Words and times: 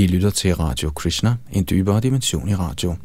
I 0.00 0.06
lytter 0.06 0.30
til 0.30 0.54
Radio 0.54 0.90
Krishna, 0.90 1.36
en 1.52 1.66
dybere 1.70 2.00
dimension 2.00 2.48
i 2.48 2.54
radio. 2.54 2.96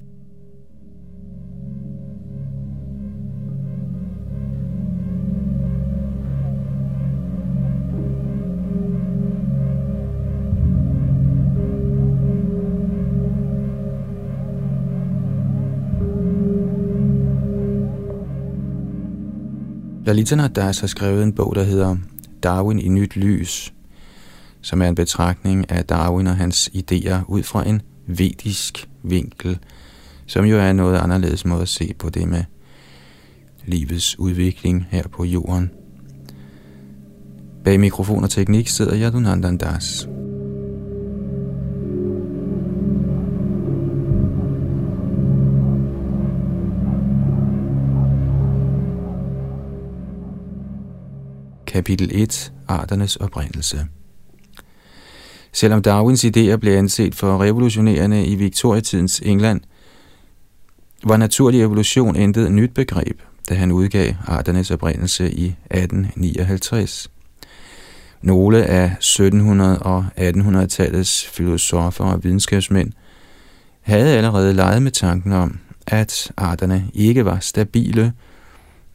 Lalitana 20.06 20.48
Das 20.48 20.80
har 20.80 20.88
skrevet 20.88 21.24
en 21.24 21.34
bog, 21.34 21.56
der 21.56 21.64
hedder 21.64 21.98
Darwin 22.44 22.80
i 22.80 22.90
nyt 22.90 23.16
lys, 23.16 23.75
som 24.66 24.82
er 24.82 24.88
en 24.88 24.96
betragtning 24.96 25.72
af 25.72 25.86
Darwin 25.86 26.28
og 26.28 26.36
hans 26.36 26.70
idéer 26.74 27.26
ud 27.28 27.44
fra 27.44 27.68
en 27.68 27.82
vedisk 28.08 28.90
vinkel, 29.04 29.60
som 30.26 30.46
jo 30.46 30.58
er 30.58 30.70
en 30.70 30.76
noget 30.76 30.98
anderledes 30.98 31.46
måde 31.46 31.62
at 31.62 31.70
se 31.70 31.94
på 32.00 32.10
det 32.10 32.28
med 32.28 32.44
livets 33.66 34.20
udvikling 34.20 34.88
her 34.90 35.08
på 35.08 35.24
jorden. 35.24 35.72
Bag 37.64 37.80
mikrofon 37.80 38.24
og 38.24 38.30
teknik 38.30 38.68
sidder 38.68 39.00
Yadunandan 39.00 39.58
Das. 39.58 40.08
Kapitel 51.68 52.10
1. 52.14 52.54
Arternes 52.68 53.16
oprindelse 53.16 53.88
Selvom 55.56 55.82
Darwins 55.82 56.24
idéer 56.24 56.58
blev 56.58 56.78
anset 56.78 57.16
for 57.16 57.44
revolutionerende 57.44 58.26
i 58.26 58.36
Victoriatidens 58.36 59.20
England, 59.26 59.62
var 61.04 61.18
naturlig 61.18 61.62
evolution 61.62 62.16
intet 62.16 62.52
nyt 62.52 62.74
begreb, 62.74 63.22
da 63.50 63.56
han 63.56 63.72
udgav 63.72 64.14
Arternes 64.28 64.72
oprindelse 64.72 65.32
i 65.32 65.46
1859. 65.46 67.12
Nogle 68.22 68.66
af 68.66 68.92
1700- 69.02 69.62
og 69.82 70.06
1800-tallets 70.18 71.28
filosofer 71.30 72.06
og 72.06 72.24
videnskabsmænd 72.24 72.92
havde 73.82 74.18
allerede 74.18 74.54
leget 74.54 74.82
med 74.82 74.92
tanken 74.92 75.32
om, 75.32 75.60
at 75.88 76.32
arterne 76.38 76.86
ikke 76.94 77.26
var 77.26 77.40
stabile, 77.40 78.14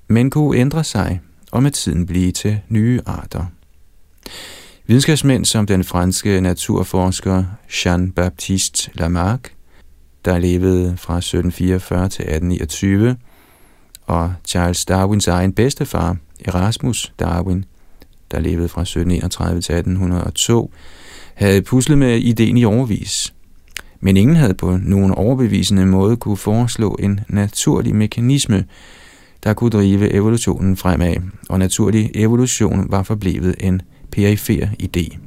men 0.08 0.30
kunne 0.30 0.58
ændre 0.58 0.84
sig 0.84 1.20
og 1.50 1.62
med 1.62 1.70
tiden 1.70 2.06
blive 2.06 2.32
til 2.32 2.60
nye 2.68 3.00
arter. 3.06 3.46
Videnskabsmænd 4.90 5.44
som 5.44 5.66
den 5.66 5.84
franske 5.84 6.40
naturforsker 6.40 7.44
Jean-Baptiste 7.68 8.90
Lamarck, 8.94 9.52
der 10.24 10.38
levede 10.38 10.96
fra 10.96 11.16
1744 11.16 12.08
til 12.08 12.22
1829, 12.22 13.16
og 14.06 14.34
Charles 14.46 14.84
Darwins 14.84 15.28
egen 15.28 15.52
bedstefar, 15.52 16.16
Erasmus 16.44 17.12
Darwin, 17.20 17.64
der 18.30 18.40
levede 18.40 18.68
fra 18.68 18.80
1731 18.82 19.60
til 19.60 19.74
1802, 19.74 20.72
havde 21.34 21.62
puslet 21.62 21.98
med 21.98 22.18
ideen 22.18 22.56
i 22.56 22.64
overvis. 22.64 23.34
Men 24.00 24.16
ingen 24.16 24.36
havde 24.36 24.54
på 24.54 24.78
nogen 24.82 25.12
overbevisende 25.12 25.86
måde 25.86 26.16
kunne 26.16 26.36
foreslå 26.36 26.96
en 26.98 27.20
naturlig 27.28 27.96
mekanisme, 27.96 28.64
der 29.44 29.54
kunne 29.54 29.70
drive 29.70 30.12
evolutionen 30.12 30.76
fremad, 30.76 31.16
og 31.48 31.58
naturlig 31.58 32.10
evolution 32.14 32.86
var 32.90 33.02
forblevet 33.02 33.54
en 33.60 33.82
perifer 34.12 34.66
idé. 34.82 35.18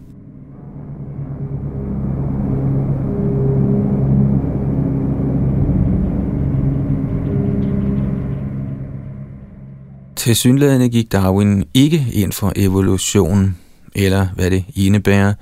Til 10.15 10.35
synlædende 10.35 10.89
gik 10.89 11.11
Darwin 11.11 11.63
ikke 11.73 12.07
ind 12.13 12.31
for 12.31 12.53
evolution, 12.55 13.57
eller 13.95 14.27
hvad 14.35 14.51
det 14.51 14.65
indebærer, 14.75 15.33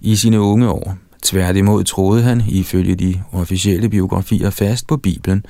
i 0.00 0.16
sine 0.16 0.40
unge 0.40 0.68
år. 0.68 0.96
Tværtimod 1.22 1.84
troede 1.84 2.22
han, 2.22 2.42
ifølge 2.48 2.94
de 2.94 3.22
officielle 3.32 3.88
biografier, 3.88 4.50
fast 4.50 4.86
på 4.86 4.96
Bibelen, 4.96 5.46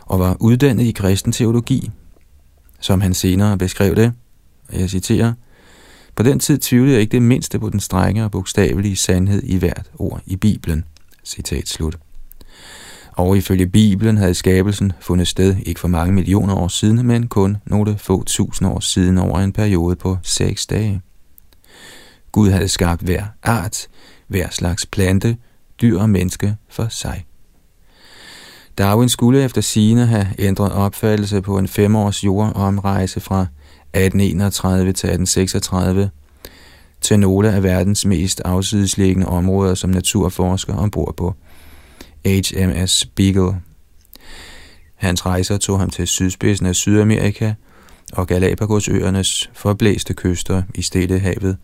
og 0.00 0.18
var 0.18 0.36
uddannet 0.40 0.84
i 0.84 0.90
kristen 0.90 1.32
teologi, 1.32 1.90
som 2.80 3.00
han 3.00 3.14
senere 3.14 3.58
beskrev 3.58 3.96
det, 3.96 4.12
jeg 4.72 4.90
citerer, 4.90 5.32
på 6.16 6.22
den 6.22 6.38
tid 6.38 6.58
tvivlede 6.58 6.92
jeg 6.92 7.00
ikke 7.00 7.12
det 7.12 7.22
mindste 7.22 7.58
på 7.58 7.70
den 7.70 7.80
strenge 7.80 8.24
og 8.24 8.30
bogstavelige 8.30 8.96
sandhed 8.96 9.42
i 9.42 9.56
hvert 9.56 9.90
ord 9.98 10.20
i 10.26 10.36
Bibelen. 10.36 10.84
Citat 11.24 11.68
slut. 11.68 11.98
Og 13.12 13.36
ifølge 13.36 13.66
Bibelen 13.66 14.16
havde 14.16 14.34
skabelsen 14.34 14.92
fundet 15.00 15.28
sted 15.28 15.56
ikke 15.62 15.80
for 15.80 15.88
mange 15.88 16.14
millioner 16.14 16.54
år 16.54 16.68
siden, 16.68 17.06
men 17.06 17.26
kun 17.26 17.56
nogle 17.66 17.98
få 17.98 18.24
tusind 18.24 18.68
år 18.68 18.80
siden 18.80 19.18
over 19.18 19.38
en 19.38 19.52
periode 19.52 19.96
på 19.96 20.18
seks 20.22 20.66
dage. 20.66 21.00
Gud 22.32 22.50
havde 22.50 22.68
skabt 22.68 23.02
hver 23.02 23.24
art, 23.42 23.88
hver 24.26 24.48
slags 24.50 24.86
plante, 24.86 25.36
dyr 25.80 26.00
og 26.00 26.10
menneske 26.10 26.56
for 26.68 26.88
sig. 26.88 27.24
Darwin 28.78 29.08
skulle 29.08 29.44
efter 29.44 29.60
sine 29.60 30.06
have 30.06 30.26
ændret 30.38 30.72
opfattelse 30.72 31.42
på 31.42 31.58
en 31.58 31.68
femårs 31.68 32.24
jordomrejse 32.24 33.20
fra 33.20 33.46
1831 33.94 34.92
til 34.92 35.06
1836 35.08 36.10
til 37.00 37.18
nogle 37.18 37.52
af 37.52 37.62
verdens 37.62 38.04
mest 38.04 38.42
afsidesliggende 38.44 39.26
områder 39.26 39.74
som 39.74 39.90
naturforsker 39.90 40.74
ombord 40.74 41.16
på 41.16 41.34
HMS 42.26 43.06
Beagle. 43.06 43.60
Hans 44.94 45.26
rejser 45.26 45.58
tog 45.58 45.78
ham 45.78 45.90
til 45.90 46.06
sydspidsen 46.06 46.66
af 46.66 46.74
Sydamerika 46.74 47.54
og 48.12 48.26
Galapagosøernes 48.26 49.50
forblæste 49.52 50.14
kyster 50.14 50.62
i 50.74 50.82
Stillehavet, 50.82 51.56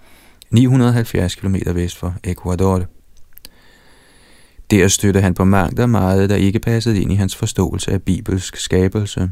970 0.50 1.34
km 1.34 1.54
vest 1.66 1.96
for 1.96 2.14
Ecuador. 2.24 2.84
Der 4.70 4.88
stødte 4.88 5.20
han 5.20 5.34
på 5.34 5.44
mangt 5.44 5.80
og 5.80 5.90
meget, 5.90 6.30
der 6.30 6.36
ikke 6.36 6.58
passede 6.58 7.00
ind 7.00 7.12
i 7.12 7.14
hans 7.14 7.36
forståelse 7.36 7.90
af 7.92 8.02
bibelsk 8.02 8.56
skabelse. 8.56 9.30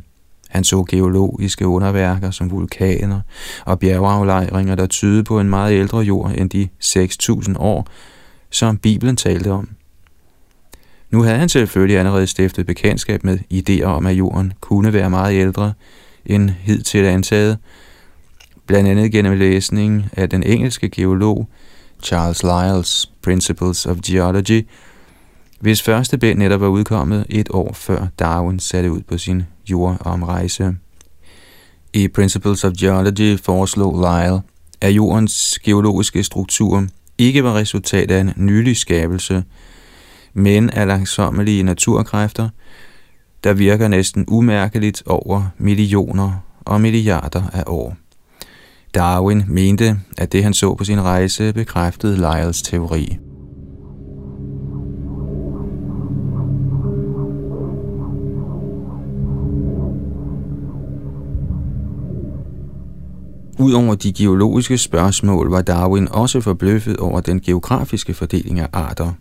Han 0.49 0.65
så 0.65 0.85
geologiske 0.89 1.67
underværker 1.67 2.31
som 2.31 2.51
vulkaner 2.51 3.21
og 3.65 3.79
bjergeaflejringer, 3.79 4.75
der 4.75 4.87
tydede 4.87 5.25
på 5.25 5.41
en 5.41 5.51
meget 5.51 5.75
ældre 5.75 5.99
jord 5.99 6.33
end 6.35 6.51
de 6.51 6.69
6.000 6.85 7.59
år, 7.59 7.87
som 8.51 8.79
Bibelen 8.79 9.17
talte 9.17 9.51
om. 9.51 9.69
Nu 11.11 11.23
havde 11.23 11.39
han 11.39 11.49
selvfølgelig 11.49 11.99
allerede 11.99 12.27
stiftet 12.27 12.67
bekendtskab 12.67 13.25
med 13.25 13.39
idéer 13.53 13.85
om, 13.85 14.07
at 14.07 14.15
jorden 14.15 14.53
kunne 14.61 14.93
være 14.93 15.11
meget 15.11 15.35
ældre 15.35 15.73
end 16.27 16.51
hidtil 16.51 17.05
antaget, 17.05 17.59
blandt 18.67 18.89
andet 18.89 19.13
gennem 19.13 19.39
læsning 19.39 20.11
af 20.13 20.31
den 20.31 20.43
engelske 20.43 20.89
geolog 20.89 21.49
Charles 22.03 22.43
Lyells 22.43 23.11
Principles 23.23 23.87
of 23.87 23.97
Geology, 24.07 24.67
hvis 25.61 25.83
første 25.83 26.19
bind 26.19 26.39
netop 26.39 26.61
var 26.61 26.69
udkommet 26.69 27.27
et 27.29 27.49
år 27.51 27.73
før 27.73 28.07
Darwin 28.19 28.59
satte 28.59 28.93
ud 28.93 29.01
på 29.01 29.19
sin 29.19 29.43
jordomrejse. 29.71 30.77
I 31.93 32.09
Principles 32.09 32.65
of 32.65 32.73
Geology 32.73 33.39
foreslog 33.39 33.95
Lyell, 34.01 34.41
at 34.81 34.91
jordens 34.91 35.59
geologiske 35.65 36.23
struktur 36.23 36.87
ikke 37.19 37.45
var 37.45 37.55
resultat 37.55 38.11
af 38.11 38.21
en 38.21 38.33
nylig 38.37 38.77
skabelse, 38.77 39.45
men 40.35 40.71
af 40.71 40.87
langsommelige 40.87 41.63
naturkræfter, 41.63 42.49
der 43.45 43.53
virker 43.53 43.89
næsten 43.89 44.25
umærkeligt 44.29 45.03
over 45.07 45.43
millioner 45.59 46.33
og 46.61 46.81
milliarder 46.81 47.43
af 47.53 47.65
år. 47.67 47.97
Darwin 48.95 49.45
mente, 49.49 50.01
at 50.19 50.33
det 50.33 50.43
han 50.43 50.55
så 50.55 50.75
på 50.75 50.85
sin 50.85 51.01
rejse 51.01 51.53
bekræftede 51.53 52.17
Lyells 52.17 52.63
teori. 52.63 53.19
Udover 63.59 63.95
de 63.95 64.13
geologiske 64.13 64.79
spørgsmål 64.79 65.51
var 65.51 65.63
Darwin 65.63 66.09
også 66.11 66.41
forbløffet 66.41 66.97
over 66.97 67.21
den 67.21 67.41
geografiske 67.41 68.15
fordeling 68.15 68.61
af 68.61 68.69
arter. 68.73 69.13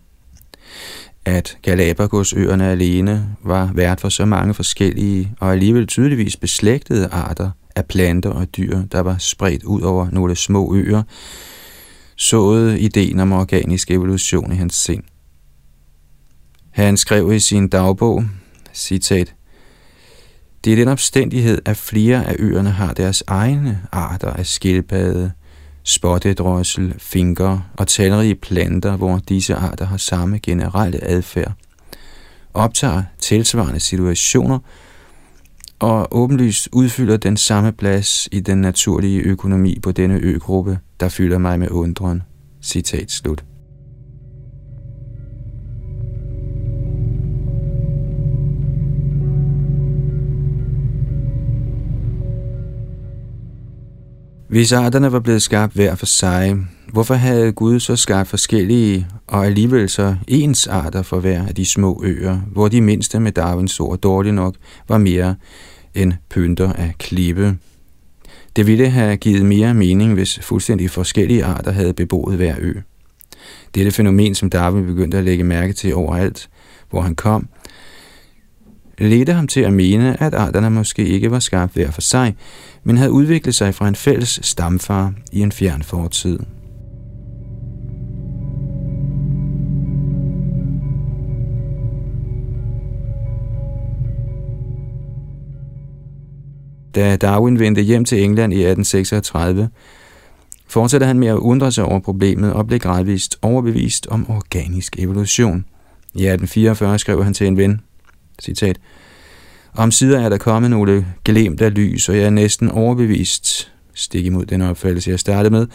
At 1.24 1.58
Galapagosøerne 1.62 2.66
alene 2.70 3.36
var 3.44 3.70
vært 3.74 4.00
for 4.00 4.08
så 4.08 4.24
mange 4.24 4.54
forskellige 4.54 5.32
og 5.40 5.52
alligevel 5.52 5.86
tydeligvis 5.86 6.36
beslægtede 6.36 7.06
arter 7.06 7.50
af 7.76 7.86
planter 7.86 8.30
og 8.30 8.56
dyr, 8.56 8.82
der 8.92 9.00
var 9.00 9.16
spredt 9.18 9.64
ud 9.64 9.80
over 9.80 10.08
nogle 10.12 10.36
små 10.36 10.74
øer, 10.74 11.02
såede 12.16 12.80
ideen 12.80 13.20
om 13.20 13.32
organisk 13.32 13.90
evolution 13.90 14.52
i 14.52 14.56
hans 14.56 14.74
sind. 14.74 15.02
Han 16.70 16.96
skrev 16.96 17.32
i 17.32 17.38
sin 17.38 17.68
dagbog, 17.68 18.24
citat, 18.74 19.34
det 20.66 20.72
er 20.72 20.76
den 20.76 20.88
omstændighed, 20.88 21.58
at 21.64 21.76
flere 21.76 22.26
af 22.26 22.36
øerne 22.38 22.70
har 22.70 22.92
deres 22.92 23.24
egne 23.26 23.80
arter 23.92 24.30
af 24.30 24.46
skildpadde, 24.46 25.32
spottedrossel, 25.82 26.94
finker 26.98 27.70
og 27.76 27.86
talrige 27.86 28.34
planter, 28.34 28.96
hvor 28.96 29.20
disse 29.28 29.54
arter 29.54 29.84
har 29.84 29.96
samme 29.96 30.38
generelle 30.38 31.04
adfærd, 31.04 31.52
optager 32.54 33.02
tilsvarende 33.18 33.80
situationer 33.80 34.58
og 35.78 36.08
åbenlyst 36.10 36.68
udfylder 36.72 37.16
den 37.16 37.36
samme 37.36 37.72
plads 37.72 38.28
i 38.32 38.40
den 38.40 38.58
naturlige 38.58 39.20
økonomi 39.20 39.78
på 39.82 39.92
denne 39.92 40.14
øgruppe, 40.14 40.78
der 41.00 41.08
fylder 41.08 41.38
mig 41.38 41.58
med 41.58 41.70
undren. 41.70 42.22
Citat 42.62 43.10
slut. 43.10 43.44
Hvis 54.48 54.72
arterne 54.72 55.12
var 55.12 55.20
blevet 55.20 55.42
skabt 55.42 55.74
hver 55.74 55.94
for 55.94 56.06
sig, 56.06 56.56
hvorfor 56.92 57.14
havde 57.14 57.52
Gud 57.52 57.80
så 57.80 57.96
skabt 57.96 58.28
forskellige 58.28 59.06
og 59.26 59.46
alligevel 59.46 59.88
så 59.88 60.16
ens 60.28 60.66
arter 60.66 61.02
for 61.02 61.20
hver 61.20 61.46
af 61.46 61.54
de 61.54 61.64
små 61.64 62.02
øer, 62.04 62.36
hvor 62.52 62.68
de 62.68 62.80
mindste 62.80 63.20
med 63.20 63.32
Darwins 63.32 63.80
ord 63.80 63.98
dårligt 63.98 64.34
nok 64.34 64.54
var 64.88 64.98
mere 64.98 65.34
end 65.94 66.12
pynter 66.30 66.72
af 66.72 66.94
klippe? 66.98 67.58
Det 68.56 68.66
ville 68.66 68.90
have 68.90 69.16
givet 69.16 69.46
mere 69.46 69.74
mening, 69.74 70.14
hvis 70.14 70.38
fuldstændig 70.42 70.90
forskellige 70.90 71.44
arter 71.44 71.70
havde 71.72 71.92
beboet 71.92 72.36
hver 72.36 72.54
ø. 72.58 72.74
Dette 73.74 73.90
fænomen, 73.90 74.34
som 74.34 74.50
Darwin 74.50 74.86
begyndte 74.86 75.18
at 75.18 75.24
lægge 75.24 75.44
mærke 75.44 75.72
til 75.72 75.94
overalt, 75.94 76.48
hvor 76.90 77.00
han 77.00 77.14
kom, 77.14 77.48
ledte 78.98 79.32
ham 79.32 79.46
til 79.46 79.60
at 79.60 79.72
mene, 79.72 80.22
at 80.22 80.34
arterne 80.34 80.70
måske 80.70 81.06
ikke 81.06 81.30
var 81.30 81.38
skabt 81.38 81.72
hver 81.72 81.90
for 81.90 82.00
sig, 82.00 82.36
men 82.84 82.96
havde 82.96 83.12
udviklet 83.12 83.54
sig 83.54 83.74
fra 83.74 83.88
en 83.88 83.94
fælles 83.94 84.40
stamfar 84.42 85.12
i 85.32 85.40
en 85.40 85.52
fjern 85.52 85.82
fortid. 85.82 86.38
Da 96.94 97.16
Darwin 97.16 97.58
vendte 97.58 97.82
hjem 97.82 98.04
til 98.04 98.22
England 98.22 98.52
i 98.52 98.56
1836, 98.56 99.68
fortsatte 100.68 101.06
han 101.06 101.18
med 101.18 101.28
at 101.28 101.36
undre 101.36 101.72
sig 101.72 101.84
over 101.84 102.00
problemet 102.00 102.52
og 102.52 102.66
blev 102.66 102.78
gradvist 102.78 103.38
overbevist 103.42 104.06
om 104.10 104.30
organisk 104.30 104.98
evolution. 104.98 105.64
I 106.14 106.26
1844 106.26 106.98
skrev 106.98 107.24
han 107.24 107.34
til 107.34 107.46
en 107.46 107.56
ven, 107.56 107.80
citat, 108.42 108.78
om 109.74 109.90
sider 109.90 110.20
er 110.20 110.28
der 110.28 110.38
kommet 110.38 110.70
nogle 110.70 111.06
glemt 111.24 111.60
af 111.60 111.74
lys, 111.74 112.08
og 112.08 112.16
jeg 112.16 112.24
er 112.24 112.30
næsten 112.30 112.70
overbevist, 112.70 113.72
stik 113.94 114.26
imod 114.26 114.46
den 114.46 114.62
opfattelse, 114.62 115.10
jeg 115.10 115.20
startede 115.20 115.50
med, 115.50 115.66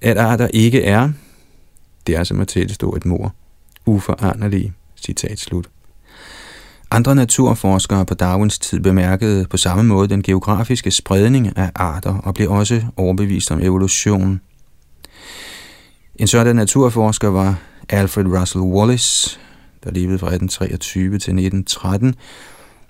at 0.00 0.18
arter 0.18 0.48
ikke 0.54 0.84
er, 0.84 1.10
det 2.06 2.16
er 2.16 2.24
som 2.24 2.40
at 2.40 2.48
tilstå 2.48 2.94
et 2.94 3.06
mor, 3.06 3.34
uforanderlige, 3.86 4.72
citat 4.96 5.38
slut. 5.38 5.68
Andre 6.90 7.14
naturforskere 7.14 8.06
på 8.06 8.14
Darwins 8.14 8.58
tid 8.58 8.80
bemærkede 8.80 9.46
på 9.50 9.56
samme 9.56 9.82
måde 9.82 10.08
den 10.08 10.22
geografiske 10.22 10.90
spredning 10.90 11.58
af 11.58 11.70
arter 11.74 12.14
og 12.14 12.34
blev 12.34 12.50
også 12.50 12.82
overbevist 12.96 13.50
om 13.50 13.60
evolution. 13.62 14.40
En 16.16 16.26
sådan 16.26 16.56
naturforsker 16.56 17.28
var 17.28 17.58
Alfred 17.88 18.26
Russel 18.26 18.60
Wallace, 18.60 19.38
der 19.86 19.92
levede 19.92 20.18
fra 20.18 20.26
1823 20.26 21.10
til 21.10 21.14
1913, 21.16 22.14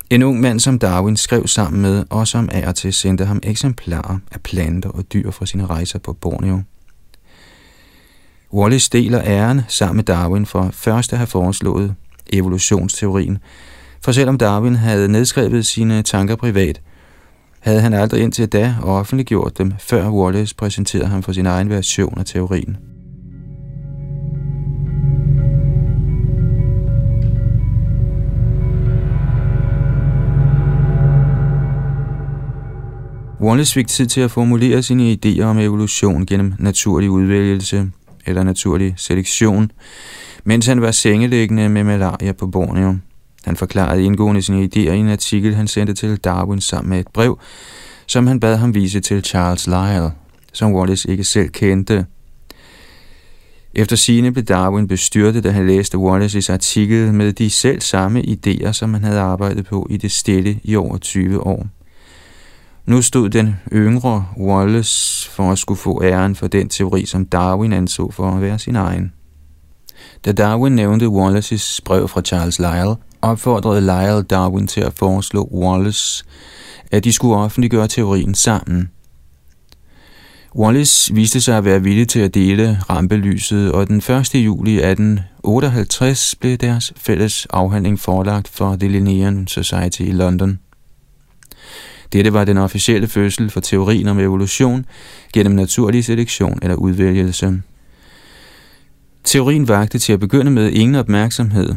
en 0.09 0.23
ung 0.23 0.39
mand, 0.39 0.59
som 0.59 0.79
Darwin 0.79 1.17
skrev 1.17 1.47
sammen 1.47 1.81
med, 1.81 2.05
og 2.09 2.27
som 2.27 2.49
af 2.51 2.67
og 2.67 2.75
til 2.75 2.93
sendte 2.93 3.25
ham 3.25 3.39
eksemplarer 3.43 4.17
af 4.31 4.41
planter 4.41 4.89
og 4.89 5.13
dyr 5.13 5.31
fra 5.31 5.45
sine 5.45 5.65
rejser 5.65 5.99
på 5.99 6.13
Borneo. 6.13 6.61
Wallace 8.53 8.89
deler 8.91 9.21
æren 9.21 9.61
sammen 9.67 9.95
med 9.95 10.03
Darwin 10.03 10.45
for 10.45 10.69
først 10.73 11.13
at 11.13 11.19
have 11.19 11.27
foreslået 11.27 11.95
evolutionsteorien, 12.33 13.37
for 14.03 14.11
selvom 14.11 14.37
Darwin 14.37 14.75
havde 14.75 15.07
nedskrevet 15.07 15.65
sine 15.65 16.01
tanker 16.01 16.35
privat, 16.35 16.81
havde 17.59 17.81
han 17.81 17.93
aldrig 17.93 18.21
indtil 18.21 18.47
da 18.47 18.75
offentliggjort 18.83 19.57
dem, 19.57 19.73
før 19.79 20.09
Wallace 20.09 20.55
præsenterede 20.55 21.07
ham 21.07 21.23
for 21.23 21.31
sin 21.31 21.45
egen 21.45 21.69
version 21.69 22.19
af 22.19 22.25
teorien. 22.25 22.96
Wallace 33.47 33.73
fik 33.73 33.87
tid 33.87 34.05
til 34.05 34.21
at 34.21 34.31
formulere 34.31 34.83
sine 34.83 35.17
idéer 35.25 35.43
om 35.43 35.59
evolution 35.59 36.25
gennem 36.25 36.53
naturlig 36.59 37.09
udvælgelse 37.09 37.91
eller 38.25 38.43
naturlig 38.43 38.93
selektion, 38.97 39.71
mens 40.43 40.65
han 40.65 40.81
var 40.81 40.91
sengeliggende 40.91 41.69
med 41.69 41.83
malaria 41.83 42.31
på 42.31 42.47
Borneo. 42.47 42.97
Han 43.45 43.55
forklarede 43.55 44.03
indgående 44.03 44.41
sine 44.41 44.63
idéer 44.63 44.91
i 44.91 44.97
en 44.97 45.09
artikel, 45.09 45.55
han 45.55 45.67
sendte 45.67 45.93
til 45.93 46.17
Darwin 46.17 46.61
sammen 46.61 46.89
med 46.89 46.99
et 46.99 47.07
brev, 47.07 47.39
som 48.07 48.27
han 48.27 48.39
bad 48.39 48.57
ham 48.57 48.75
vise 48.75 48.99
til 48.99 49.23
Charles 49.23 49.67
Lyell, 49.67 50.09
som 50.53 50.73
Wallace 50.73 51.09
ikke 51.09 51.23
selv 51.23 51.49
kendte. 51.49 52.05
Efter 53.73 53.95
sine 53.95 54.31
blev 54.31 54.45
Darwin 54.45 54.87
bestyrtet, 54.87 55.43
da 55.43 55.51
han 55.51 55.67
læste 55.67 55.97
Wallaces 55.97 56.49
artikel 56.49 57.13
med 57.13 57.33
de 57.33 57.49
selv 57.49 57.81
samme 57.81 58.21
idéer, 58.21 58.71
som 58.71 58.93
han 58.93 59.03
havde 59.03 59.19
arbejdet 59.19 59.65
på 59.65 59.87
i 59.89 59.97
det 59.97 60.11
stille 60.11 60.59
i 60.63 60.75
over 60.75 60.97
20 60.97 61.47
år. 61.47 61.76
Nu 62.87 63.01
stod 63.01 63.29
den 63.29 63.55
yngre 63.73 64.25
Wallace 64.37 65.29
for 65.29 65.51
at 65.51 65.59
skulle 65.59 65.79
få 65.79 66.03
æren 66.03 66.35
for 66.35 66.47
den 66.47 66.69
teori, 66.69 67.05
som 67.05 67.25
Darwin 67.25 67.73
anså 67.73 68.11
for 68.11 68.31
at 68.31 68.41
være 68.41 68.59
sin 68.59 68.75
egen. 68.75 69.13
Da 70.25 70.31
Darwin 70.31 70.75
nævnte 70.75 71.09
Wallaces 71.09 71.81
brev 71.85 72.07
fra 72.07 72.21
Charles 72.21 72.59
Lyell, 72.59 72.95
opfordrede 73.21 73.81
Lyell 73.81 74.23
Darwin 74.23 74.67
til 74.67 74.81
at 74.81 74.93
foreslå 74.93 75.49
Wallace, 75.53 76.25
at 76.91 77.03
de 77.03 77.13
skulle 77.13 77.35
offentliggøre 77.35 77.87
teorien 77.87 78.35
sammen. 78.35 78.89
Wallace 80.55 81.13
viste 81.13 81.41
sig 81.41 81.57
at 81.57 81.65
være 81.65 81.83
villig 81.83 82.07
til 82.07 82.19
at 82.19 82.33
dele 82.33 82.79
rampelyset, 82.89 83.71
og 83.71 83.87
den 83.87 83.97
1. 83.97 84.35
juli 84.35 84.75
1858 84.75 86.35
blev 86.39 86.57
deres 86.57 86.93
fælles 86.97 87.47
afhandling 87.49 87.99
forelagt 87.99 88.47
for 88.47 88.75
The 88.75 88.87
Linnean 88.87 89.47
Society 89.47 90.01
i 90.01 90.11
London. 90.11 90.59
Dette 92.13 92.33
var 92.33 92.45
den 92.45 92.57
officielle 92.57 93.07
fødsel 93.07 93.49
for 93.49 93.59
teorien 93.59 94.07
om 94.07 94.19
evolution 94.19 94.85
gennem 95.33 95.55
naturlig 95.55 96.05
selektion 96.05 96.59
eller 96.61 96.75
udvælgelse. 96.75 97.61
Teorien 99.23 99.67
vagte 99.67 99.99
til 99.99 100.13
at 100.13 100.19
begynde 100.19 100.51
med 100.51 100.71
ingen 100.71 100.95
opmærksomhed. 100.95 101.75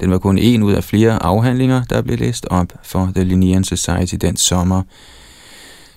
Den 0.00 0.10
var 0.10 0.18
kun 0.18 0.38
en 0.38 0.62
ud 0.62 0.72
af 0.72 0.84
flere 0.84 1.22
afhandlinger, 1.22 1.82
der 1.84 2.02
blev 2.02 2.18
læst 2.18 2.46
op 2.50 2.72
for 2.84 3.12
The 3.14 3.24
Linnean 3.24 3.64
Society 3.64 4.14
den 4.20 4.36
sommer. 4.36 4.82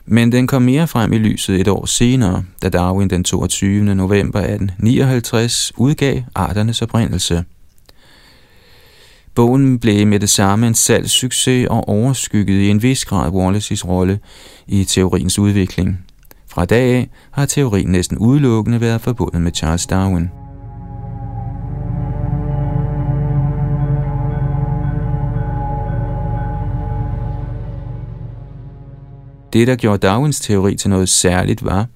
Men 0.05 0.31
den 0.31 0.47
kom 0.47 0.61
mere 0.61 0.87
frem 0.87 1.13
i 1.13 1.17
lyset 1.17 1.61
et 1.61 1.67
år 1.67 1.85
senere, 1.85 2.43
da 2.61 2.69
Darwin 2.69 3.09
den 3.09 3.23
22. 3.23 3.95
november 3.95 4.39
1859 4.39 5.71
udgav 5.77 6.21
Arternes 6.35 6.81
oprindelse. 6.81 7.43
Bogen 9.35 9.79
blev 9.79 10.07
med 10.07 10.19
det 10.19 10.29
samme 10.29 10.67
en 10.67 10.73
salgssucces 10.73 11.67
og 11.69 11.89
overskyggede 11.89 12.65
i 12.65 12.69
en 12.69 12.83
vis 12.83 13.05
grad 13.05 13.31
Wallace's 13.31 13.87
rolle 13.87 14.19
i 14.67 14.83
teoriens 14.83 15.39
udvikling. 15.39 16.05
Fra 16.47 16.65
dag 16.65 16.95
af 16.95 17.09
har 17.31 17.45
teorien 17.45 17.89
næsten 17.89 18.17
udelukkende 18.17 18.81
været 18.81 19.01
forbundet 19.01 19.41
med 19.41 19.51
Charles 19.55 19.87
Darwin. 19.87 20.29
Det, 29.53 29.67
der 29.67 29.75
gjorde 29.75 30.07
Darwins 30.07 30.39
teori 30.39 30.75
til 30.75 30.89
noget 30.89 31.09
særligt, 31.09 31.65
var, 31.65 31.87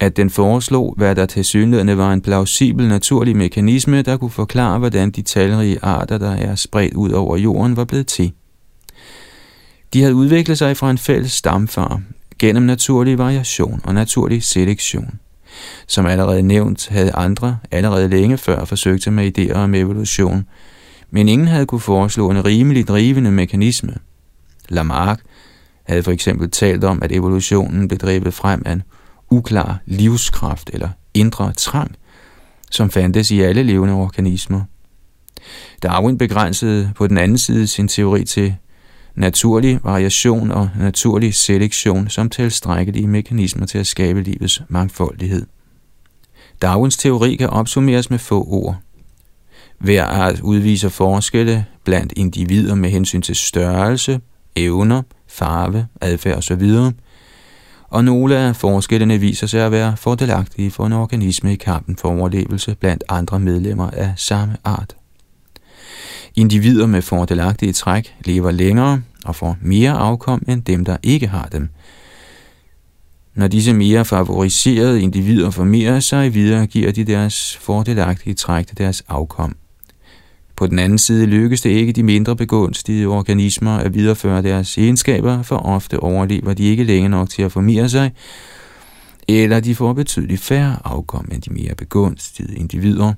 at 0.00 0.16
den 0.16 0.30
foreslog, 0.30 0.94
hvad 0.96 1.14
der 1.14 1.26
til 1.26 1.44
synligheden 1.44 1.98
var 1.98 2.12
en 2.12 2.20
plausibel 2.20 2.88
naturlig 2.88 3.36
mekanisme, 3.36 4.02
der 4.02 4.16
kunne 4.16 4.30
forklare, 4.30 4.78
hvordan 4.78 5.10
de 5.10 5.22
talrige 5.22 5.78
arter, 5.82 6.18
der 6.18 6.30
er 6.30 6.54
spredt 6.54 6.94
ud 6.94 7.10
over 7.10 7.36
jorden, 7.36 7.76
var 7.76 7.84
blevet 7.84 8.06
til. 8.06 8.32
De 9.92 10.00
havde 10.00 10.14
udviklet 10.14 10.58
sig 10.58 10.76
fra 10.76 10.90
en 10.90 10.98
fælles 10.98 11.32
stamfar 11.32 12.00
gennem 12.38 12.62
naturlig 12.62 13.18
variation 13.18 13.80
og 13.84 13.94
naturlig 13.94 14.42
selektion. 14.42 15.18
Som 15.86 16.06
allerede 16.06 16.42
nævnt, 16.42 16.88
havde 16.88 17.12
andre 17.12 17.58
allerede 17.70 18.08
længe 18.08 18.38
før 18.38 18.64
forsøgt 18.64 19.12
med 19.12 19.38
idéer 19.38 19.54
om 19.54 19.74
evolution, 19.74 20.46
men 21.10 21.28
ingen 21.28 21.48
havde 21.48 21.66
kunne 21.66 21.80
foreslå 21.80 22.30
en 22.30 22.44
rimelig 22.44 22.88
drivende 22.88 23.30
mekanisme. 23.30 23.94
Lamarck 24.68 25.20
havde 25.84 26.02
for 26.02 26.10
eksempel 26.10 26.50
talt 26.50 26.84
om, 26.84 27.02
at 27.02 27.12
evolutionen 27.12 27.88
blev 27.88 27.98
drevet 27.98 28.34
frem 28.34 28.62
af 28.66 28.72
en 28.72 28.82
uklar 29.34 29.78
livskraft 29.86 30.70
eller 30.72 30.88
indre 31.14 31.52
trang, 31.52 31.96
som 32.70 32.90
fandtes 32.90 33.30
i 33.30 33.40
alle 33.40 33.62
levende 33.62 33.94
organismer. 33.94 34.60
Darwin 35.82 36.18
begrænsede 36.18 36.92
på 36.96 37.06
den 37.06 37.18
anden 37.18 37.38
side 37.38 37.66
sin 37.66 37.88
teori 37.88 38.24
til 38.24 38.56
naturlig 39.14 39.80
variation 39.82 40.50
og 40.50 40.70
naturlig 40.78 41.34
selektion 41.34 42.08
som 42.08 42.30
tilstrækkelige 42.30 43.06
mekanismer 43.06 43.66
til 43.66 43.78
at 43.78 43.86
skabe 43.86 44.22
livets 44.22 44.62
mangfoldighed. 44.68 45.46
Darwins 46.62 46.96
teori 46.96 47.36
kan 47.36 47.50
opsummeres 47.50 48.10
med 48.10 48.18
få 48.18 48.44
ord. 48.48 48.76
Hver 49.78 50.04
art 50.04 50.40
udviser 50.40 50.88
forskelle 50.88 51.66
blandt 51.84 52.12
individer 52.16 52.74
med 52.74 52.90
hensyn 52.90 53.22
til 53.22 53.36
størrelse, 53.36 54.20
evner, 54.56 55.02
farve, 55.26 55.86
adfærd 56.00 56.36
osv., 56.36 56.62
og 57.94 58.04
nogle 58.04 58.36
af 58.36 58.56
forskellene 58.56 59.18
viser 59.18 59.46
sig 59.46 59.66
at 59.66 59.72
være 59.72 59.96
fordelagtige 59.96 60.70
for 60.70 60.86
en 60.86 60.92
organisme 60.92 61.52
i 61.52 61.56
kampen 61.56 61.96
for 61.96 62.08
overlevelse 62.08 62.74
blandt 62.74 63.04
andre 63.08 63.40
medlemmer 63.40 63.90
af 63.90 64.12
samme 64.16 64.56
art. 64.64 64.96
Individer 66.36 66.86
med 66.86 67.02
fordelagtige 67.02 67.72
træk 67.72 68.14
lever 68.24 68.50
længere 68.50 69.02
og 69.24 69.36
får 69.36 69.56
mere 69.60 69.90
afkom 69.90 70.42
end 70.48 70.62
dem, 70.62 70.84
der 70.84 70.96
ikke 71.02 71.26
har 71.26 71.48
dem. 71.52 71.68
Når 73.34 73.48
disse 73.48 73.72
mere 73.74 74.04
favoriserede 74.04 75.02
individer 75.02 75.50
formerer 75.50 76.00
sig 76.00 76.34
videre, 76.34 76.66
giver 76.66 76.92
de 76.92 77.04
deres 77.04 77.56
fordelagtige 77.56 78.34
træk 78.34 78.66
til 78.66 78.78
deres 78.78 79.04
afkom. 79.08 79.56
På 80.56 80.66
den 80.66 80.78
anden 80.78 80.98
side 80.98 81.26
lykkes 81.26 81.60
det 81.60 81.70
ikke 81.70 81.92
de 81.92 82.02
mindre 82.02 82.36
begunstigede 82.36 83.06
organismer 83.06 83.76
at 83.76 83.94
videreføre 83.94 84.42
deres 84.42 84.78
egenskaber, 84.78 85.42
for 85.42 85.56
ofte 85.56 86.00
overlever 86.00 86.54
de 86.54 86.62
ikke 86.64 86.84
længe 86.84 87.08
nok 87.08 87.30
til 87.30 87.42
at 87.42 87.52
formere 87.52 87.88
sig, 87.88 88.12
eller 89.28 89.60
de 89.60 89.74
får 89.74 89.92
betydeligt 89.92 90.40
færre 90.40 90.78
afkom 90.84 91.28
end 91.32 91.42
de 91.42 91.52
mere 91.52 91.74
begunstigede 91.74 92.56
individer. 92.56 93.12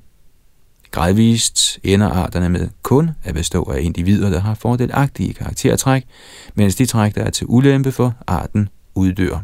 Gradvist 0.91 1.79
ender 1.83 2.09
arterne 2.09 2.49
med 2.49 2.69
kun 2.83 3.09
at 3.23 3.33
bestå 3.33 3.63
af 3.63 3.81
individer, 3.81 4.29
der 4.29 4.39
har 4.39 4.53
fordelagtige 4.53 5.33
karaktertræk, 5.33 6.03
mens 6.55 6.75
de 6.75 6.85
træk, 6.85 7.15
der 7.15 7.23
er 7.23 7.29
til 7.29 7.45
ulempe 7.49 7.91
for 7.91 8.15
arten, 8.27 8.69
uddør. 8.95 9.43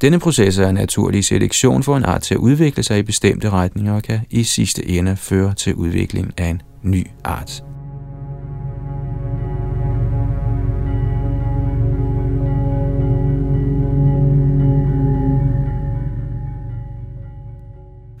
Denne 0.00 0.18
proces 0.18 0.58
er 0.58 0.68
en 0.68 0.74
naturlig 0.74 1.24
selektion 1.24 1.82
for 1.82 1.96
en 1.96 2.04
art 2.04 2.22
til 2.22 2.34
at 2.34 2.38
udvikle 2.38 2.82
sig 2.82 2.98
i 2.98 3.02
bestemte 3.02 3.50
retninger 3.50 3.94
og 3.94 4.02
kan 4.02 4.20
i 4.30 4.42
sidste 4.42 4.88
ende 4.88 5.16
føre 5.16 5.54
til 5.54 5.74
udvikling 5.74 6.32
af 6.36 6.46
en 6.46 6.62
ny 6.82 7.06
art. 7.24 7.64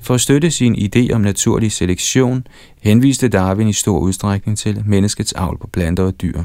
For 0.04 0.14
at 0.14 0.20
støtte 0.20 0.50
sin 0.50 0.74
idé 0.74 1.12
om 1.14 1.20
naturlig 1.20 1.72
selektion, 1.72 2.46
henviste 2.82 3.28
Darwin 3.28 3.68
i 3.68 3.72
stor 3.72 3.98
udstrækning 3.98 4.58
til 4.58 4.82
menneskets 4.86 5.32
avl 5.32 5.58
på 5.58 5.66
planter 5.66 6.04
og 6.04 6.22
dyr. 6.22 6.42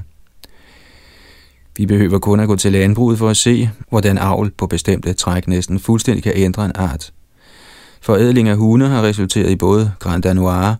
Vi 1.79 1.86
behøver 1.86 2.19
kun 2.19 2.39
at 2.39 2.48
gå 2.48 2.55
til 2.55 2.71
landbruget 2.71 3.17
for 3.17 3.29
at 3.29 3.38
se, 3.38 3.69
hvordan 3.89 4.17
avl 4.17 4.51
på 4.57 4.67
bestemte 4.67 5.13
træk 5.13 5.48
næsten 5.48 5.79
fuldstændig 5.79 6.24
kan 6.24 6.31
ændre 6.36 6.65
en 6.65 6.71
art. 6.75 7.13
Forædling 8.01 8.50
af 8.50 8.57
hunde 8.57 8.88
har 8.88 9.03
resulteret 9.03 9.50
i 9.50 9.55
både 9.55 9.91
Grand 10.00 10.24
Danois 10.24 10.75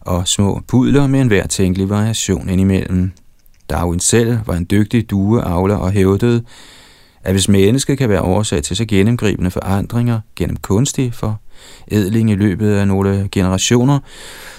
og 0.00 0.28
små 0.28 0.60
pudler 0.68 1.06
med 1.06 1.20
enhver 1.20 1.46
tænkelig 1.46 1.90
variation 1.90 2.48
indimellem. 2.48 3.10
Darwin 3.70 4.00
selv 4.00 4.38
var 4.46 4.54
en 4.54 4.66
dygtig 4.70 5.10
dueavler 5.10 5.76
og 5.76 5.90
hævdede, 5.90 6.42
at 7.24 7.32
hvis 7.32 7.48
mennesket 7.48 7.98
kan 7.98 8.08
være 8.08 8.22
årsag 8.22 8.62
til 8.62 8.76
så 8.76 8.84
gennemgribende 8.84 9.50
forandringer 9.50 10.20
gennem 10.36 10.56
kunstig 10.56 11.14
for 11.14 11.40
edling 11.88 12.30
i 12.30 12.34
løbet 12.34 12.70
af 12.70 12.88
nogle 12.88 13.28
generationer, 13.32 13.98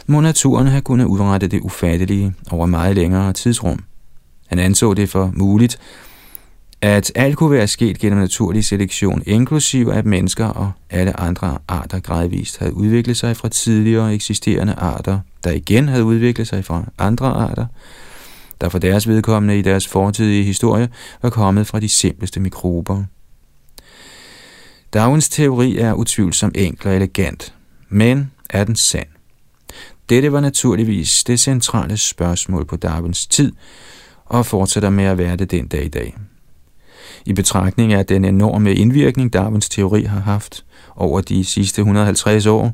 må 0.08 0.22
naturen 0.22 0.68
have 0.68 0.82
kunnet 0.82 1.06
udrette 1.06 1.48
det 1.48 1.62
ufattelige 1.62 2.34
over 2.52 2.66
meget 2.66 2.96
længere 2.96 3.34
tidsrum. 3.34 3.80
Han 4.48 4.60
anså 4.60 4.94
det 4.94 5.10
for 5.10 5.32
muligt, 5.34 5.80
at 6.82 7.12
alt 7.16 7.38
kunne 7.38 7.52
være 7.52 7.68
sket 7.68 8.00
gennem 8.00 8.20
naturlig 8.20 8.66
selektion, 8.66 9.24
inklusive 9.26 9.94
at 9.94 10.06
mennesker 10.06 10.46
og 10.46 10.72
alle 10.90 11.20
andre 11.20 11.58
arter 11.68 12.00
gradvist 12.00 12.60
havde 12.60 12.74
udviklet 12.74 13.18
sig 13.18 13.38
fra 13.38 13.50
tidligere 13.50 14.14
eksisterende 14.14 14.74
arter, 14.74 15.20
der 15.44 15.52
igen 15.52 15.88
havde 15.88 16.04
udviklet 16.04 16.48
sig 16.48 16.66
fra 16.66 16.84
andre 16.98 17.28
arter, 17.28 17.66
der 18.62 18.70
for 18.70 18.80
deres 18.80 19.08
vedkommende 19.08 19.60
i 19.60 19.62
deres 19.62 19.88
fortidige 19.88 20.44
historie 20.44 20.90
var 21.22 21.30
kommet 21.30 21.68
fra 21.68 21.80
de 21.80 21.90
simpleste 21.90 22.40
mikrober. 22.40 23.04
Darwins 24.94 25.30
teori 25.30 25.78
er 25.78 25.94
utvivlsomt 25.94 26.58
enkel 26.58 26.88
og 26.88 26.96
elegant, 26.96 27.54
men 27.90 28.32
er 28.50 28.64
den 28.64 28.76
sand? 28.76 29.08
Dette 30.10 30.32
var 30.32 30.40
naturligvis 30.40 31.24
det 31.24 31.40
centrale 31.40 31.98
spørgsmål 31.98 32.66
på 32.66 32.76
Darwins 32.76 33.28
tid, 33.28 33.52
og 34.26 34.46
fortsætter 34.46 34.90
med 34.90 35.04
at 35.04 35.18
være 35.18 35.36
det 35.36 35.52
den 35.52 35.68
dag 35.68 35.86
i 35.86 35.90
dag. 35.90 36.16
I 37.26 37.34
betragtning 37.34 37.94
af 37.94 38.06
den 38.06 38.26
enorme 38.26 38.74
indvirkning, 38.74 39.34
Darwins 39.34 39.70
teori 39.70 40.04
har 40.04 40.20
haft 40.20 40.66
over 40.96 41.22
de 41.22 41.46
sidste 41.46 41.80
150 41.82 42.46
år, 42.46 42.72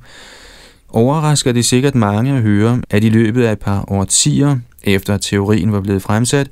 overrasker 0.90 1.52
det 1.52 1.66
sikkert 1.66 1.96
mange 1.96 2.34
at 2.34 2.42
høre, 2.42 2.82
at 2.90 3.04
i 3.04 3.10
løbet 3.10 3.44
af 3.44 3.52
et 3.52 3.60
par 3.60 3.92
årtier, 3.92 4.58
efter 4.84 5.14
at 5.14 5.22
teorien 5.22 5.72
var 5.72 5.82
blevet 5.82 6.02
fremsat, 6.02 6.50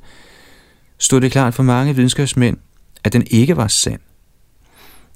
stod 0.98 1.20
det 1.20 1.32
klart 1.32 1.54
for 1.54 1.62
mange 1.62 1.94
videnskabsmænd, 1.94 2.56
at 3.04 3.12
den 3.12 3.26
ikke 3.30 3.56
var 3.56 3.68
sand. 3.68 4.00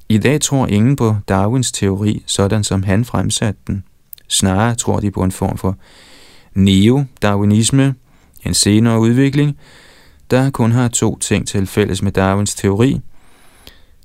I 0.08 0.18
dag 0.18 0.40
tror 0.40 0.66
ingen 0.66 0.96
på 0.96 1.16
Darwins 1.28 1.72
teori, 1.72 2.22
sådan 2.26 2.64
som 2.64 2.82
han 2.82 3.04
fremsatte 3.04 3.60
den. 3.66 3.84
Snarere 4.28 4.74
tror 4.74 5.00
de 5.00 5.10
på 5.10 5.22
en 5.22 5.32
form 5.32 5.58
for 5.58 5.76
neo-darwinisme, 6.54 7.94
en 8.46 8.54
senere 8.54 9.00
udvikling, 9.00 9.56
der 10.30 10.50
kun 10.50 10.72
har 10.72 10.88
to 10.88 11.18
ting 11.18 11.48
til 11.48 11.66
fælles 11.66 12.02
med 12.02 12.12
Darwins 12.12 12.54
teori, 12.54 13.00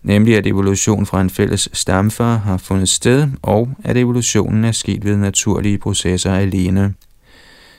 nemlig 0.04 0.38
at 0.38 0.48
evolution 0.48 1.06
fra 1.06 1.22
en 1.22 1.30
fælles 1.30 1.70
stamfar 1.74 2.36
har 2.36 2.58
fundet 2.58 2.90
sted, 2.90 3.28
og 3.42 3.70
at 3.84 3.98
evolutionen 3.98 4.66
er 4.66 4.72
sket 4.72 5.06
ved 5.06 5.18
naturlige 5.18 5.78
processer 5.78 6.34
alene. 6.34 6.94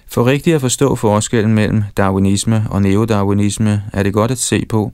For 0.07 0.27
rigtigt 0.27 0.55
at 0.55 0.61
forstå 0.61 0.95
forskellen 0.95 1.55
mellem 1.55 1.83
darwinisme 1.97 2.67
og 2.71 2.83
neodarwinisme, 2.83 3.83
er 3.93 4.03
det 4.03 4.13
godt 4.13 4.31
at 4.31 4.39
se 4.39 4.67
på, 4.69 4.93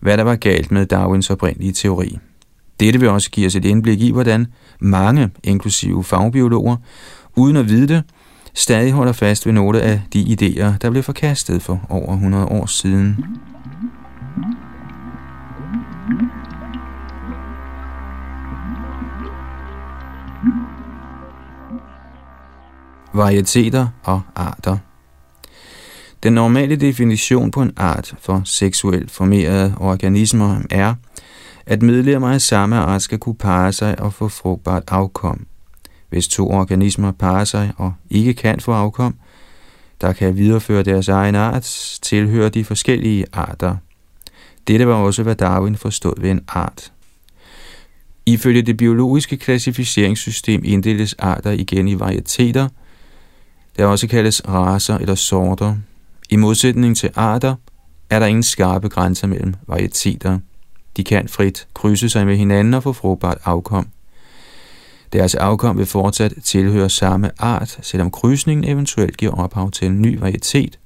hvad 0.00 0.16
der 0.16 0.24
var 0.24 0.36
galt 0.36 0.70
med 0.70 0.86
Darwins 0.86 1.30
oprindelige 1.30 1.72
teori. 1.72 2.18
Dette 2.80 3.00
vil 3.00 3.08
også 3.08 3.30
give 3.30 3.46
os 3.46 3.54
et 3.54 3.64
indblik 3.64 4.00
i, 4.00 4.10
hvordan 4.12 4.46
mange, 4.80 5.30
inklusive 5.44 6.04
fagbiologer, 6.04 6.76
uden 7.36 7.56
at 7.56 7.68
vide 7.68 7.88
det, 7.88 8.02
stadig 8.54 8.92
holder 8.92 9.12
fast 9.12 9.46
ved 9.46 9.52
nogle 9.52 9.80
af 9.80 10.00
de 10.12 10.22
idéer, 10.22 10.78
der 10.78 10.90
blev 10.90 11.02
forkastet 11.02 11.62
for 11.62 11.86
over 11.88 12.12
100 12.12 12.44
år 12.44 12.66
siden. 12.66 13.24
Varieteter 23.14 23.86
og 24.04 24.20
arter 24.34 24.76
Den 26.22 26.32
normale 26.32 26.76
definition 26.76 27.50
på 27.50 27.62
en 27.62 27.72
art 27.76 28.14
for 28.20 28.42
seksuelt 28.44 29.10
formerede 29.10 29.74
organismer 29.80 30.60
er, 30.70 30.94
at 31.66 31.82
medlemmer 31.82 32.28
af 32.28 32.40
samme 32.40 32.76
art 32.76 33.02
skal 33.02 33.18
kunne 33.18 33.34
parre 33.34 33.72
sig 33.72 34.00
og 34.00 34.12
få 34.12 34.28
frugtbart 34.28 34.82
afkom. 34.88 35.46
Hvis 36.12 36.28
to 36.28 36.50
organismer 36.50 37.12
parer 37.12 37.44
sig 37.44 37.72
og 37.76 37.92
ikke 38.10 38.34
kan 38.34 38.60
få 38.60 38.72
afkom, 38.72 39.14
der 40.00 40.12
kan 40.12 40.36
videreføre 40.36 40.82
deres 40.82 41.08
egen 41.08 41.34
art, 41.34 41.98
tilhører 42.02 42.48
de 42.48 42.64
forskellige 42.64 43.26
arter. 43.32 43.76
Dette 44.66 44.86
var 44.86 44.94
også, 44.94 45.22
hvad 45.22 45.34
Darwin 45.34 45.76
forstod 45.76 46.20
ved 46.20 46.30
en 46.30 46.40
art. 46.48 46.92
Ifølge 48.26 48.62
det 48.62 48.76
biologiske 48.76 49.36
klassificeringssystem 49.36 50.62
inddeles 50.64 51.14
arter 51.18 51.50
igen 51.50 51.88
i 51.88 52.00
varieteter, 52.00 52.68
der 53.76 53.86
også 53.86 54.08
kaldes 54.08 54.48
raser 54.48 54.98
eller 54.98 55.14
sorter. 55.14 55.76
I 56.30 56.36
modsætning 56.36 56.96
til 56.96 57.10
arter 57.14 57.54
er 58.10 58.18
der 58.18 58.26
ingen 58.26 58.42
skarpe 58.42 58.88
grænser 58.88 59.26
mellem 59.26 59.54
varieteter. 59.66 60.38
De 60.96 61.04
kan 61.04 61.28
frit 61.28 61.66
krydse 61.74 62.08
sig 62.08 62.26
med 62.26 62.36
hinanden 62.36 62.74
og 62.74 62.82
få 62.82 62.92
frugtbart 62.92 63.38
afkom. 63.44 63.88
Deres 65.12 65.34
afkom 65.34 65.78
vil 65.78 65.86
fortsat 65.86 66.32
tilhøre 66.44 66.90
samme 66.90 67.30
art, 67.38 67.78
selvom 67.82 68.10
krydsningen 68.10 68.64
eventuelt 68.64 69.16
giver 69.16 69.32
ophav 69.32 69.70
til 69.70 69.86
en 69.86 70.02
ny 70.02 70.18
varietet. 70.18 70.78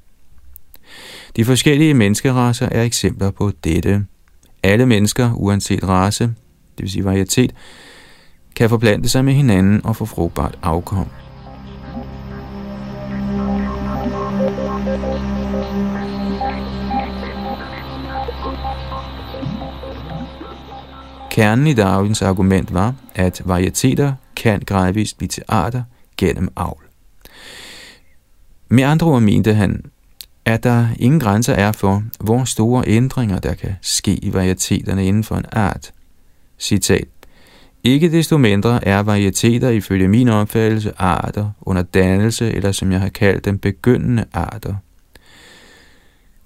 De 1.36 1.44
forskellige 1.44 1.94
menneskerasser 1.94 2.68
er 2.68 2.82
eksempler 2.82 3.30
på 3.30 3.52
dette. 3.64 4.06
Alle 4.62 4.86
mennesker, 4.86 5.32
uanset 5.34 5.88
race, 5.88 6.24
det 6.24 6.82
vil 6.82 6.90
sige 6.90 7.04
varietet, 7.04 7.54
kan 8.56 8.68
forplante 8.68 9.08
sig 9.08 9.24
med 9.24 9.32
hinanden 9.32 9.86
og 9.86 9.96
få 9.96 10.04
frugtbart 10.04 10.58
afkom. 10.62 11.06
Kernen 21.36 21.66
i 21.66 21.74
Darwins 21.74 22.22
argument 22.22 22.74
var, 22.74 22.94
at 23.14 23.42
varieteter 23.44 24.12
kan 24.36 24.62
gradvist 24.66 25.18
blive 25.18 25.28
til 25.28 25.42
arter 25.48 25.82
gennem 26.16 26.48
avl. 26.56 26.82
Med 28.68 28.84
andre 28.84 29.06
ord 29.06 29.22
mente 29.22 29.54
han, 29.54 29.84
at 30.44 30.64
der 30.64 30.88
ingen 30.98 31.20
grænser 31.20 31.52
er 31.52 31.72
for, 31.72 32.02
hvor 32.20 32.44
store 32.44 32.84
ændringer 32.86 33.38
der 33.38 33.54
kan 33.54 33.74
ske 33.82 34.14
i 34.24 34.32
varieteterne 34.32 35.06
inden 35.06 35.24
for 35.24 35.36
en 35.36 35.44
art. 35.52 35.92
Citat. 36.58 37.08
Ikke 37.84 38.12
desto 38.12 38.38
mindre 38.38 38.84
er 38.84 39.02
varieteter 39.02 39.68
ifølge 39.68 40.08
min 40.08 40.28
opfattelse 40.28 40.92
arter 40.98 41.50
under 41.60 41.82
dannelse, 41.82 42.52
eller 42.52 42.72
som 42.72 42.92
jeg 42.92 43.00
har 43.00 43.08
kaldt 43.08 43.44
dem, 43.44 43.58
begyndende 43.58 44.24
arter. 44.32 44.74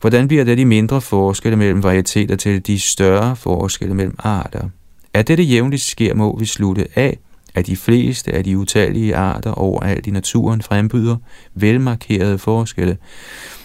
Hvordan 0.00 0.28
bliver 0.28 0.44
det 0.44 0.58
de 0.58 0.64
mindre 0.64 1.00
forskelle 1.00 1.56
mellem 1.56 1.82
varieteter 1.82 2.36
til 2.36 2.66
de 2.66 2.80
større 2.80 3.36
forskelle 3.36 3.94
mellem 3.94 4.16
arter? 4.18 4.68
At 5.14 5.28
dette 5.28 5.42
jævnligt 5.42 5.82
sker, 5.82 6.14
må 6.14 6.38
vi 6.38 6.44
slutte 6.44 6.86
af, 6.96 7.18
at 7.54 7.66
de 7.66 7.76
fleste 7.76 8.32
af 8.32 8.44
de 8.44 8.58
utallige 8.58 9.16
arter 9.16 9.52
overalt 9.52 10.06
i 10.06 10.10
naturen 10.10 10.62
frembyder 10.62 11.16
velmarkerede 11.54 12.38
forskelle, 12.38 12.98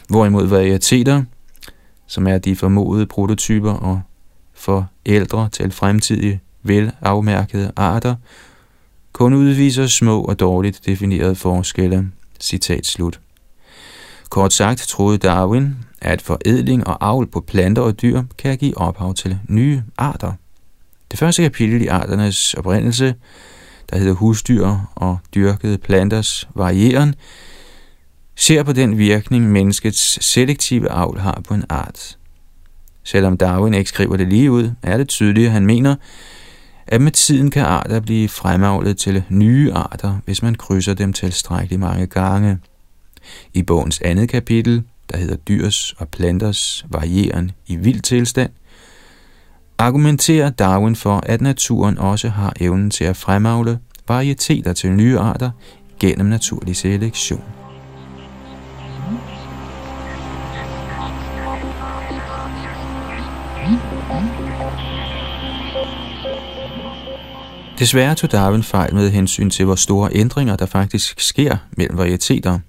hvorimod 0.09 0.47
varieteter, 0.47 1.23
som 2.07 2.27
er 2.27 2.37
de 2.37 2.55
formodede 2.55 3.05
prototyper 3.05 3.71
og 3.71 4.01
for 4.53 4.87
ældre 5.05 5.49
til 5.49 5.71
fremtidige 5.71 6.39
velafmærkede 6.63 7.71
arter, 7.75 8.15
kun 9.13 9.33
udviser 9.33 9.87
små 9.87 10.21
og 10.21 10.39
dårligt 10.39 10.81
definerede 10.85 11.35
forskelle. 11.35 12.11
Citat 12.39 12.85
slut. 12.85 13.19
Kort 14.29 14.53
sagt 14.53 14.79
troede 14.79 15.17
Darwin, 15.17 15.75
at 16.01 16.21
forædling 16.21 16.87
og 16.87 16.97
avl 17.07 17.27
på 17.27 17.41
planter 17.41 17.81
og 17.81 18.01
dyr 18.01 18.23
kan 18.37 18.57
give 18.57 18.77
ophav 18.77 19.13
til 19.13 19.39
nye 19.49 19.83
arter. 19.97 20.31
Det 21.11 21.19
første 21.19 21.43
kapitel 21.43 21.81
i 21.81 21.87
arternes 21.87 22.53
oprindelse, 22.53 23.15
der 23.89 23.97
hedder 23.97 24.13
husdyr 24.13 24.75
og 24.95 25.17
dyrkede 25.35 25.77
planters 25.77 26.47
varieren, 26.55 27.15
ser 28.35 28.63
på 28.63 28.73
den 28.73 28.97
virkning, 28.97 29.51
menneskets 29.51 30.25
selektive 30.25 30.89
avl 30.89 31.19
har 31.19 31.41
på 31.47 31.53
en 31.53 31.63
art. 31.69 32.17
Selvom 33.03 33.37
Darwin 33.37 33.73
ikke 33.73 33.89
skriver 33.89 34.17
det 34.17 34.27
lige 34.27 34.51
ud, 34.51 34.71
er 34.83 34.97
det 34.97 35.07
tydeligt, 35.07 35.45
at 35.45 35.51
han 35.51 35.65
mener, 35.65 35.95
at 36.87 37.01
med 37.01 37.11
tiden 37.11 37.51
kan 37.51 37.65
arter 37.65 37.99
blive 37.99 38.29
fremavlet 38.29 38.97
til 38.97 39.23
nye 39.29 39.73
arter, 39.73 40.19
hvis 40.25 40.41
man 40.41 40.55
krydser 40.55 40.93
dem 40.93 41.13
tilstrækkeligt 41.13 41.79
mange 41.79 42.07
gange. 42.07 42.59
I 43.53 43.63
bogens 43.63 44.01
andet 44.01 44.29
kapitel, 44.29 44.83
der 45.11 45.17
hedder 45.17 45.35
Dyrs 45.35 45.91
og 45.97 46.09
planters 46.09 46.85
varieren 46.89 47.51
i 47.67 47.75
vild 47.75 48.01
tilstand, 48.01 48.51
argumenterer 49.77 50.49
Darwin 50.49 50.95
for, 50.95 51.23
at 51.25 51.41
naturen 51.41 51.97
også 51.97 52.29
har 52.29 52.53
evnen 52.59 52.89
til 52.89 53.03
at 53.03 53.17
fremavle 53.17 53.79
varieteter 54.07 54.73
til 54.73 54.91
nye 54.91 55.19
arter 55.19 55.51
gennem 55.99 56.27
naturlig 56.27 56.75
selektion. 56.75 57.43
Desværre 67.79 68.15
tog 68.15 68.31
Darwin 68.31 68.63
fejl 68.63 68.95
med 68.95 69.09
hensyn 69.09 69.49
til, 69.49 69.65
hvor 69.65 69.75
store 69.75 70.09
ændringer 70.13 70.55
der 70.55 70.65
faktisk 70.65 71.19
sker 71.19 71.57
mellem 71.77 71.97
varieteter. 71.97 72.59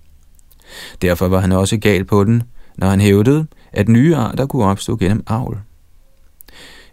Derfor 1.03 1.29
var 1.29 1.41
han 1.41 1.53
også 1.53 1.77
gal 1.77 2.05
på 2.05 2.25
den, 2.25 2.43
når 2.77 2.87
han 2.87 3.01
hævdede, 3.01 3.47
at 3.73 3.89
nye 3.89 4.17
arter 4.17 4.47
kunne 4.47 4.65
opstå 4.65 4.97
gennem 4.97 5.25
avl. 5.27 5.59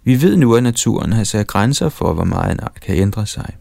Vi 0.04 0.22
ved 0.22 0.38
nu, 0.38 0.56
at 0.56 0.64
naturen 0.64 1.14
har 1.14 1.24
sat 1.24 1.48
grænser 1.48 1.90
for, 1.90 2.14
hvor 2.14 2.24
meget 2.24 2.52
en 2.52 2.60
art 2.60 2.80
kan 2.82 2.96
ændre 2.96 3.26
sig. 3.26 3.56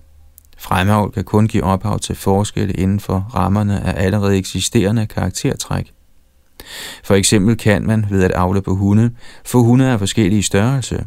Fremavl 0.59 1.13
kan 1.13 1.25
kun 1.25 1.49
give 1.49 1.65
ophav 1.65 1.99
til 1.99 2.15
forskelle 2.15 2.75
inden 2.75 3.01
for 3.01 3.31
rammerne 3.35 3.81
af 3.81 4.05
allerede 4.05 4.37
eksisterende 4.37 5.07
karaktertræk. 5.07 5.93
For 7.05 7.15
eksempel 7.15 7.57
kan 7.57 7.87
man 7.87 8.07
ved 8.11 8.25
at 8.25 8.33
avle 8.35 8.63
på 8.63 8.75
hunde 8.75 9.11
få 9.45 9.63
hunde 9.63 9.91
af 9.91 9.99
forskellige 9.99 10.43
størrelse, 10.43 11.05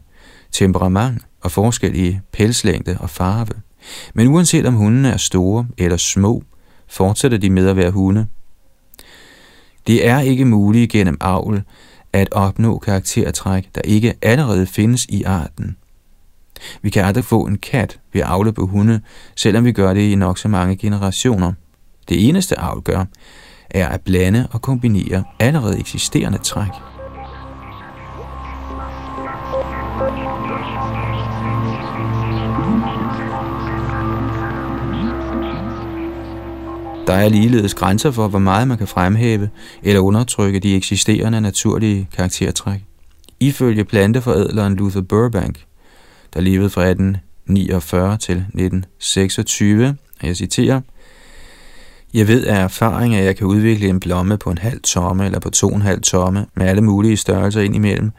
temperament 0.51 1.21
og 1.41 1.51
forskellige 1.51 2.21
pelslængde 2.33 2.97
og 2.99 3.09
farve. 3.09 3.61
Men 4.13 4.27
uanset 4.27 4.65
om 4.65 4.73
hundene 4.73 5.09
er 5.09 5.17
store 5.17 5.67
eller 5.77 5.97
små, 5.97 6.43
fortsætter 6.87 7.37
de 7.37 7.49
med 7.49 7.67
at 7.67 7.75
være 7.75 7.91
hunde. 7.91 8.27
Det 9.87 10.07
er 10.07 10.19
ikke 10.19 10.45
muligt 10.45 10.91
gennem 10.91 11.17
avl 11.21 11.63
at 12.15 12.27
opnå 12.31 12.77
karaktertræk, 12.77 13.69
der 13.75 13.81
ikke 13.81 14.13
allerede 14.21 14.65
findes 14.65 15.05
i 15.05 15.23
arten. 15.23 15.77
Vi 16.81 16.89
kan 16.89 17.05
aldrig 17.05 17.25
få 17.25 17.45
en 17.45 17.57
kat 17.57 17.99
ved 18.13 18.21
at 18.21 18.27
avle 18.27 18.53
på 18.53 18.65
hunde, 18.65 19.01
selvom 19.35 19.65
vi 19.65 19.71
gør 19.71 19.93
det 19.93 20.01
i 20.01 20.15
nok 20.15 20.37
så 20.37 20.47
mange 20.47 20.75
generationer. 20.75 21.53
Det 22.09 22.29
eneste 22.29 22.59
avl 22.59 22.81
gør, 22.81 23.05
er 23.69 23.87
at 23.87 24.01
blande 24.01 24.47
og 24.51 24.61
kombinere 24.61 25.23
allerede 25.39 25.79
eksisterende 25.79 26.37
træk. 26.37 26.94
Der 37.07 37.13
er 37.13 37.29
ligeledes 37.29 37.73
grænser 37.73 38.11
for, 38.11 38.27
hvor 38.27 38.39
meget 38.39 38.67
man 38.67 38.77
kan 38.77 38.87
fremhæve 38.87 39.49
eller 39.83 40.01
undertrykke 40.01 40.59
de 40.59 40.75
eksisterende 40.75 41.41
naturlige 41.41 42.07
karaktertræk. 42.15 42.79
Ifølge 43.39 43.83
planteforædleren 43.83 44.75
Luther 44.75 45.01
Burbank, 45.01 45.65
der 46.33 46.41
levede 46.41 46.69
fra 46.69 46.81
1849 46.81 48.17
til 48.17 48.35
1926, 48.35 49.97
og 50.21 50.27
jeg 50.27 50.35
citerer, 50.35 50.81
jeg 52.13 52.27
ved 52.27 52.45
af 52.45 52.63
erfaring, 52.63 53.15
at 53.15 53.25
jeg 53.25 53.35
kan 53.35 53.47
udvikle 53.47 53.87
en 53.87 53.99
blomme 53.99 54.37
på 54.37 54.49
en 54.49 54.57
halv 54.57 54.81
tomme 54.81 55.25
eller 55.25 55.39
på 55.39 55.49
to 55.49 55.67
og 55.67 55.75
en 55.75 55.81
halv 55.81 56.01
tomme 56.01 56.45
med 56.55 56.67
alle 56.67 56.81
mulige 56.81 57.17
størrelser 57.17 57.61
indimellem. 57.61 58.11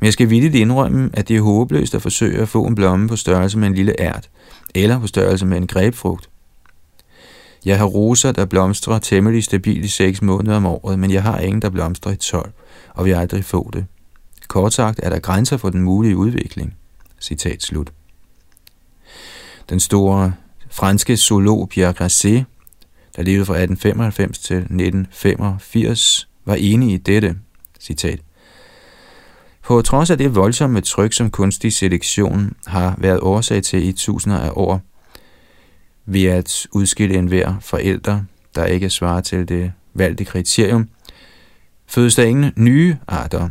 Men 0.00 0.04
jeg 0.04 0.12
skal 0.12 0.30
vildt 0.30 0.54
indrømme, 0.54 1.10
at 1.12 1.28
det 1.28 1.36
er 1.36 1.40
håbløst 1.40 1.94
at 1.94 2.02
forsøge 2.02 2.42
at 2.42 2.48
få 2.48 2.64
en 2.64 2.74
blomme 2.74 3.08
på 3.08 3.16
størrelse 3.16 3.58
med 3.58 3.68
en 3.68 3.74
lille 3.74 4.00
ært, 4.00 4.30
eller 4.74 5.00
på 5.00 5.06
størrelse 5.06 5.46
med 5.46 5.56
en 5.56 5.66
grebfrugt. 5.66 6.28
Jeg 7.64 7.78
har 7.78 7.84
roser, 7.84 8.32
der 8.32 8.44
blomstrer 8.44 8.98
temmelig 8.98 9.44
stabilt 9.44 9.84
i 9.84 9.88
6 9.88 10.22
måneder 10.22 10.56
om 10.56 10.66
året, 10.66 10.98
men 10.98 11.10
jeg 11.10 11.22
har 11.22 11.38
ingen, 11.38 11.62
der 11.62 11.70
blomstrer 11.70 12.12
i 12.12 12.16
12, 12.16 12.52
og 12.94 13.04
vil 13.04 13.12
aldrig 13.12 13.44
få 13.44 13.70
det. 13.72 13.86
Kort 14.48 14.74
sagt 14.74 15.00
er 15.02 15.10
der 15.10 15.18
grænser 15.18 15.56
for 15.56 15.70
den 15.70 15.82
mulige 15.82 16.16
udvikling. 16.16 16.74
Citat 17.20 17.62
slut. 17.62 17.92
Den 19.68 19.80
store 19.80 20.32
franske 20.70 21.16
zoolog 21.16 21.68
Pierre 21.68 21.92
Grasset, 21.92 22.44
der 23.16 23.22
levede 23.22 23.44
fra 23.44 23.54
1895 23.54 24.38
til 24.38 24.56
1985, 24.56 26.28
var 26.44 26.54
enig 26.54 26.92
i 26.92 26.96
dette. 26.96 27.36
Citat. 27.80 28.20
På 29.62 29.82
trods 29.82 30.10
af 30.10 30.18
det 30.18 30.34
voldsomme 30.34 30.80
tryk, 30.80 31.12
som 31.12 31.30
kunstig 31.30 31.72
selektion 31.72 32.52
har 32.66 32.94
været 32.98 33.20
årsag 33.20 33.62
til 33.62 33.88
i 33.88 33.92
tusinder 33.92 34.38
af 34.38 34.50
år, 34.54 34.80
ved 36.10 36.24
at 36.24 36.66
udskille 36.72 37.18
enhver 37.18 37.54
forældre, 37.60 38.24
der 38.54 38.64
ikke 38.64 38.90
svarer 38.90 39.20
til 39.20 39.48
det 39.48 39.72
valgte 39.94 40.24
kriterium, 40.24 40.88
fødes 41.86 42.14
der 42.14 42.22
ingen 42.22 42.52
nye 42.56 42.96
arter. 43.08 43.48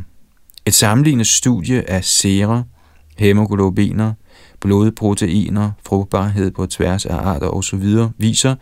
Et 0.65 0.73
sammenlignende 0.73 1.25
studie 1.25 1.89
af 1.89 2.03
sera, 2.03 2.63
hemoglobiner, 3.17 4.13
blodproteiner, 4.59 5.71
frugtbarhed 5.85 6.51
på 6.51 6.65
tværs 6.65 7.05
af 7.05 7.15
arter 7.15 7.47
osv. 7.47 7.85
viser, 8.17 8.55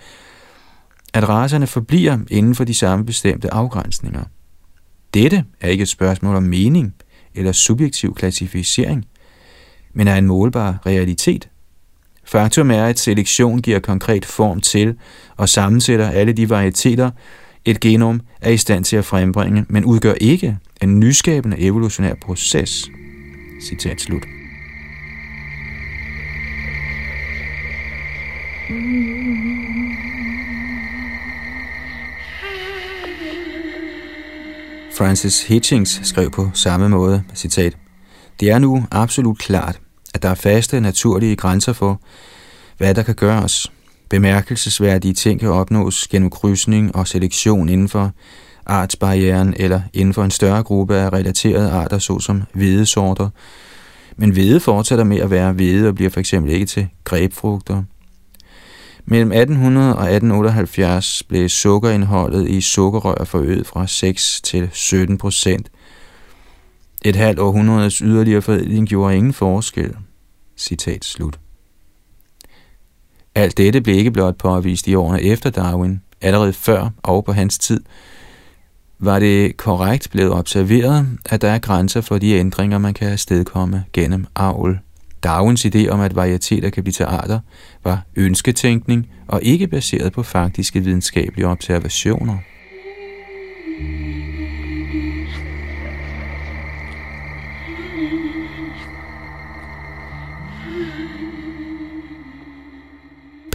at 1.13 1.29
racerne 1.29 1.67
forbliver 1.67 2.17
inden 2.31 2.55
for 2.55 2.63
de 2.63 2.73
samme 2.73 3.05
bestemte 3.05 3.53
afgrænsninger. 3.53 4.23
Dette 5.13 5.45
er 5.61 5.69
ikke 5.69 5.81
et 5.81 5.89
spørgsmål 5.89 6.35
om 6.35 6.43
mening 6.43 6.93
eller 7.35 7.51
subjektiv 7.51 8.15
klassificering, 8.15 9.05
men 9.93 10.07
er 10.07 10.15
en 10.15 10.25
målbar 10.25 10.79
realitet. 10.85 11.49
Faktum 12.25 12.71
er, 12.71 12.85
at 12.85 12.99
selektion 12.99 13.61
giver 13.61 13.79
konkret 13.79 14.25
form 14.25 14.61
til 14.61 14.95
og 15.37 15.49
sammensætter 15.49 16.09
alle 16.09 16.33
de 16.33 16.49
varieteter, 16.49 17.11
et 17.65 17.79
genom 17.79 18.21
er 18.41 18.51
i 18.51 18.57
stand 18.57 18.83
til 18.83 18.95
at 18.95 19.05
frembringe, 19.05 19.65
men 19.69 19.85
udgør 19.85 20.13
ikke 20.21 20.57
en 20.81 20.99
nyskabende 20.99 21.59
evolutionær 21.59 22.13
proces. 22.21 22.89
Citat 23.61 24.01
slut. 24.01 24.23
Francis 34.97 35.47
Hitchings 35.47 35.99
skrev 36.03 36.31
på 36.31 36.49
samme 36.53 36.89
måde, 36.89 37.23
citat, 37.35 37.77
Det 38.39 38.51
er 38.51 38.59
nu 38.59 38.85
absolut 38.91 39.37
klart, 39.37 39.79
at 40.15 40.21
der 40.23 40.29
er 40.29 40.35
faste 40.35 40.81
naturlige 40.81 41.35
grænser 41.35 41.73
for, 41.73 42.01
hvad 42.77 42.93
der 42.93 43.03
kan 43.03 43.15
gøres. 43.15 43.71
Bemærkelsesværdige 44.09 45.13
ting 45.13 45.39
kan 45.39 45.49
opnås 45.49 46.07
gennem 46.07 46.29
krydsning 46.29 46.95
og 46.95 47.07
selektion 47.07 47.69
inden 47.69 47.89
for 47.89 48.11
artsbarrieren 48.65 49.53
eller 49.57 49.81
inden 49.93 50.13
for 50.13 50.23
en 50.23 50.31
større 50.31 50.63
gruppe 50.63 50.95
af 50.95 51.13
relaterede 51.13 51.71
arter, 51.71 51.97
såsom 51.97 52.43
hvedesorter. 52.53 53.29
Men 54.17 54.29
hvede 54.29 54.59
fortsætter 54.59 55.03
med 55.03 55.17
at 55.17 55.29
være 55.29 55.53
hvede 55.53 55.87
og 55.87 55.95
bliver 55.95 56.09
for 56.09 56.19
eksempel 56.19 56.51
ikke 56.51 56.65
til 56.65 56.87
grebfrugter. 57.03 57.83
Mellem 59.05 59.31
1800 59.31 59.95
og 59.95 60.03
1878 60.03 61.23
blev 61.23 61.49
sukkerindholdet 61.49 62.49
i 62.49 62.61
sukkerrør 62.61 63.23
forøget 63.23 63.67
fra 63.67 63.87
6 63.87 64.41
til 64.41 64.69
17 64.73 65.17
procent. 65.17 65.69
Et 67.05 67.15
halvt 67.15 67.39
århundredes 67.39 67.97
yderligere 67.97 68.41
forædling 68.41 68.87
gjorde 68.87 69.17
ingen 69.17 69.33
forskel. 69.33 69.95
Citat 70.57 71.05
slut. 71.05 71.39
Alt 73.35 73.57
dette 73.57 73.81
blev 73.81 73.95
ikke 73.95 74.11
blot 74.11 74.37
påvist 74.37 74.87
i 74.87 74.95
årene 74.95 75.21
efter 75.21 75.49
Darwin. 75.49 76.01
Allerede 76.21 76.53
før 76.53 76.89
og 77.03 77.25
på 77.25 77.33
hans 77.33 77.57
tid 77.57 77.83
var 78.99 79.19
det 79.19 79.57
korrekt 79.57 80.11
blevet 80.11 80.31
observeret, 80.31 81.07
at 81.25 81.41
der 81.41 81.49
er 81.49 81.59
grænser 81.59 82.01
for 82.01 82.17
de 82.17 82.33
ændringer, 82.33 82.77
man 82.77 82.93
kan 82.93 83.11
afstedkomme 83.11 83.85
gennem 83.93 84.25
avl. 84.35 84.79
Darwins 85.23 85.65
idé 85.65 85.87
om, 85.87 85.99
at 86.01 86.15
varieteter 86.15 86.69
kan 86.69 86.83
blive 86.83 86.91
til 86.91 87.03
arter, 87.03 87.39
var 87.83 88.01
ønsketænkning 88.15 89.09
og 89.27 89.43
ikke 89.43 89.67
baseret 89.67 90.13
på 90.13 90.23
faktiske 90.23 90.79
videnskabelige 90.79 91.47
observationer. 91.47 92.37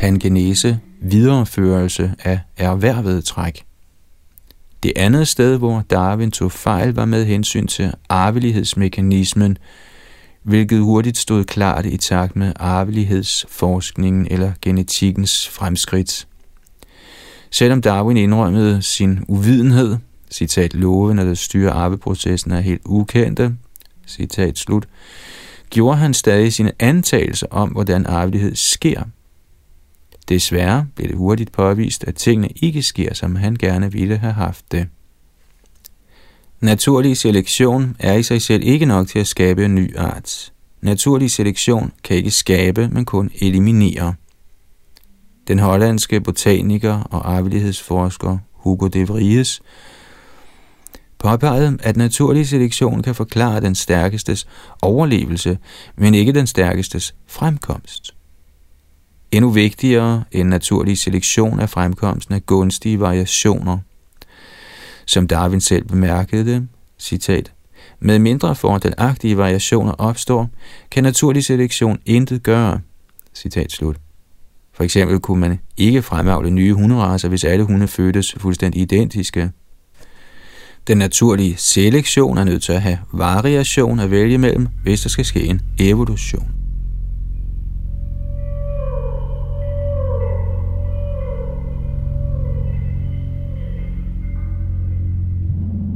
Pangenese, 0.00 0.80
videreførelse 1.00 2.14
af 2.24 2.40
erhvervet 2.56 3.24
træk. 3.24 3.64
Det 4.82 4.92
andet 4.96 5.28
sted, 5.28 5.58
hvor 5.58 5.84
Darwin 5.90 6.30
tog 6.30 6.52
fejl, 6.52 6.94
var 6.94 7.04
med 7.04 7.24
hensyn 7.24 7.66
til 7.66 7.92
arvelighedsmekanismen, 8.08 9.58
hvilket 10.42 10.80
hurtigt 10.80 11.18
stod 11.18 11.44
klart 11.44 11.86
i 11.86 11.96
takt 11.96 12.36
med 12.36 12.52
arvelighedsforskningen 12.56 14.26
eller 14.30 14.52
genetikkens 14.62 15.48
fremskridt. 15.48 16.26
Selvom 17.50 17.82
Darwin 17.82 18.16
indrømmede 18.16 18.82
sin 18.82 19.24
uvidenhed, 19.28 19.96
citat 20.30 20.74
loven, 20.74 21.18
der 21.18 21.34
styrer 21.34 21.72
arveprocessen 21.72 22.50
er 22.50 22.60
helt 22.60 22.82
ukendte, 22.84 23.54
citat 24.06 24.58
slut, 24.58 24.88
gjorde 25.70 25.98
han 25.98 26.14
stadig 26.14 26.52
sine 26.52 26.72
antagelser 26.78 27.46
om, 27.50 27.68
hvordan 27.68 28.06
arvelighed 28.06 28.56
sker. 28.56 29.02
Desværre 30.30 30.86
blev 30.96 31.08
det 31.08 31.16
hurtigt 31.16 31.52
påvist, 31.52 32.04
at 32.04 32.14
tingene 32.14 32.48
ikke 32.48 32.82
sker, 32.82 33.14
som 33.14 33.36
han 33.36 33.56
gerne 33.56 33.92
ville 33.92 34.16
have 34.16 34.32
haft 34.32 34.72
det. 34.72 34.88
Naturlig 36.60 37.16
selektion 37.16 37.96
er 37.98 38.14
i 38.14 38.22
sig 38.22 38.42
selv 38.42 38.62
ikke 38.64 38.86
nok 38.86 39.08
til 39.08 39.18
at 39.18 39.26
skabe 39.26 39.64
en 39.64 39.74
ny 39.74 39.96
art. 39.96 40.52
Naturlig 40.80 41.30
selektion 41.30 41.92
kan 42.04 42.16
ikke 42.16 42.30
skabe, 42.30 42.88
men 42.88 43.04
kun 43.04 43.30
eliminere. 43.40 44.14
Den 45.48 45.58
hollandske 45.58 46.20
botaniker 46.20 47.02
og 47.02 47.32
arvelighedsforsker 47.32 48.38
Hugo 48.52 48.86
de 48.86 49.08
Vries 49.08 49.62
påpegede, 51.18 51.78
at 51.82 51.96
naturlig 51.96 52.48
selektion 52.48 53.02
kan 53.02 53.14
forklare 53.14 53.60
den 53.60 53.74
stærkestes 53.74 54.46
overlevelse, 54.82 55.58
men 55.96 56.14
ikke 56.14 56.32
den 56.32 56.46
stærkestes 56.46 57.14
fremkomst. 57.26 58.14
Endnu 59.32 59.50
vigtigere 59.50 60.24
end 60.32 60.48
naturlig 60.48 60.98
selektion 60.98 61.60
er 61.60 61.66
fremkomsten 61.66 62.34
af 62.34 62.46
gunstige 62.46 63.00
variationer– 63.00 63.78
som 65.10 65.26
Darwin 65.26 65.60
selv 65.60 65.84
bemærkede 65.84 66.52
det, 66.52 66.68
citat, 66.98 67.52
med 68.00 68.18
mindre 68.18 68.54
fordelagtige 68.54 69.36
variationer 69.36 69.92
opstår, 69.92 70.48
kan 70.90 71.02
naturlig 71.02 71.44
selektion 71.44 71.98
intet 72.06 72.42
gøre. 72.42 72.80
Citat 73.34 73.72
slut. 73.72 73.96
For 74.74 74.84
eksempel 74.84 75.18
kunne 75.18 75.40
man 75.40 75.60
ikke 75.76 76.02
fremavle 76.02 76.50
nye 76.50 76.74
hunderaser, 76.74 77.28
hvis 77.28 77.44
alle 77.44 77.64
hunde 77.64 77.88
fødtes 77.88 78.34
fuldstændig 78.38 78.82
identiske. 78.82 79.50
Den 80.86 80.98
naturlige 80.98 81.56
selektion 81.56 82.38
er 82.38 82.44
nødt 82.44 82.62
til 82.62 82.72
at 82.72 82.82
have 82.82 82.98
variation 83.12 84.00
at 84.00 84.10
vælge 84.10 84.38
mellem, 84.38 84.68
hvis 84.82 85.00
der 85.00 85.08
skal 85.08 85.24
ske 85.24 85.44
en 85.44 85.62
evolution. 85.78 86.59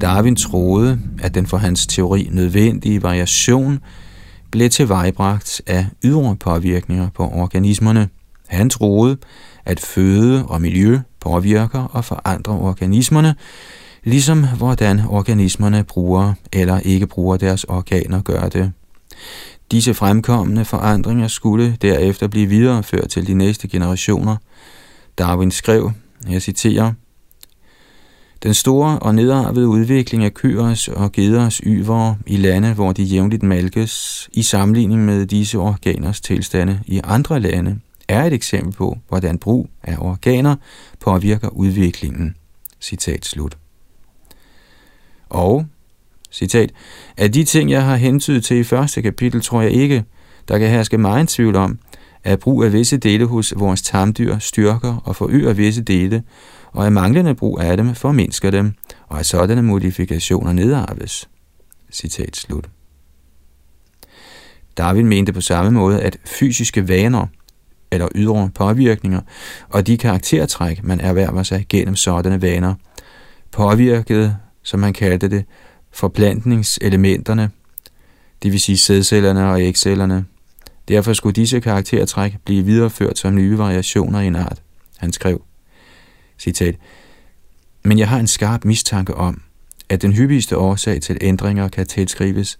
Darwin 0.04 0.36
troede, 0.36 0.98
at 1.22 1.34
den 1.34 1.46
for 1.46 1.56
hans 1.56 1.86
teori 1.86 2.28
nødvendige 2.30 3.02
variation 3.02 3.78
blev 4.50 4.70
tilvejebragt 4.70 5.62
af 5.66 5.86
ydre 6.04 6.36
påvirkninger 6.36 7.08
på 7.14 7.22
organismerne. 7.22 8.08
Han 8.46 8.70
troede, 8.70 9.16
at 9.64 9.80
føde 9.80 10.46
og 10.46 10.62
miljø 10.62 11.00
påvirker 11.20 11.82
og 11.82 12.04
forandrer 12.04 12.54
organismerne, 12.54 13.34
ligesom 14.02 14.46
hvordan 14.56 15.00
organismerne 15.08 15.84
bruger 15.84 16.34
eller 16.52 16.80
ikke 16.80 17.06
bruger 17.06 17.36
deres 17.36 17.64
organer 17.64 18.22
gør 18.22 18.48
det. 18.48 18.72
Disse 19.70 19.94
fremkommende 19.94 20.64
forandringer 20.64 21.28
skulle 21.28 21.76
derefter 21.82 22.28
blive 22.28 22.46
videreført 22.46 23.08
til 23.08 23.26
de 23.26 23.34
næste 23.34 23.68
generationer. 23.68 24.36
Darwin 25.18 25.50
skrev, 25.50 25.92
jeg 26.30 26.42
citerer, 26.42 26.92
den 28.44 28.54
store 28.54 28.98
og 28.98 29.14
nedarvede 29.14 29.68
udvikling 29.68 30.24
af 30.24 30.34
køers 30.34 30.88
og 30.88 31.12
geders 31.12 31.56
yver 31.56 32.14
i 32.26 32.36
lande, 32.36 32.72
hvor 32.72 32.92
de 32.92 33.02
jævnligt 33.02 33.42
malkes, 33.42 34.28
i 34.32 34.42
sammenligning 34.42 35.04
med 35.04 35.26
disse 35.26 35.58
organers 35.58 36.20
tilstande 36.20 36.80
i 36.86 37.00
andre 37.04 37.40
lande, 37.40 37.78
er 38.08 38.24
et 38.24 38.32
eksempel 38.32 38.72
på, 38.72 38.98
hvordan 39.08 39.38
brug 39.38 39.70
af 39.82 39.96
organer 39.98 40.56
påvirker 41.00 41.48
udviklingen. 41.48 42.36
Citat 42.80 43.24
slut. 43.24 43.56
Og, 45.28 45.66
citat, 46.32 46.70
af 47.16 47.32
de 47.32 47.44
ting, 47.44 47.70
jeg 47.70 47.84
har 47.84 47.96
hentydet 47.96 48.44
til 48.44 48.56
i 48.56 48.64
første 48.64 49.02
kapitel, 49.02 49.40
tror 49.40 49.62
jeg 49.62 49.70
ikke, 49.70 50.04
der 50.48 50.58
kan 50.58 50.68
herske 50.68 50.98
meget 50.98 51.28
tvivl 51.28 51.56
om, 51.56 51.78
at 52.24 52.38
brug 52.38 52.64
af 52.64 52.72
visse 52.72 52.96
dele 52.96 53.26
hos 53.26 53.54
vores 53.56 53.82
tamdyr 53.82 54.38
styrker 54.38 55.02
og 55.04 55.16
forøger 55.16 55.52
visse 55.52 55.82
dele, 55.82 56.22
og 56.74 56.86
at 56.86 56.92
manglende 56.92 57.34
brug 57.34 57.60
af 57.60 57.76
dem 57.76 57.94
formindsker 57.94 58.50
dem, 58.50 58.72
og 59.08 59.18
at 59.18 59.26
sådanne 59.26 59.62
modifikationer 59.62 60.52
nedarves. 60.52 61.28
Citat 61.92 62.36
slut. 62.36 62.68
Darwin 64.76 65.06
mente 65.06 65.32
på 65.32 65.40
samme 65.40 65.70
måde, 65.70 66.00
at 66.00 66.18
fysiske 66.26 66.88
vaner 66.88 67.26
eller 67.90 68.08
ydre 68.14 68.50
påvirkninger 68.54 69.20
og 69.68 69.86
de 69.86 69.96
karaktertræk, 69.96 70.82
man 70.82 71.00
erhverver 71.00 71.42
sig 71.42 71.66
gennem 71.68 71.96
sådanne 71.96 72.42
vaner, 72.42 72.74
påvirkede, 73.50 74.36
som 74.62 74.82
han 74.82 74.92
kaldte 74.92 75.28
det, 75.28 75.44
forplantningselementerne, 75.92 77.50
det 78.42 78.52
vil 78.52 78.60
sige 78.60 78.78
sædcellerne 78.78 79.50
og 79.50 79.62
ægcellerne. 79.62 80.24
Derfor 80.88 81.12
skulle 81.12 81.32
disse 81.32 81.60
karaktertræk 81.60 82.36
blive 82.44 82.64
videreført 82.64 83.18
som 83.18 83.34
nye 83.34 83.58
variationer 83.58 84.20
i 84.20 84.26
en 84.26 84.36
art. 84.36 84.62
Han 84.96 85.12
skrev, 85.12 85.42
Citat. 86.44 86.76
Men 87.84 87.98
jeg 87.98 88.08
har 88.08 88.18
en 88.18 88.26
skarp 88.26 88.64
mistanke 88.64 89.14
om, 89.14 89.42
at 89.88 90.02
den 90.02 90.12
hyppigste 90.12 90.56
årsag 90.56 91.00
til 91.00 91.18
ændringer 91.20 91.68
kan 91.68 91.86
tilskrives, 91.86 92.58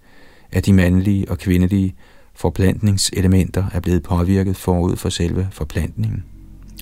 at 0.53 0.67
de 0.67 0.73
mandlige 0.73 1.31
og 1.31 1.39
kvindelige 1.39 1.95
forplantningselementer 2.35 3.65
er 3.73 3.81
blevet 3.81 4.03
påvirket 4.03 4.57
forud 4.57 4.97
for 4.97 5.09
selve 5.09 5.49
forplantningen. 5.53 6.25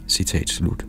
Citat 0.08 0.50
slut. 0.50 0.84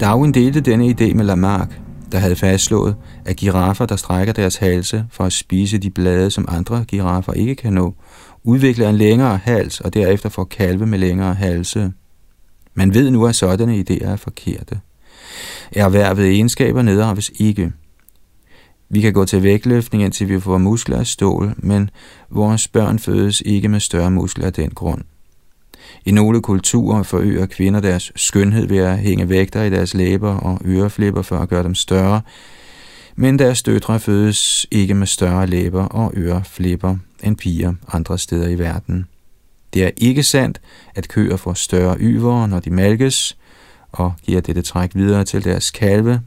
Darwin 0.00 0.32
delte 0.32 0.60
denne 0.60 0.86
idé 0.86 1.14
med 1.14 1.24
Lamarck, 1.24 1.80
der 2.12 2.18
havde 2.18 2.36
fastslået, 2.36 2.96
at 3.24 3.36
giraffer, 3.36 3.86
der 3.86 3.96
strækker 3.96 4.32
deres 4.32 4.56
halse 4.56 5.04
for 5.10 5.24
at 5.24 5.32
spise 5.32 5.78
de 5.78 5.90
blade, 5.90 6.30
som 6.30 6.44
andre 6.48 6.84
giraffer 6.84 7.32
ikke 7.32 7.54
kan 7.54 7.72
nå, 7.72 7.94
udvikler 8.42 8.88
en 8.88 8.96
længere 8.96 9.36
hals 9.36 9.80
og 9.80 9.94
derefter 9.94 10.28
får 10.28 10.44
kalve 10.44 10.86
med 10.86 10.98
længere 10.98 11.34
halse. 11.34 11.92
Man 12.74 12.94
ved 12.94 13.10
nu, 13.10 13.26
at 13.26 13.36
sådanne 13.36 13.84
idéer 13.90 14.06
er 14.06 14.16
forkerte. 14.16 14.80
Erhvervede 15.72 16.30
egenskaber 16.30 16.82
nedarves 16.82 17.30
ikke. 17.38 17.72
Vi 18.88 19.00
kan 19.00 19.12
gå 19.12 19.24
til 19.24 19.42
vægtløftning, 19.42 20.04
indtil 20.04 20.28
vi 20.28 20.40
får 20.40 20.58
muskler 20.58 20.98
af 20.98 21.06
stål, 21.06 21.54
men 21.56 21.90
vores 22.30 22.68
børn 22.68 22.98
fødes 22.98 23.42
ikke 23.46 23.68
med 23.68 23.80
større 23.80 24.10
muskler 24.10 24.46
af 24.46 24.52
den 24.52 24.70
grund. 24.70 25.02
I 26.04 26.10
nogle 26.10 26.42
kulturer 26.42 27.02
forøger 27.02 27.46
kvinder 27.46 27.80
deres 27.80 28.12
skønhed 28.16 28.66
ved 28.66 28.78
at 28.78 28.98
hænge 28.98 29.28
vægter 29.28 29.62
i 29.62 29.70
deres 29.70 29.94
læber 29.94 30.34
og 30.34 30.60
øreflipper 30.64 31.22
for 31.22 31.38
at 31.38 31.48
gøre 31.48 31.62
dem 31.62 31.74
større, 31.74 32.20
men 33.16 33.38
deres 33.38 33.62
døtre 33.62 34.00
fødes 34.00 34.66
ikke 34.70 34.94
med 34.94 35.06
større 35.06 35.46
læber 35.46 35.84
og 35.84 36.12
øreflipper 36.16 36.96
end 37.22 37.36
piger 37.36 37.74
andre 37.92 38.18
steder 38.18 38.48
i 38.48 38.58
verden. 38.58 39.06
Det 39.74 39.84
er 39.84 39.90
ikke 39.96 40.22
sandt, 40.22 40.60
at 40.94 41.08
køer 41.08 41.36
får 41.36 41.54
større 41.54 41.96
yver, 42.00 42.46
når 42.46 42.60
de 42.60 42.70
malkes, 42.70 43.36
og 43.92 44.12
giver 44.22 44.40
dette 44.40 44.62
træk 44.62 44.90
videre 44.94 45.24
til 45.24 45.44
deres 45.44 45.70
kalve, 45.70 46.20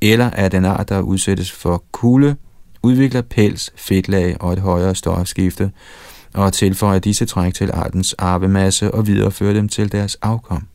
eller 0.00 0.30
at 0.30 0.52
den 0.52 0.64
art, 0.64 0.88
der 0.88 1.00
udsættes 1.00 1.52
for 1.52 1.84
kulde, 1.92 2.36
udvikler 2.82 3.22
pels, 3.22 3.72
fedtlag 3.76 4.36
og 4.40 4.52
et 4.52 4.58
højere 4.58 4.94
stofskifte, 4.94 5.70
og 6.36 6.52
tilføje 6.52 6.98
disse 6.98 7.26
træk 7.26 7.54
til 7.54 7.70
artens 7.74 8.12
arvemasse 8.18 8.94
og 8.94 9.06
videreføre 9.06 9.54
dem 9.54 9.68
til 9.68 9.92
deres 9.92 10.14
afkom. 10.22 10.66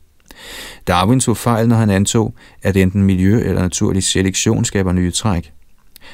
Darwin 0.87 1.19
tog 1.19 1.37
fejl, 1.37 1.67
når 1.67 1.75
han 1.75 1.89
antog, 1.89 2.33
at 2.63 2.77
enten 2.77 3.03
miljø 3.03 3.39
eller 3.39 3.61
naturlig 3.61 4.03
selektion 4.03 4.65
skaber 4.65 4.91
nye 4.91 5.11
træk. 5.11 5.53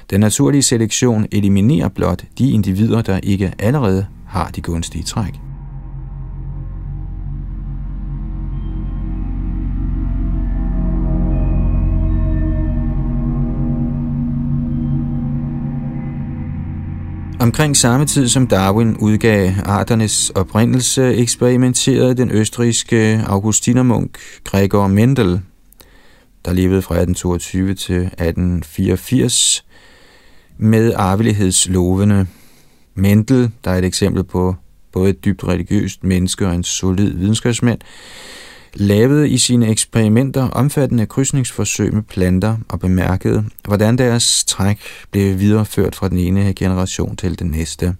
Den 0.10 0.20
naturlige 0.20 0.64
selektion 0.64 1.26
eliminerer 1.32 1.88
blot 1.88 2.24
de 2.38 2.52
individer, 2.52 3.02
der 3.02 3.20
ikke 3.24 3.54
allerede 3.60 4.06
har 4.28 4.48
de 4.48 4.62
gunstige 4.62 5.04
træk. 5.04 5.34
Omkring 17.39 17.78
samme 17.78 18.06
tid 18.06 18.28
som 18.28 18.47
Darwin 18.47 18.97
udgav 18.97 19.52
arternes 19.65 20.30
oprindelse, 20.30 21.15
eksperimenterede 21.15 22.13
den 22.13 22.32
østrigske 22.32 23.23
augustinermunk 23.26 24.17
Gregor 24.43 24.88
Mendel, 24.88 25.41
der 26.45 26.54
levede 26.54 26.82
fra 26.82 26.95
1822 26.95 27.73
til 27.73 27.95
1884, 27.95 29.65
med 30.58 30.93
arvelighedslovene. 30.95 32.28
Mendel, 32.95 33.52
der 33.63 33.71
er 33.71 33.78
et 33.78 33.86
eksempel 33.86 34.23
på 34.23 34.56
både 34.91 35.10
et 35.10 35.26
dybt 35.26 35.43
religiøst 35.43 36.04
menneske 36.04 36.47
og 36.47 36.56
en 36.56 36.63
solid 36.63 37.13
videnskabsmand, 37.13 37.80
lavede 38.74 39.30
i 39.30 39.38
sine 39.38 39.68
eksperimenter 39.68 40.50
omfattende 40.50 41.06
krydsningsforsøg 41.06 41.94
med 41.94 42.04
planter 42.04 42.58
og 42.70 42.80
bemærkede, 42.80 43.46
hvordan 43.64 43.98
deres 43.98 44.46
træk 44.46 44.80
blev 45.12 45.40
videreført 45.40 45.96
fra 45.96 46.10
den 46.10 46.18
ene 46.18 46.54
generation 46.54 47.16
til 47.16 47.40
den 47.40 47.48
næste. 47.48 47.96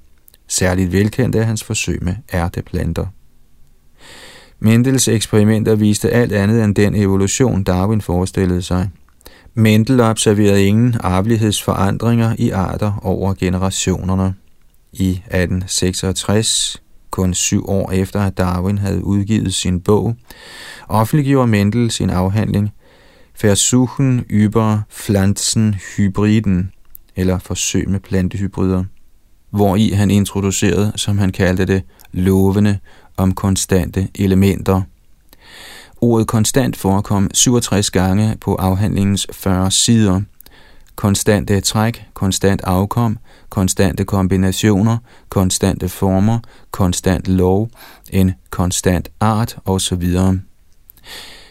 Særligt 0.48 0.92
velkendt 0.92 1.36
er 1.36 1.44
hans 1.44 1.64
forsøg 1.64 2.04
med 2.04 2.16
ærteplanter. 2.34 3.06
Mendels 4.60 5.08
eksperimenter 5.08 5.76
viste 5.76 6.10
alt 6.10 6.32
andet 6.32 6.64
end 6.64 6.76
den 6.76 6.96
evolution, 6.96 7.64
Darwin 7.64 8.02
forestillede 8.02 8.62
sig. 8.62 8.90
Mendel 9.54 10.00
observerede 10.00 10.66
ingen 10.66 10.96
arvelighedsforandringer 11.00 12.36
i 12.40 12.50
arter 12.50 13.00
over 13.04 13.34
generationerne. 13.34 14.34
I 14.94 15.10
1866 15.10 16.82
kun 17.12 17.34
syv 17.34 17.70
år 17.70 17.91
efter 17.91 18.22
at 18.22 18.38
Darwin 18.38 18.78
havde 18.78 19.04
udgivet 19.04 19.54
sin 19.54 19.82
bog, 19.82 20.15
offentliggjorde 20.88 21.48
Mendel 21.48 21.91
sin 21.91 22.10
afhandling 22.10 22.72
Versuchen 23.41 24.26
über 24.30 24.80
Pflanzenhybriden, 24.89 26.72
eller 27.15 27.39
forsøg 27.39 27.89
med 27.89 28.00
plantehybrider, 28.00 28.84
hvor 29.50 29.76
i 29.76 29.89
han 29.89 30.12
introducerede, 30.12 30.91
som 30.96 31.17
han 31.17 31.32
kaldte 31.32 31.65
det, 31.65 31.84
lovene 32.12 32.80
om 33.17 33.34
konstante 33.34 34.08
elementer. 34.15 34.82
Ordet 36.02 36.28
konstant 36.28 36.78
forekom 36.78 37.30
67 37.34 37.91
gange 37.91 38.38
på 38.41 38.56
afhandlingens 38.56 39.28
40 39.34 39.72
sider– 39.72 40.22
konstante 40.98 41.62
træk, 41.62 42.06
konstant 42.14 42.62
afkom, 42.64 43.18
konstante 43.50 44.06
kombinationer, 44.06 44.98
konstante 45.30 45.90
former, 45.90 46.40
konstant 46.72 47.28
lov, 47.28 47.70
en 48.12 48.34
konstant 48.50 49.10
art 49.20 49.58
osv. 49.66 50.18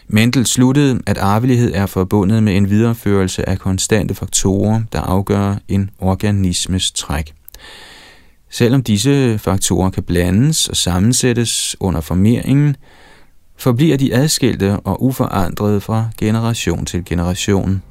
Mendel 0.07 0.45
sluttede, 0.45 0.99
at 1.05 1.17
arvelighed 1.17 1.73
er 1.73 1.85
forbundet 1.85 2.43
med 2.43 2.57
en 2.57 2.69
videreførelse 2.69 3.49
af 3.49 3.59
konstante 3.59 4.15
faktorer, 4.15 4.81
der 4.91 5.01
afgør 5.01 5.55
en 5.67 5.89
organismes 5.99 6.91
træk. 6.91 7.33
Selvom 8.49 8.83
disse 8.83 9.37
faktorer 9.37 9.89
kan 9.89 10.03
blandes 10.03 10.69
og 10.69 10.75
sammensættes 10.75 11.75
under 11.79 12.01
formeringen, 12.01 12.75
forbliver 13.57 13.97
de 13.97 14.13
adskilte 14.15 14.79
og 14.79 15.03
uforandrede 15.03 15.81
fra 15.81 16.09
generation 16.17 16.85
til 16.85 17.05
generation. 17.05 17.81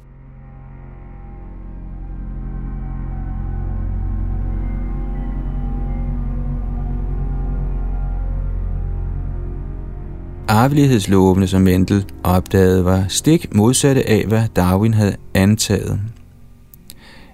Arvelighedslovene, 10.47 11.47
som 11.47 11.61
Mendel 11.61 12.05
opdagede, 12.23 12.85
var 12.85 13.05
stik 13.09 13.55
modsatte 13.55 14.09
af, 14.09 14.25
hvad 14.27 14.43
Darwin 14.55 14.93
havde 14.93 15.15
antaget. 15.33 15.99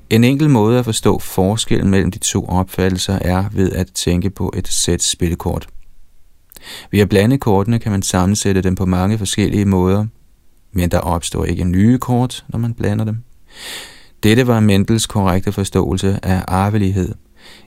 En 0.10 0.24
enkel 0.24 0.50
måde 0.50 0.80
at 0.80 0.86
forstå 0.86 1.20
forskellen 1.20 1.90
mellem 1.90 2.12
de 2.12 2.20
to 2.20 2.46
opfattelser 2.46 3.20
er 3.22 3.46
ved 3.52 3.72
at 3.72 3.88
tænke 3.94 4.30
på 4.30 4.54
et 4.58 4.68
sæt 4.68 5.04
spillekort. 5.04 5.68
Ved 6.92 7.00
at 7.00 7.10
blande 7.10 7.38
kortene 7.38 7.80
kan 7.80 7.92
man 7.92 8.02
sammensætte 8.02 8.62
dem 8.62 8.76
på 8.76 8.86
mange 8.86 9.18
forskellige 9.18 9.66
måder, 9.66 10.06
men 10.72 10.92
der 10.92 11.00
opstår 11.00 11.46
ikke 11.46 11.64
nye 11.64 11.98
kort, 11.98 12.46
når 12.50 12.60
man 12.60 12.74
blander 12.74 13.06
dem. 13.06 13.18
Dette 14.24 14.48
var 14.48 14.60
Mendels 14.60 15.06
korrekte 15.06 15.52
forståelse 15.52 16.20
af 16.24 16.44
arvelighed. 16.48 17.16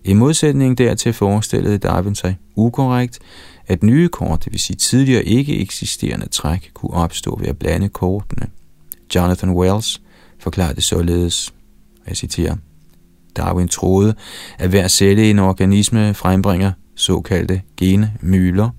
I 0.05 0.13
modsætning 0.13 0.79
dertil 0.79 1.13
forestillede 1.13 1.79
Darwin 1.79 2.15
sig 2.15 2.37
ukorrekt, 2.57 3.19
at 3.69 3.83
nye 3.83 4.09
kort, 4.09 4.45
det 4.45 4.53
vil 4.53 4.61
sige 4.61 4.77
tidligere 4.77 5.25
ikke 5.25 5.61
eksisterende 5.61 6.29
træk, 6.29 6.71
kunne 6.75 6.95
opstå 6.95 7.39
ved 7.41 7.49
at 7.49 7.59
blande 7.59 7.89
kortene. 7.89 8.47
Jonathan 9.15 9.51
Wells 9.51 10.03
forklarede 10.39 10.75
det 10.75 10.85
således, 10.85 11.55
jeg 12.09 12.17
citerer, 12.17 12.57
Darwin 13.37 13.69
troede, 13.69 14.15
at 14.59 14.71
hver 14.71 14.89
celle 14.89 15.27
i 15.27 15.31
en 15.31 15.39
organisme 15.39 16.15
frembringer 16.15 16.73
såkaldte 16.95 17.63
genmyler, 17.77 18.71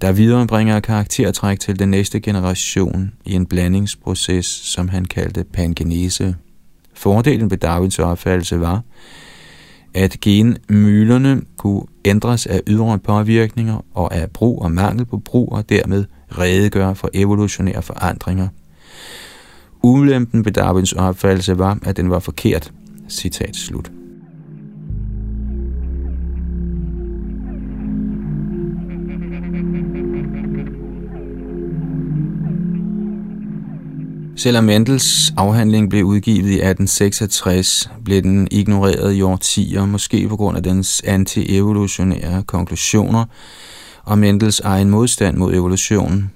der 0.00 0.12
viderebringer 0.12 0.80
karaktertræk 0.80 1.60
til 1.60 1.78
den 1.78 1.88
næste 1.88 2.20
generation 2.20 3.12
i 3.24 3.32
en 3.32 3.46
blandingsproces, 3.46 4.46
som 4.46 4.88
han 4.88 5.04
kaldte 5.04 5.44
pangenese. 5.44 6.36
Fordelen 6.94 7.50
ved 7.50 7.58
Darwins 7.58 7.98
opfattelse 7.98 8.60
var, 8.60 8.82
at 9.94 10.20
genmylerne 10.20 11.42
kunne 11.56 11.82
ændres 12.04 12.46
af 12.46 12.60
ydre 12.66 12.98
påvirkninger 12.98 13.84
og 13.94 14.14
af 14.14 14.30
brug 14.30 14.62
og 14.62 14.72
mangel 14.72 15.04
på 15.04 15.18
brug 15.18 15.52
og 15.52 15.68
dermed 15.68 16.04
redegøre 16.38 16.94
for 16.94 17.10
evolutionære 17.14 17.82
forandringer. 17.82 18.48
Ulempen 19.82 20.44
ved 20.44 20.52
Darwins 20.52 20.92
opfattelse 20.92 21.58
var, 21.58 21.78
at 21.82 21.96
den 21.96 22.10
var 22.10 22.18
forkert. 22.18 22.72
Citat 23.08 23.56
slut. 23.56 23.90
Selvom 34.38 34.64
Mendels 34.64 35.32
afhandling 35.36 35.90
blev 35.90 36.04
udgivet 36.04 36.48
i 36.50 36.60
1866, 36.60 37.90
blev 38.04 38.22
den 38.22 38.48
ignoreret 38.50 39.14
i 39.14 39.22
årtier, 39.22 39.86
måske 39.86 40.28
på 40.28 40.36
grund 40.36 40.56
af 40.56 40.62
dens 40.62 41.02
anti-evolutionære 41.04 42.42
konklusioner 42.42 43.24
og 44.02 44.18
Mendels 44.18 44.60
egen 44.60 44.90
modstand 44.90 45.36
mod 45.36 45.54
evolutionen. 45.54 46.30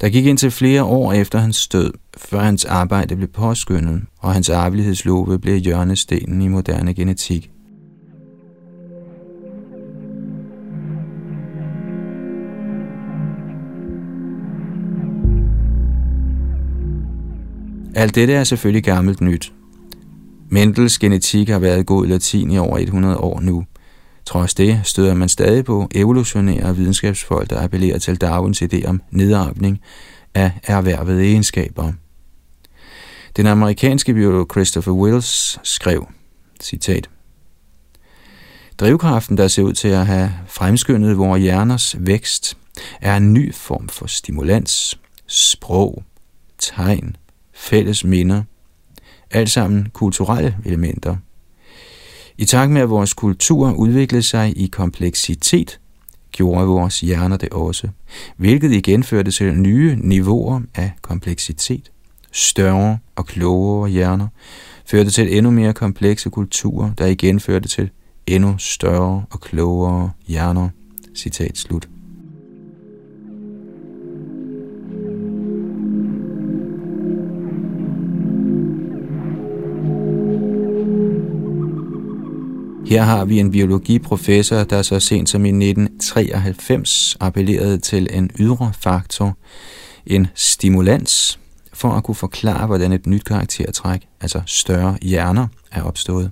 Der 0.00 0.08
gik 0.08 0.26
indtil 0.26 0.50
flere 0.50 0.84
år 0.84 1.12
efter 1.12 1.38
hans 1.38 1.68
død, 1.68 1.92
før 2.16 2.40
hans 2.40 2.64
arbejde 2.64 3.16
blev 3.16 3.28
påskyndet, 3.28 4.02
og 4.18 4.32
hans 4.32 4.48
arvelighedslove 4.48 5.38
blev 5.38 5.56
hjørnestenen 5.56 6.42
i 6.42 6.48
moderne 6.48 6.94
genetik. 6.94 7.51
Alt 17.94 18.14
dette 18.14 18.34
er 18.34 18.44
selvfølgelig 18.44 18.84
gammelt 18.84 19.20
nyt. 19.20 19.52
Mendels 20.50 20.98
genetik 20.98 21.48
har 21.48 21.58
været 21.58 21.86
god 21.86 22.06
latin 22.06 22.50
i 22.50 22.58
over 22.58 22.78
100 22.78 23.16
år 23.16 23.40
nu. 23.40 23.64
Trods 24.26 24.54
det 24.54 24.80
støder 24.84 25.14
man 25.14 25.28
stadig 25.28 25.64
på 25.64 25.88
evolutionære 25.94 26.76
videnskabsfolk, 26.76 27.50
der 27.50 27.62
appellerer 27.62 27.98
til 27.98 28.16
Darwins 28.16 28.62
idé 28.62 28.86
om 28.86 29.02
nedarvning 29.10 29.80
af 30.34 30.50
erhvervede 30.64 31.22
egenskaber. 31.22 31.92
Den 33.36 33.46
amerikanske 33.46 34.14
biolog 34.14 34.46
Christopher 34.52 34.92
Wills 34.92 35.58
skrev, 35.62 36.06
citat, 36.62 37.08
Drivkraften, 38.78 39.36
der 39.36 39.48
ser 39.48 39.62
ud 39.62 39.72
til 39.72 39.88
at 39.88 40.06
have 40.06 40.32
fremskyndet 40.46 41.18
vores 41.18 41.42
hjerners 41.42 41.96
vækst, 41.98 42.56
er 43.00 43.16
en 43.16 43.32
ny 43.32 43.54
form 43.54 43.88
for 43.88 44.06
stimulans, 44.06 44.98
sprog, 45.26 46.02
tegn, 46.58 47.16
fælles 47.62 48.04
minder, 48.04 48.42
alt 49.30 49.50
sammen 49.50 49.88
kulturelle 49.92 50.56
elementer. 50.64 51.16
I 52.38 52.44
takt 52.44 52.70
med, 52.72 52.80
at 52.80 52.90
vores 52.90 53.14
kultur 53.14 53.72
udviklede 53.72 54.22
sig 54.22 54.58
i 54.58 54.66
kompleksitet, 54.66 55.80
gjorde 56.32 56.66
vores 56.66 57.00
hjerner 57.00 57.36
det 57.36 57.48
også, 57.48 57.88
hvilket 58.36 58.72
igen 58.72 59.02
førte 59.02 59.30
til 59.30 59.54
nye 59.54 59.96
niveauer 60.00 60.60
af 60.74 60.92
kompleksitet. 61.02 61.92
Større 62.32 62.98
og 63.16 63.26
klogere 63.26 63.90
hjerner 63.90 64.28
førte 64.86 65.10
til 65.10 65.36
endnu 65.36 65.50
mere 65.50 65.72
komplekse 65.72 66.30
kulturer, 66.30 66.94
der 66.94 67.06
igen 67.06 67.40
førte 67.40 67.68
til 67.68 67.90
endnu 68.26 68.54
større 68.58 69.24
og 69.30 69.40
klogere 69.40 70.10
hjerner. 70.26 70.68
Citat 71.14 71.58
slut. 71.58 71.91
Her 82.86 83.02
har 83.02 83.24
vi 83.24 83.38
en 83.38 83.50
biologiprofessor, 83.50 84.64
der 84.64 84.82
så 84.82 85.00
sent 85.00 85.28
som 85.28 85.44
i 85.44 85.48
1993 85.48 87.16
appellerede 87.20 87.78
til 87.78 88.08
en 88.10 88.30
ydre 88.38 88.72
faktor, 88.80 89.36
en 90.06 90.26
stimulans, 90.34 91.38
for 91.72 91.88
at 91.88 92.04
kunne 92.04 92.14
forklare, 92.14 92.66
hvordan 92.66 92.92
et 92.92 93.06
nyt 93.06 93.24
karaktertræk, 93.24 94.00
altså 94.20 94.40
større 94.46 94.96
hjerner, 95.02 95.46
er 95.72 95.82
opstået. 95.82 96.30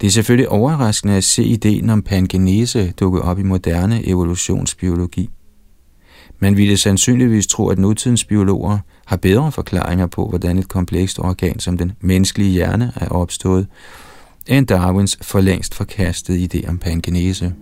Det 0.00 0.06
er 0.06 0.10
selvfølgelig 0.10 0.48
overraskende 0.48 1.14
at 1.14 1.24
se 1.24 1.44
ideen 1.44 1.90
om 1.90 2.02
pangenese 2.02 2.92
dukke 3.00 3.22
op 3.22 3.38
i 3.38 3.42
moderne 3.42 4.08
evolutionsbiologi. 4.08 5.30
Man 6.38 6.56
ville 6.56 6.76
sandsynligvis 6.76 7.46
tro, 7.46 7.68
at 7.68 7.78
nutidens 7.78 8.24
biologer 8.24 8.78
har 9.06 9.16
bedre 9.16 9.52
forklaringer 9.52 10.06
på, 10.06 10.28
hvordan 10.28 10.58
et 10.58 10.68
komplekst 10.68 11.18
organ 11.18 11.58
som 11.58 11.78
den 11.78 11.92
menneskelige 12.00 12.50
hjerne 12.50 12.92
er 12.96 13.08
opstået, 13.08 13.66
end 14.46 14.66
Darwins 14.66 15.18
for 15.22 15.40
længst 15.40 15.74
forkastede 15.74 16.48
idé 16.54 16.68
om 16.68 16.78
pangenese. 16.78 17.54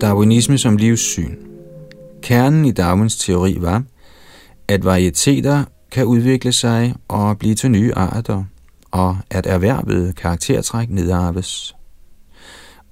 Darwinisme 0.00 0.58
som 0.58 0.76
livssyn. 0.76 1.34
Kernen 2.22 2.64
i 2.64 2.72
Darwins 2.72 3.18
teori 3.18 3.56
var, 3.60 3.82
at 4.68 4.84
varieteter 4.84 5.64
kan 5.90 6.04
udvikle 6.04 6.52
sig 6.52 6.94
og 7.08 7.38
blive 7.38 7.54
til 7.54 7.70
nye 7.70 7.94
arter, 7.94 8.44
og 8.90 9.18
at 9.30 9.46
erhvervet 9.46 10.16
karaktertræk 10.16 10.90
nedarves. 10.90 11.74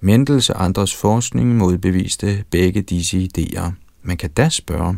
Mendels 0.01 0.51
og 0.51 0.65
andres 0.65 0.95
forskning 0.95 1.57
modbeviste 1.57 2.45
begge 2.51 2.83
disse 2.83 3.29
idéer. 3.29 3.71
Man 4.03 4.17
kan 4.17 4.31
da 4.31 4.49
spørge, 4.49 4.97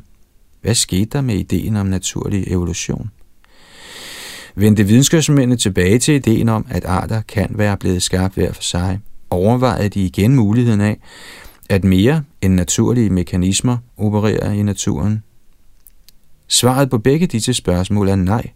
hvad 0.63 0.75
skete 0.75 1.11
der 1.13 1.21
med 1.21 1.35
ideen 1.35 1.77
om 1.77 1.87
naturlig 1.87 2.45
evolution? 2.53 3.11
Vendte 4.55 4.85
videnskabsmændene 4.85 5.57
tilbage 5.57 5.99
til 5.99 6.15
ideen 6.15 6.49
om, 6.49 6.67
at 6.71 6.85
arter 6.85 7.21
kan 7.21 7.51
være 7.51 7.77
blevet 7.77 8.03
skabt 8.03 8.35
hver 8.35 8.53
for 8.53 8.63
sig, 8.63 9.01
overvejede 9.31 9.89
de 9.89 10.05
igen 10.05 10.35
muligheden 10.35 10.81
af, 10.81 11.01
at 11.71 11.85
mere 11.85 12.23
end 12.43 12.55
naturlige 12.55 13.11
mekanismer 13.11 13.77
opererer 13.97 14.53
i 14.53 14.63
naturen? 14.63 15.23
Svaret 16.49 16.91
på 16.91 16.99
begge 16.99 17.27
disse 17.27 17.55
spørgsmål 17.55 18.09
er 18.09 18.17
nej. 18.17 18.51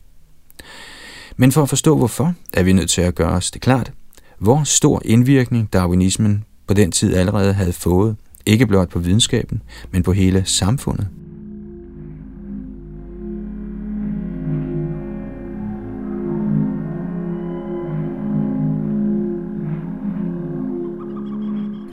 Men 1.37 1.52
for 1.52 1.62
at 1.62 1.68
forstå 1.68 1.96
hvorfor, 1.96 2.35
er 2.55 2.62
vi 2.62 2.72
nødt 2.72 2.90
til 2.90 3.00
at 3.00 3.14
gøre 3.14 3.31
os 3.31 3.50
det 3.50 3.62
klart, 3.62 3.92
hvor 4.38 4.64
stor 4.64 5.02
indvirkning 5.05 5.72
darwinismen 5.72 6.44
på 6.66 6.74
den 6.74 6.92
tid 6.92 7.14
allerede 7.14 7.52
havde 7.52 7.72
fået, 7.72 8.16
ikke 8.46 8.66
blot 8.66 8.88
på 8.88 8.98
videnskaben, 8.98 9.62
men 9.90 10.02
på 10.02 10.12
hele 10.12 10.42
samfundet. 10.46 11.09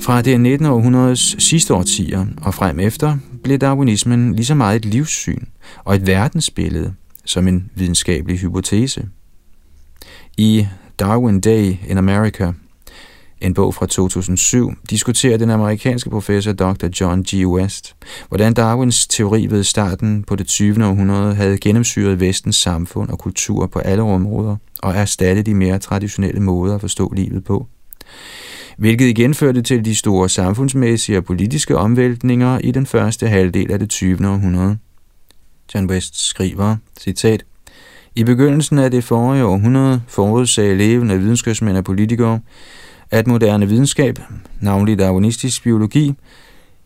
Fra 0.02 0.22
det 0.22 0.42
19. 0.42 0.68
århundredes 0.68 1.36
sidste 1.40 1.74
årtier 1.74 2.26
og 2.42 2.54
frem 2.54 2.80
efter 2.80 3.18
blev 3.44 3.58
darwinismen 3.58 4.36
lige 4.36 4.46
så 4.46 4.56
meget 4.56 4.76
et 4.76 4.86
livssyn 4.86 5.46
og 5.84 5.96
et 5.96 6.08
verdensbillede 6.08 6.94
som 7.26 7.48
en 7.48 7.72
videnskabelig 7.76 8.40
hypotese. 8.40 9.08
I 10.38 10.68
Darwin 11.00 11.42
Day 11.42 11.76
in 11.88 11.98
America, 11.98 12.52
en 13.42 13.54
bog 13.54 13.76
fra 13.76 13.86
2007, 13.86 14.74
diskuterer 14.90 15.38
den 15.38 15.50
amerikanske 15.50 16.10
professor 16.10 16.52
Dr. 16.52 16.88
John 17.02 17.24
G. 17.24 17.48
West, 17.48 17.96
hvordan 18.28 18.54
Darwins 18.54 19.08
teori 19.08 19.46
ved 19.46 19.64
starten 19.64 20.24
på 20.24 20.36
det 20.36 20.48
20. 20.48 20.86
århundrede 20.86 21.36
havde 21.36 21.58
gennemsyret 21.58 22.20
vestens 22.20 22.56
samfund 22.56 23.10
og 23.10 23.20
kultur 23.20 23.66
på 23.66 23.80
alle 23.80 24.04
områder 24.04 24.56
og 24.80 24.96
erstattet 24.96 25.46
de 25.46 25.54
mere 25.54 25.80
traditionelle 25.80 26.40
måder 26.40 26.76
at 26.76 26.82
forstå 26.82 27.14
livet 27.16 27.44
på 27.44 27.68
hvilket 28.80 29.06
igen 29.06 29.34
førte 29.34 29.62
til 29.62 29.86
de 29.86 29.96
store 29.96 30.30
samfundsmæssige 30.30 31.18
og 31.18 31.26
politiske 31.26 31.78
omvæltninger 31.78 32.60
i 32.60 32.72
den 32.72 32.86
første 32.86 33.28
halvdel 33.28 33.72
af 33.72 33.80
det 33.80 33.90
20. 33.90 34.28
århundrede. 34.28 34.78
John 35.74 35.90
West 35.90 36.28
skriver, 36.28 36.76
citat, 37.00 37.44
I 38.16 38.24
begyndelsen 38.24 38.80
af 38.80 38.92
det 38.92 39.04
forrige 39.04 39.46
århundrede 39.46 40.02
forudsagde 40.08 40.78
levende 40.78 41.20
videnskabsmænd 41.20 41.78
og 41.78 41.84
politikere, 41.84 42.40
at 43.12 43.28
moderne 43.28 43.68
videnskab, 43.68 44.20
navnlig 44.62 45.00
darwinistisk 45.00 45.64
biologi, 45.64 46.14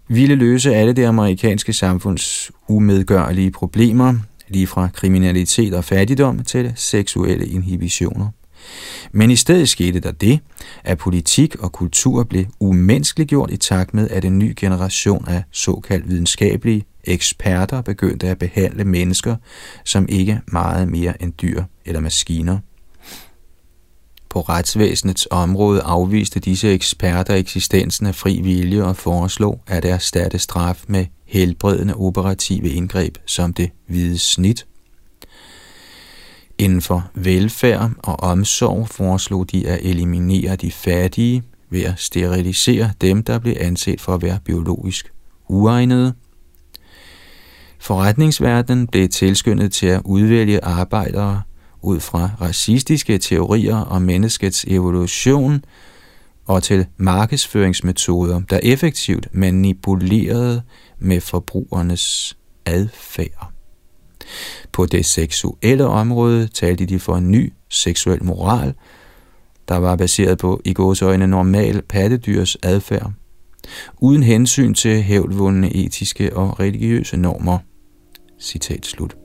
ville 0.08 0.36
løse 0.36 0.76
alle 0.76 0.94
det 0.94 1.06
amerikanske 1.06 1.74
samfunds 1.74 2.52
umedgørlige 2.68 3.52
problemer, 3.52 4.14
lige 4.48 4.68
fra 4.68 4.90
kriminalitet 4.94 5.74
og 5.74 5.84
fattigdom 5.84 6.44
til 6.44 6.74
seksuelle 6.76 7.48
inhibitioner. 7.48 8.28
Men 9.12 9.32
i 9.32 9.36
stedet 9.36 9.70
skete 9.70 10.00
der 10.00 10.12
det, 10.12 10.40
at 10.84 10.98
politik 10.98 11.56
og 11.56 11.72
kultur 11.72 12.24
blev 12.24 12.46
umenneskeliggjort 12.60 13.52
i 13.52 13.58
takt 13.58 13.94
med, 13.94 14.10
at 14.10 14.26
en 14.26 14.40
ny 14.40 14.54
generation 14.58 15.28
af 15.28 15.44
såkaldt 15.52 16.10
videnskabelige 16.10 16.84
eksperter 17.04 17.82
begyndte 17.82 18.28
at 18.28 18.40
behandle 18.40 18.84
mennesker 18.84 19.36
som 19.86 20.06
ikke 20.10 20.42
meget 20.48 20.88
mere 20.88 21.24
end 21.24 21.34
dyr 21.42 21.64
eller 21.86 22.00
maskiner. 22.00 22.60
På 24.30 24.42
retsvæsenets 24.42 25.28
område 25.32 25.82
afviste 25.82 26.40
disse 26.40 26.74
eksperter 26.74 27.36
eksistensen 27.36 28.06
af 28.06 28.16
fri 28.16 28.42
vilje 28.42 28.84
og 28.84 28.96
foreslog 28.96 29.62
at 29.68 29.86
erstatte 29.86 30.40
straf 30.40 30.84
med 30.88 31.06
helbredende 31.26 31.96
operative 31.96 32.70
indgreb 32.70 33.18
som 33.26 33.54
det 33.54 33.72
hvide 33.88 34.18
snit– 34.18 34.66
Inden 36.58 36.82
for 36.82 37.12
velfærd 37.14 37.92
og 37.98 38.20
omsorg 38.20 38.90
foreslog 38.90 39.52
de 39.52 39.68
at 39.68 39.80
eliminere 39.84 40.56
de 40.56 40.72
fattige 40.72 41.44
ved 41.70 41.84
at 41.84 41.94
sterilisere 41.98 42.92
dem, 43.02 43.24
der 43.24 43.40
blev 43.40 43.56
anset 43.60 44.02
for 44.02 44.14
at 44.14 44.22
være 44.22 44.40
biologisk 44.46 45.12
uegnede. 45.50 46.14
Forretningsverdenen 47.84 48.88
blev 48.88 49.10
tilskyndet 49.10 49.72
til 49.72 49.88
at 49.88 50.02
udvælge 50.06 50.64
arbejdere 50.64 51.42
ud 51.82 52.00
fra 52.00 52.30
racistiske 52.42 53.18
teorier 53.18 53.76
om 53.76 54.02
menneskets 54.02 54.66
evolution 54.68 55.66
og 56.46 56.64
til 56.64 56.86
markedsføringsmetoder, 56.98 58.42
der 58.50 58.60
effektivt 58.64 59.28
manipulerede 59.32 60.62
med 61.00 61.22
forbrugernes 61.22 62.38
adfærd. 62.66 63.52
På 64.72 64.86
det 64.86 65.06
seksuelle 65.06 65.86
område 65.86 66.48
talte 66.48 66.86
de 66.86 67.00
for 67.00 67.16
en 67.16 67.32
ny 67.32 67.54
seksuel 67.70 68.24
moral, 68.24 68.74
der 69.68 69.78
var 69.78 69.96
baseret 69.96 70.38
på 70.38 70.62
i 70.66 70.74
gåsøjne 70.74 71.28
normal 71.28 71.82
pattedyrs 71.82 72.58
adfærd, 72.64 73.12
uden 73.98 74.24
hensyn 74.24 74.74
til 74.74 75.04
hævdvundne 75.04 75.76
etiske 75.76 76.36
og 76.36 76.60
religiøse 76.60 77.18
normer. 77.18 77.60
Citat 78.44 78.86
slut. 78.86 79.18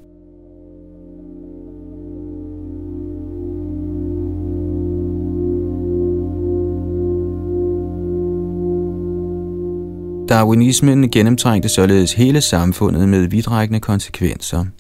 Darwinismen 10.29 11.11
gennemtrængte 11.11 11.69
således 11.69 12.13
hele 12.13 12.41
samfundet 12.41 13.09
med 13.09 13.27
vidtrækkende 13.27 13.81
konsekvenser– 13.81 14.65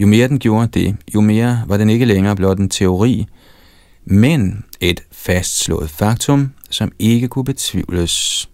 jo 0.00 0.06
mere 0.06 0.28
den 0.28 0.38
gjorde 0.38 0.66
det, 0.66 0.96
jo 1.14 1.20
mere 1.20 1.62
var 1.66 1.76
den 1.76 1.90
ikke 1.90 2.04
længere 2.04 2.36
blot 2.36 2.58
en 2.58 2.68
teori, 2.68 3.26
men 4.04 4.64
et 4.80 5.02
fastslået 5.12 5.90
faktum, 5.90 6.52
som 6.70 6.92
ikke 6.98 7.28
kunne 7.28 7.44
betvivles. 7.44 8.48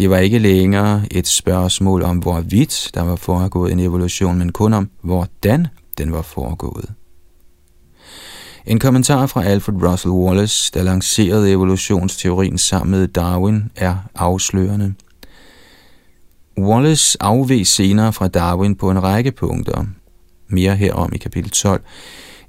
Det 0.00 0.10
var 0.10 0.18
ikke 0.18 0.38
længere 0.38 1.02
et 1.10 1.28
spørgsmål 1.28 2.02
om, 2.02 2.18
hvorvidt 2.18 2.90
der 2.94 3.02
var 3.02 3.16
foregået 3.16 3.72
en 3.72 3.80
evolution, 3.80 4.38
men 4.38 4.52
kun 4.52 4.72
om, 4.72 4.90
hvordan 5.02 5.66
den 5.98 6.12
var 6.12 6.22
foregået. 6.22 6.92
En 8.66 8.78
kommentar 8.78 9.26
fra 9.26 9.44
Alfred 9.44 9.82
Russel 9.82 10.10
Wallace, 10.10 10.70
der 10.74 10.82
lancerede 10.82 11.50
evolutionsteorien 11.50 12.58
sammen 12.58 12.90
med 12.90 13.08
Darwin, 13.08 13.70
er 13.76 13.96
afslørende. 14.14 14.94
Wallace 16.58 17.16
afveg 17.20 17.66
senere 17.66 18.12
fra 18.12 18.28
Darwin 18.28 18.74
på 18.74 18.90
en 18.90 19.02
række 19.02 19.32
punkter– 19.32 19.84
mere 20.48 20.76
herom 20.76 21.12
i 21.14 21.18
kapitel 21.18 21.50
12, 21.50 21.82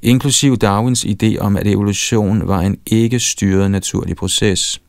inklusiv 0.01 0.57
Darwins 0.57 1.05
idé 1.05 1.37
om, 1.37 1.57
at 1.57 1.67
evolution 1.67 2.47
var 2.47 2.59
en 2.59 2.77
ikke 2.85 3.19
styret 3.19 3.71
naturlig 3.71 4.15
proces. 4.15 4.81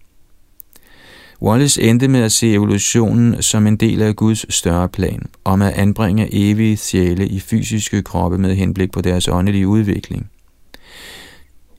Wallace 1.42 1.82
endte 1.82 2.08
med 2.08 2.20
at 2.20 2.32
se 2.32 2.52
evolutionen 2.52 3.42
som 3.42 3.66
en 3.66 3.76
del 3.76 4.02
af 4.02 4.16
Guds 4.16 4.54
større 4.54 4.88
plan, 4.88 5.22
om 5.44 5.62
at 5.62 5.72
anbringe 5.72 6.28
evige 6.32 6.76
sjæle 6.76 7.28
i 7.28 7.40
fysiske 7.40 8.02
kroppe 8.02 8.38
med 8.38 8.54
henblik 8.54 8.92
på 8.92 9.00
deres 9.00 9.28
åndelige 9.28 9.68
udvikling. 9.68 10.30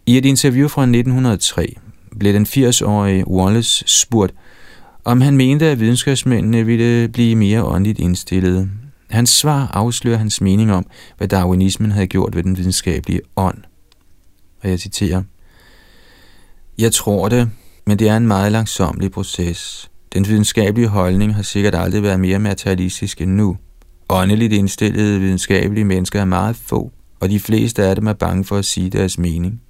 I 0.06 0.18
et 0.18 0.26
interview 0.26 0.68
fra 0.68 0.82
1903 0.82 1.76
blev 2.20 2.34
den 2.34 2.46
80-årige 2.46 3.28
Wallace 3.28 3.84
spurgt, 3.88 4.34
om 5.06 5.22
han 5.22 5.38
mente, 5.38 5.66
at 5.66 5.80
videnskabsmændene 5.80 6.66
ville 6.66 7.08
blive 7.08 7.36
mere 7.36 7.64
åndeligt 7.64 8.00
indstillede. 8.00 8.70
Hans 9.10 9.30
svar 9.30 9.68
afslører 9.74 10.18
hans 10.18 10.42
mening 10.42 10.74
om, 10.74 10.86
hvad 11.18 11.28
darwinismen 11.28 11.92
havde 11.92 12.08
gjort 12.08 12.36
ved 12.36 12.44
den 12.44 12.58
videnskabelige 12.58 13.22
ånd. 13.36 13.58
Og 14.62 14.70
jeg 14.70 14.80
citerer, 14.80 15.24
Jeg 16.78 16.92
tror 16.92 17.30
det, 17.30 17.50
men 17.86 18.00
det 18.00 18.10
er 18.10 18.18
en 18.18 18.28
meget 18.28 18.52
langsomlig 18.52 19.12
proces. 19.12 19.90
Den 20.14 20.28
videnskabelige 20.28 20.88
holdning 20.88 21.36
har 21.36 21.44
sikkert 21.44 21.76
aldrig 21.76 22.04
været 22.04 22.20
mere 22.20 22.40
materialistisk 22.40 23.22
end 23.22 23.32
nu. 23.32 23.58
Åndeligt 24.10 24.54
indstillede 24.54 25.20
videnskabelige 25.20 25.86
mennesker 25.86 26.22
er 26.22 26.26
meget 26.26 26.56
få, 26.56 26.92
og 27.20 27.30
de 27.30 27.40
fleste 27.40 27.84
af 27.84 27.96
dem 27.96 28.08
er 28.08 28.14
bange 28.14 28.46
for 28.46 28.58
at 28.58 28.66
sige 28.66 28.90
deres 28.90 29.18
mening. 29.18 29.62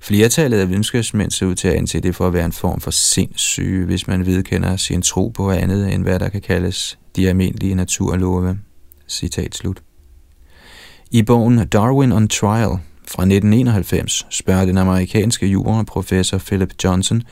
Flertallet 0.00 0.58
af 0.58 0.68
videnskabsmænd 0.68 1.30
ser 1.30 1.46
ud 1.46 1.54
til 1.54 1.68
at 1.68 1.74
anse 1.74 2.00
det 2.00 2.14
for 2.16 2.26
at 2.26 2.32
være 2.32 2.44
en 2.44 2.52
form 2.52 2.80
for 2.80 2.90
sindssyge, 2.90 3.86
hvis 3.86 4.06
man 4.06 4.26
vedkender 4.26 4.76
sin 4.76 5.02
tro 5.02 5.28
på 5.28 5.50
andet 5.50 5.94
end 5.94 6.02
hvad 6.02 6.18
der 6.18 6.28
kan 6.28 6.40
kaldes 6.40 6.98
de 7.16 7.28
almindelige 7.28 7.74
naturlove. 7.74 8.58
Citat 9.08 9.54
slut. 9.54 9.82
I 11.10 11.22
bogen 11.22 11.68
Darwin 11.68 12.12
on 12.12 12.28
Trial 12.28 12.78
fra 13.10 13.22
1991 13.22 14.26
spørger 14.30 14.64
den 14.64 14.78
amerikanske 14.78 15.46
juraprofessor 15.46 16.38
Philip 16.38 16.74
Johnson, 16.84 17.22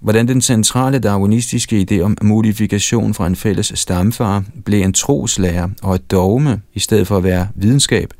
hvordan 0.00 0.28
den 0.28 0.40
centrale 0.40 0.98
darwinistiske 0.98 1.86
idé 1.90 2.00
om 2.00 2.16
modifikation 2.22 3.14
fra 3.14 3.26
en 3.26 3.36
fælles 3.36 3.72
stamfar 3.74 4.44
blev 4.64 4.82
en 4.82 4.92
troslærer 4.92 5.68
og 5.82 5.94
et 5.94 6.10
dogme 6.10 6.62
i 6.74 6.80
stedet 6.80 7.06
for 7.06 7.16
at 7.16 7.24
være 7.24 7.48
videnskab, 7.54 8.10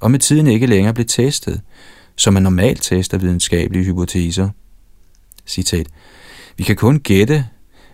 og 0.00 0.10
med 0.10 0.18
tiden 0.18 0.46
ikke 0.46 0.66
længere 0.66 0.94
blev 0.94 1.06
testet, 1.06 1.60
som 2.16 2.34
man 2.34 2.42
normalt 2.42 2.82
tester 2.82 3.18
videnskabelige 3.18 3.84
hypoteser. 3.84 4.48
Citat. 5.46 5.86
Vi 6.56 6.64
kan 6.64 6.76
kun 6.76 6.98
gætte, 6.98 7.46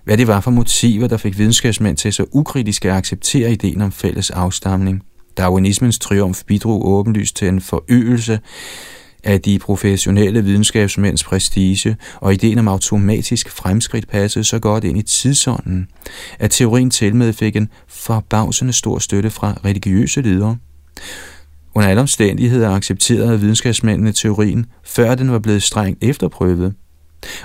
hvad 0.05 0.17
det 0.17 0.27
var 0.27 0.41
for 0.41 0.51
motiver, 0.51 1.09
der 1.09 1.17
fik 1.17 1.39
videnskabsmænd 1.39 1.97
til 1.97 2.13
så 2.13 2.27
ukritisk 2.33 2.85
at 2.85 2.93
acceptere 2.93 3.53
ideen 3.53 3.81
om 3.81 3.93
fælles 3.93 4.31
afstamning. 4.31 5.03
Darwinismens 5.41 5.99
triumf 5.99 6.43
bidrog 6.47 6.89
åbenlyst 6.89 7.37
til 7.37 7.49
en 7.49 7.61
forøgelse 7.61 8.41
af 9.25 9.41
de 9.41 9.59
professionelle 9.59 10.45
videnskabsmænds 10.45 11.25
prestige, 11.25 11.97
og 12.17 12.33
ideen 12.33 12.59
om 12.59 12.69
automatisk 12.69 13.51
fremskridt 13.51 14.09
passede 14.09 14.45
så 14.45 14.59
godt 14.59 14.85
ind 14.85 14.99
i 14.99 15.03
tidsånden, 15.03 15.89
at 16.39 16.51
teorien 16.51 16.91
tilmed 16.91 17.33
fik 17.33 17.57
en 17.57 17.69
forbavsende 17.89 18.73
stor 18.73 18.99
støtte 18.99 19.31
fra 19.31 19.61
religiøse 19.65 20.21
ledere. 20.23 20.57
Under 21.75 21.89
alle 21.89 22.01
omstændigheder 22.01 22.71
accepterede 22.71 23.41
videnskabsmændene 23.41 24.13
teorien, 24.13 24.67
før 24.85 25.15
den 25.15 25.31
var 25.31 25.39
blevet 25.39 25.63
strengt 25.63 26.05
efterprøvet. 26.05 26.75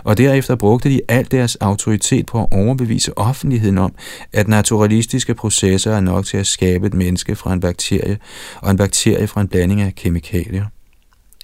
Og 0.03 0.17
derefter 0.17 0.55
brugte 0.55 0.89
de 0.89 1.01
al 1.07 1.31
deres 1.31 1.55
autoritet 1.55 2.25
på 2.25 2.41
at 2.41 2.47
overbevise 2.51 3.17
offentligheden 3.17 3.77
om, 3.77 3.95
at 4.33 4.47
naturalistiske 4.47 5.33
processer 5.33 5.91
er 5.91 5.99
nok 5.99 6.25
til 6.25 6.37
at 6.37 6.47
skabe 6.47 6.87
et 6.87 6.93
menneske 6.93 7.35
fra 7.35 7.53
en 7.53 7.59
bakterie, 7.59 8.17
og 8.55 8.71
en 8.71 8.77
bakterie 8.77 9.27
fra 9.27 9.41
en 9.41 9.47
blanding 9.47 9.81
af 9.81 9.95
kemikalier. 9.95 10.65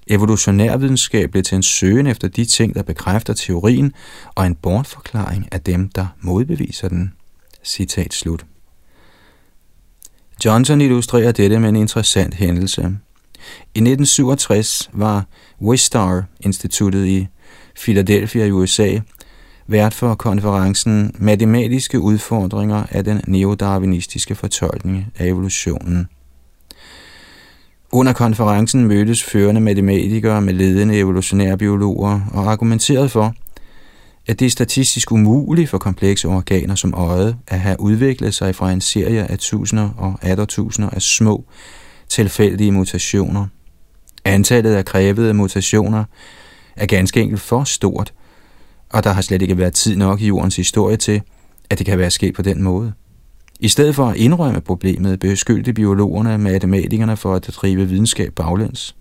Evolutionær 0.08 0.78
videnskab 0.78 1.32
blev 1.32 1.44
til 1.44 1.56
en 1.56 1.64
søgen 1.64 2.08
efter 2.08 2.28
de 2.28 2.46
ting, 2.46 2.76
der 2.76 2.84
bekræfter 2.84 3.34
teorien, 3.34 3.94
og 4.36 4.46
en 4.46 4.56
bortforklaring 4.56 5.48
af 5.52 5.62
dem, 5.62 5.90
der 5.90 6.06
modbeviser 6.22 6.88
den. 6.90 7.14
Citat 7.64 8.14
slut. 8.14 8.46
Johnson 10.46 10.82
illustrerer 10.82 11.32
dette 11.32 11.60
med 11.60 11.70
en 11.70 11.76
interessant 11.76 12.34
hændelse. 12.34 12.82
I 13.76 13.80
1967 13.80 14.90
var 14.94 15.26
Wistar-instituttet 15.62 17.06
i 17.06 17.28
Philadelphia 17.76 18.46
i 18.46 18.52
USA 18.52 19.00
vært 19.68 19.94
for 19.94 20.16
konferencen 20.16 21.16
Matematiske 21.20 22.00
udfordringer 22.00 22.84
af 22.92 23.04
den 23.04 23.22
neodarwinistiske 23.28 24.36
fortolkning 24.36 25.08
af 25.18 25.28
evolutionen. 25.28 26.08
Under 27.92 28.14
konferencen 28.14 28.86
mødtes 28.86 29.24
førende 29.24 29.62
matematikere 29.62 30.42
med 30.42 30.54
ledende 30.54 30.98
evolutionære 30.98 31.58
biologer 31.58 32.22
og 32.34 32.52
argumenterede 32.52 33.10
for, 33.10 33.34
at 34.28 34.40
det 34.40 34.46
er 34.46 34.50
statistisk 34.50 35.12
umuligt 35.12 35.70
for 35.70 35.78
komplekse 35.78 36.28
organer 36.28 36.76
som 36.76 36.94
øjet 36.94 37.38
at 37.48 37.60
have 37.60 37.80
udviklet 37.80 38.34
sig 38.34 38.56
fra 38.56 38.72
en 38.72 38.82
serie 38.82 39.32
af 39.32 39.40
tusinder 39.40 39.90
og 39.98 40.20
attertusinder 40.22 40.90
af 40.90 41.02
små, 41.02 41.46
tilfældige 42.10 42.72
mutationer. 42.72 43.48
Antallet 44.26 44.74
af 44.74 44.86
krævede 44.86 45.34
mutationer 45.34 46.04
er 46.76 46.86
ganske 46.86 47.22
enkelt 47.22 47.42
for 47.42 47.64
stort, 47.64 48.14
og 48.90 49.04
der 49.04 49.12
har 49.12 49.22
slet 49.22 49.42
ikke 49.42 49.58
været 49.58 49.74
tid 49.74 49.96
nok 49.96 50.22
i 50.22 50.28
jordens 50.28 50.56
historie 50.56 50.98
til, 50.98 51.22
at 51.70 51.78
det 51.78 51.86
kan 51.86 52.00
være 52.00 52.12
sket 52.12 52.34
på 52.34 52.42
den 52.42 52.64
måde. 52.64 52.94
I 53.60 53.68
stedet 53.68 53.96
for 53.96 54.06
at 54.06 54.16
indrømme 54.16 54.62
problemet, 54.62 55.20
beskyldte 55.20 55.74
biologerne 55.74 56.34
og 56.34 56.40
matematikerne 56.40 57.18
for 57.18 57.36
at 57.36 57.50
drive 57.56 57.88
videnskab 57.88 58.34
baglæns. 58.36 58.96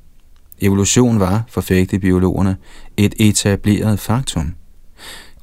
Evolution 0.61 1.21
var, 1.21 1.45
forfægte 1.49 1.99
biologerne, 1.99 2.57
et 2.97 3.14
etableret 3.18 3.99
faktum. 3.99 4.55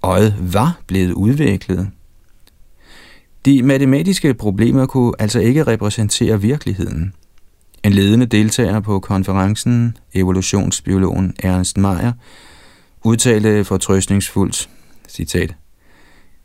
Øjet 0.03 0.53
var 0.53 0.79
blevet 0.87 1.11
udviklet. 1.11 1.89
De 3.45 3.63
matematiske 3.63 4.33
problemer 4.33 4.85
kunne 4.85 5.13
altså 5.19 5.39
ikke 5.39 5.63
repræsentere 5.63 6.41
virkeligheden. 6.41 7.13
En 7.87 7.93
ledende 7.93 8.25
deltager 8.25 8.79
på 8.79 8.99
konferencen, 8.99 9.97
evolutionsbiologen 10.13 11.33
Ernst 11.39 11.77
Meyer, 11.77 12.11
udtalte 13.03 13.63
fortrøstningsfuldt, 13.63 14.69
citat, 15.09 15.55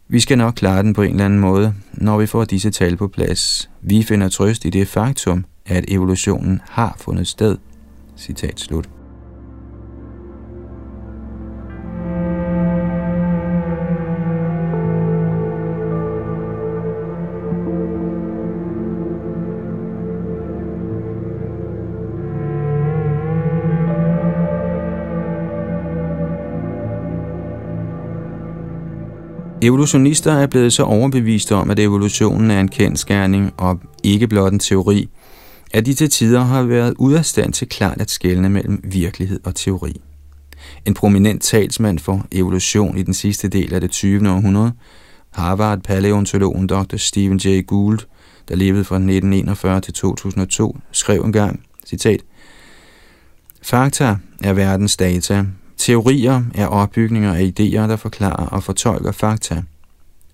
Vi 0.08 0.20
skal 0.20 0.38
nok 0.38 0.54
klare 0.54 0.82
den 0.82 0.94
på 0.94 1.02
en 1.02 1.10
eller 1.10 1.24
anden 1.24 1.40
måde, 1.40 1.74
når 1.92 2.18
vi 2.18 2.26
får 2.26 2.44
disse 2.44 2.70
tal 2.70 2.96
på 2.96 3.08
plads. 3.08 3.70
Vi 3.80 4.02
finder 4.02 4.28
trøst 4.28 4.64
i 4.64 4.70
det 4.70 4.88
faktum, 4.88 5.44
at 5.66 5.84
evolutionen 5.88 6.60
har 6.68 6.96
fundet 7.00 7.26
sted. 7.26 7.56
Citat 8.16 8.60
slut. 8.60 9.01
Evolutionister 29.62 30.32
er 30.32 30.46
blevet 30.46 30.72
så 30.72 30.82
overbeviste 30.82 31.54
om, 31.54 31.70
at 31.70 31.78
evolutionen 31.78 32.50
er 32.50 32.60
en 32.60 32.68
kendskærning 32.68 33.52
og 33.56 33.80
ikke 34.02 34.28
blot 34.28 34.52
en 34.52 34.58
teori, 34.58 35.08
at 35.72 35.86
de 35.86 35.94
til 35.94 36.10
tider 36.10 36.40
har 36.40 36.62
været 36.62 36.94
ude 36.98 37.18
af 37.18 37.24
stand 37.24 37.52
til 37.52 37.68
klart 37.68 38.00
at 38.00 38.10
skelne 38.10 38.48
mellem 38.48 38.80
virkelighed 38.84 39.40
og 39.44 39.54
teori. 39.54 40.00
En 40.86 40.94
prominent 40.94 41.42
talsmand 41.42 41.98
for 41.98 42.26
evolution 42.32 42.98
i 42.98 43.02
den 43.02 43.14
sidste 43.14 43.48
del 43.48 43.74
af 43.74 43.80
det 43.80 43.90
20. 43.90 44.30
århundrede, 44.30 44.72
Harvard-paleontologen 45.30 46.66
Dr. 46.66 46.96
Stephen 46.96 47.38
Jay 47.38 47.66
Gould, 47.66 47.98
der 48.48 48.56
levede 48.56 48.84
fra 48.84 48.96
1941 48.96 49.80
til 49.80 49.94
2002, 49.94 50.78
skrev 50.92 51.22
engang, 51.22 51.60
citat, 51.86 52.20
Fakta 53.62 54.16
er 54.44 54.52
verdens 54.52 54.96
data, 54.96 55.44
Teorier 55.82 56.42
er 56.54 56.66
opbygninger 56.66 57.34
af 57.34 57.42
idéer, 57.42 57.88
der 57.88 57.96
forklarer 57.96 58.46
og 58.46 58.62
fortolker 58.62 59.12
fakta. 59.12 59.62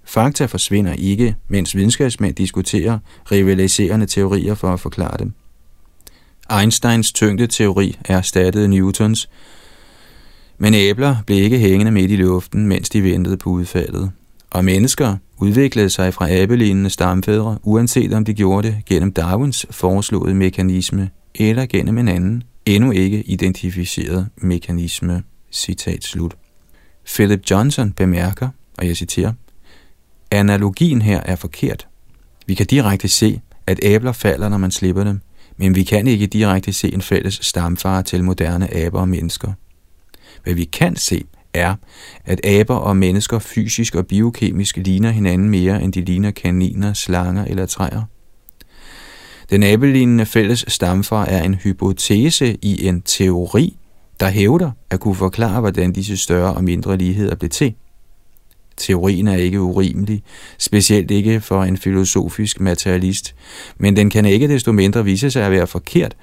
Fakta 0.04 0.46
forsvinder 0.46 0.92
ikke, 0.92 1.36
mens 1.48 1.76
videnskabsmænd 1.76 2.34
diskuterer 2.34 2.98
rivaliserende 3.30 4.06
teorier 4.06 4.54
for 4.54 4.72
at 4.72 4.80
forklare 4.80 5.16
dem. 5.18 5.32
Einsteins 6.60 7.12
tyngdeteori 7.12 7.98
erstattede 8.04 8.68
Newtons, 8.68 9.28
men 10.58 10.74
æbler 10.74 11.16
blev 11.26 11.42
ikke 11.42 11.58
hængende 11.58 11.92
midt 11.92 12.10
i 12.10 12.16
luften, 12.16 12.66
mens 12.66 12.88
de 12.88 13.02
ventede 13.02 13.36
på 13.36 13.50
udfaldet. 13.50 14.10
Og 14.50 14.64
mennesker 14.64 15.16
udviklede 15.38 15.90
sig 15.90 16.14
fra 16.14 16.30
abelignende 16.30 16.90
stamfædre, 16.90 17.58
uanset 17.62 18.12
om 18.12 18.24
de 18.24 18.34
gjorde 18.34 18.68
det 18.68 18.84
gennem 18.86 19.12
Darwins 19.12 19.66
foreslåede 19.70 20.34
mekanisme 20.34 21.10
eller 21.34 21.66
gennem 21.66 21.98
en 21.98 22.08
anden, 22.08 22.42
endnu 22.66 22.90
ikke 22.90 23.22
identificeret 23.22 24.28
mekanisme. 24.36 25.22
Citat 25.52 26.04
slut. 26.04 26.36
Philip 27.06 27.50
Johnson 27.50 27.92
bemærker, 27.92 28.48
og 28.78 28.86
jeg 28.86 28.96
citerer, 28.96 29.32
Analogien 30.30 31.02
her 31.02 31.20
er 31.20 31.36
forkert. 31.36 31.88
Vi 32.46 32.54
kan 32.54 32.66
direkte 32.66 33.08
se, 33.08 33.40
at 33.66 33.78
æbler 33.82 34.12
falder, 34.12 34.48
når 34.48 34.58
man 34.58 34.70
slipper 34.70 35.04
dem, 35.04 35.20
men 35.56 35.74
vi 35.74 35.82
kan 35.82 36.06
ikke 36.06 36.26
direkte 36.26 36.72
se 36.72 36.94
en 36.94 37.02
fælles 37.02 37.38
stamfar 37.42 38.02
til 38.02 38.24
moderne 38.24 38.76
aber 38.76 39.00
og 39.00 39.08
mennesker. 39.08 39.52
Hvad 40.44 40.54
vi 40.54 40.64
kan 40.64 40.96
se, 40.96 41.24
er, 41.54 41.74
at 42.24 42.46
aber 42.46 42.74
og 42.74 42.96
mennesker 42.96 43.38
fysisk 43.38 43.94
og 43.94 44.06
biokemisk 44.06 44.76
ligner 44.76 45.10
hinanden 45.10 45.50
mere, 45.50 45.82
end 45.82 45.92
de 45.92 46.00
ligner 46.00 46.30
kaniner, 46.30 46.92
slanger 46.92 47.44
eller 47.44 47.66
træer. 47.66 48.02
Den 49.50 49.62
abelignende 49.62 50.26
fælles 50.26 50.64
stamfar 50.68 51.24
er 51.24 51.42
en 51.42 51.54
hypotese 51.54 52.58
i 52.62 52.86
en 52.86 53.00
teori, 53.00 53.76
der 54.20 54.28
hævder 54.28 54.70
at 54.90 55.00
kunne 55.00 55.14
forklare, 55.14 55.60
hvordan 55.60 55.92
disse 55.92 56.16
større 56.16 56.54
og 56.54 56.64
mindre 56.64 56.96
ligheder 56.96 57.34
blev 57.34 57.50
til. 57.50 57.74
Teorien 58.76 59.28
er 59.28 59.36
ikke 59.36 59.60
urimelig, 59.60 60.22
specielt 60.58 61.10
ikke 61.10 61.40
for 61.40 61.64
en 61.64 61.76
filosofisk 61.76 62.60
materialist, 62.60 63.34
men 63.76 63.96
den 63.96 64.10
kan 64.10 64.24
ikke 64.24 64.48
desto 64.48 64.72
mindre 64.72 65.04
vise 65.04 65.30
sig 65.30 65.44
at 65.44 65.52
være 65.52 65.66
forkert, 65.66 66.16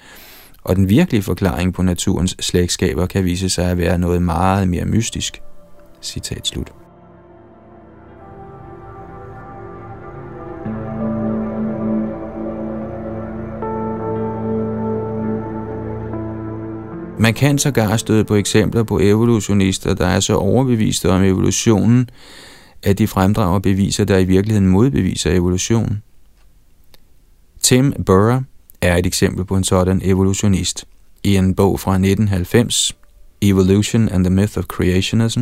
og 0.63 0.75
den 0.75 0.89
virkelige 0.89 1.21
forklaring 1.21 1.73
på 1.73 1.81
naturens 1.81 2.35
slægtskaber 2.39 3.05
kan 3.05 3.25
vise 3.25 3.49
sig 3.49 3.71
at 3.71 3.77
være 3.77 3.97
noget 3.97 4.21
meget 4.21 4.67
mere 4.67 4.85
mystisk. 4.85 5.41
Citat 6.01 6.47
slut. 6.47 6.84
Man 17.19 17.33
kan 17.33 17.57
sågar 17.57 17.97
støde 17.97 18.23
på 18.23 18.35
eksempler 18.35 18.83
på 18.83 18.99
evolutionister, 18.99 19.93
der 19.93 20.05
er 20.05 20.19
så 20.19 20.35
overbeviste 20.35 21.09
om 21.09 21.23
evolutionen, 21.23 22.09
at 22.83 22.97
de 22.97 23.07
fremdrager 23.07 23.59
beviser, 23.59 24.03
der 24.03 24.17
i 24.17 24.25
virkeligheden 24.25 24.67
modbeviser 24.67 25.31
evolution. 25.31 26.01
Tim 27.61 27.93
Burr 28.05 28.43
er 28.81 28.97
et 28.97 29.05
eksempel 29.05 29.45
på 29.45 29.55
en 29.55 29.63
sådan 29.63 30.01
evolutionist. 30.03 30.85
I 31.23 31.35
en 31.35 31.55
bog 31.55 31.79
fra 31.79 31.91
1990, 31.91 32.95
Evolution 33.41 34.09
and 34.09 34.23
the 34.23 34.33
Myth 34.33 34.57
of 34.57 34.63
Creationism, 34.63 35.41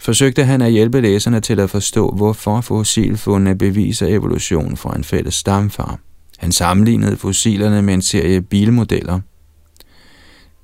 forsøgte 0.00 0.44
han 0.44 0.62
at 0.62 0.72
hjælpe 0.72 1.00
læserne 1.00 1.40
til 1.40 1.60
at 1.60 1.70
forstå, 1.70 2.10
hvorfor 2.10 2.60
fossilfundene 2.60 3.58
beviser 3.58 4.06
evolution 4.06 4.76
fra 4.76 4.96
en 4.96 5.04
fælles 5.04 5.34
stamfar. 5.34 5.98
Han 6.38 6.52
sammenlignede 6.52 7.16
fossilerne 7.16 7.82
med 7.82 7.94
en 7.94 8.02
serie 8.02 8.42
bilmodeller. 8.42 9.20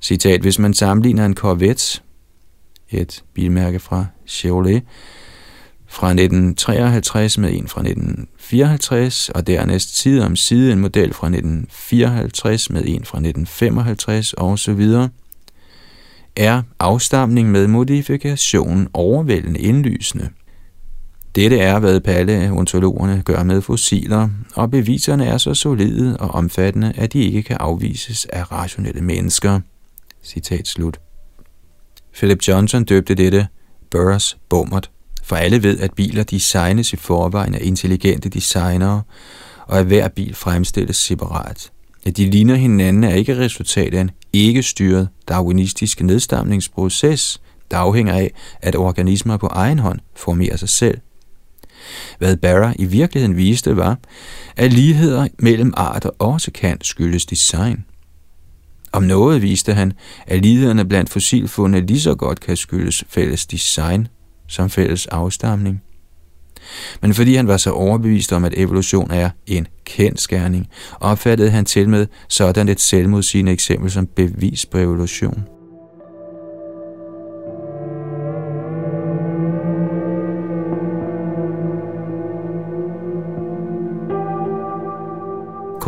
Citat, 0.00 0.40
hvis 0.40 0.58
man 0.58 0.74
sammenligner 0.74 1.26
en 1.26 1.34
Corvette, 1.34 2.00
et 2.90 3.24
bilmærke 3.34 3.78
fra 3.78 4.06
Chevrolet, 4.26 4.82
fra 5.86 6.08
1953 6.08 7.38
med 7.38 7.52
en 7.52 7.68
fra 7.68 7.80
1954, 7.80 9.28
og 9.28 9.46
dernæst 9.46 9.98
side 9.98 10.26
om 10.26 10.36
side 10.36 10.72
en 10.72 10.78
model 10.78 11.14
fra 11.14 11.26
1954 11.26 12.70
med 12.70 12.82
en 12.86 13.04
fra 13.04 13.18
1955 13.18 14.34
osv., 14.36 15.08
er 16.36 16.62
afstamning 16.78 17.50
med 17.50 17.66
modifikation 17.66 18.88
overvældende 18.92 19.60
indlysende. 19.60 20.28
Dette 21.34 21.58
er, 21.58 21.78
hvad 21.78 22.00
paleontologerne 22.00 23.22
gør 23.24 23.42
med 23.42 23.62
fossiler, 23.62 24.28
og 24.54 24.70
beviserne 24.70 25.26
er 25.26 25.38
så 25.38 25.54
solide 25.54 26.16
og 26.16 26.30
omfattende, 26.30 26.92
at 26.96 27.12
de 27.12 27.22
ikke 27.22 27.42
kan 27.42 27.56
afvises 27.60 28.24
af 28.24 28.52
rationelle 28.52 29.00
mennesker. 29.00 29.60
Citat 30.28 30.68
slut. 30.68 31.00
Philip 32.14 32.48
Johnson 32.48 32.84
døbte 32.84 33.14
dette 33.14 33.46
Burrs 33.90 34.38
Bommert 34.48 34.90
for 35.22 35.36
alle 35.36 35.62
ved, 35.62 35.80
at 35.80 35.94
biler 35.94 36.22
designes 36.22 36.92
i 36.92 36.96
forvejen 36.96 37.54
af 37.54 37.60
intelligente 37.62 38.28
designere, 38.28 39.02
og 39.66 39.78
at 39.78 39.86
hver 39.86 40.08
bil 40.08 40.34
fremstilles 40.34 40.96
separat. 40.96 41.72
At 42.06 42.16
de 42.16 42.30
ligner 42.30 42.54
hinanden 42.54 43.04
er 43.04 43.14
ikke 43.14 43.38
resultat 43.38 43.94
af 43.94 44.00
en 44.00 44.10
ikke-styret 44.32 45.08
darwinistisk 45.28 46.02
nedstamningsproces, 46.02 47.40
der 47.70 47.76
afhænger 47.76 48.14
af, 48.14 48.34
at 48.62 48.76
organismer 48.76 49.36
på 49.36 49.46
egen 49.46 49.78
hånd 49.78 50.00
formerer 50.16 50.56
sig 50.56 50.68
selv. 50.68 50.98
Hvad 52.18 52.36
Barra 52.36 52.74
i 52.78 52.84
virkeligheden 52.84 53.36
viste 53.36 53.76
var, 53.76 53.98
at 54.56 54.72
ligheder 54.72 55.28
mellem 55.38 55.74
arter 55.76 56.10
også 56.18 56.50
kan 56.50 56.78
skyldes 56.82 57.26
design. 57.26 57.84
Om 58.92 59.02
noget 59.02 59.42
viste 59.42 59.74
han, 59.74 59.92
at 60.26 60.42
lidelserne 60.42 60.84
blandt 60.84 61.10
fossilfunde 61.10 61.80
lige 61.80 62.00
så 62.00 62.14
godt 62.14 62.40
kan 62.40 62.56
skyldes 62.56 63.04
fælles 63.08 63.46
design 63.46 64.08
som 64.48 64.70
fælles 64.70 65.06
afstamning. 65.06 65.82
Men 67.02 67.14
fordi 67.14 67.34
han 67.34 67.48
var 67.48 67.56
så 67.56 67.70
overbevist 67.70 68.32
om, 68.32 68.44
at 68.44 68.54
evolution 68.56 69.10
er 69.10 69.30
en 69.46 69.66
kendskærning, 69.84 70.68
opfattede 71.00 71.50
han 71.50 71.64
til 71.64 71.88
med 71.88 72.06
sådan 72.28 72.68
et 72.68 72.80
selvmodsigende 72.80 73.52
eksempel 73.52 73.90
som 73.90 74.06
bevis 74.06 74.66
på 74.66 74.78
evolution. 74.78 75.57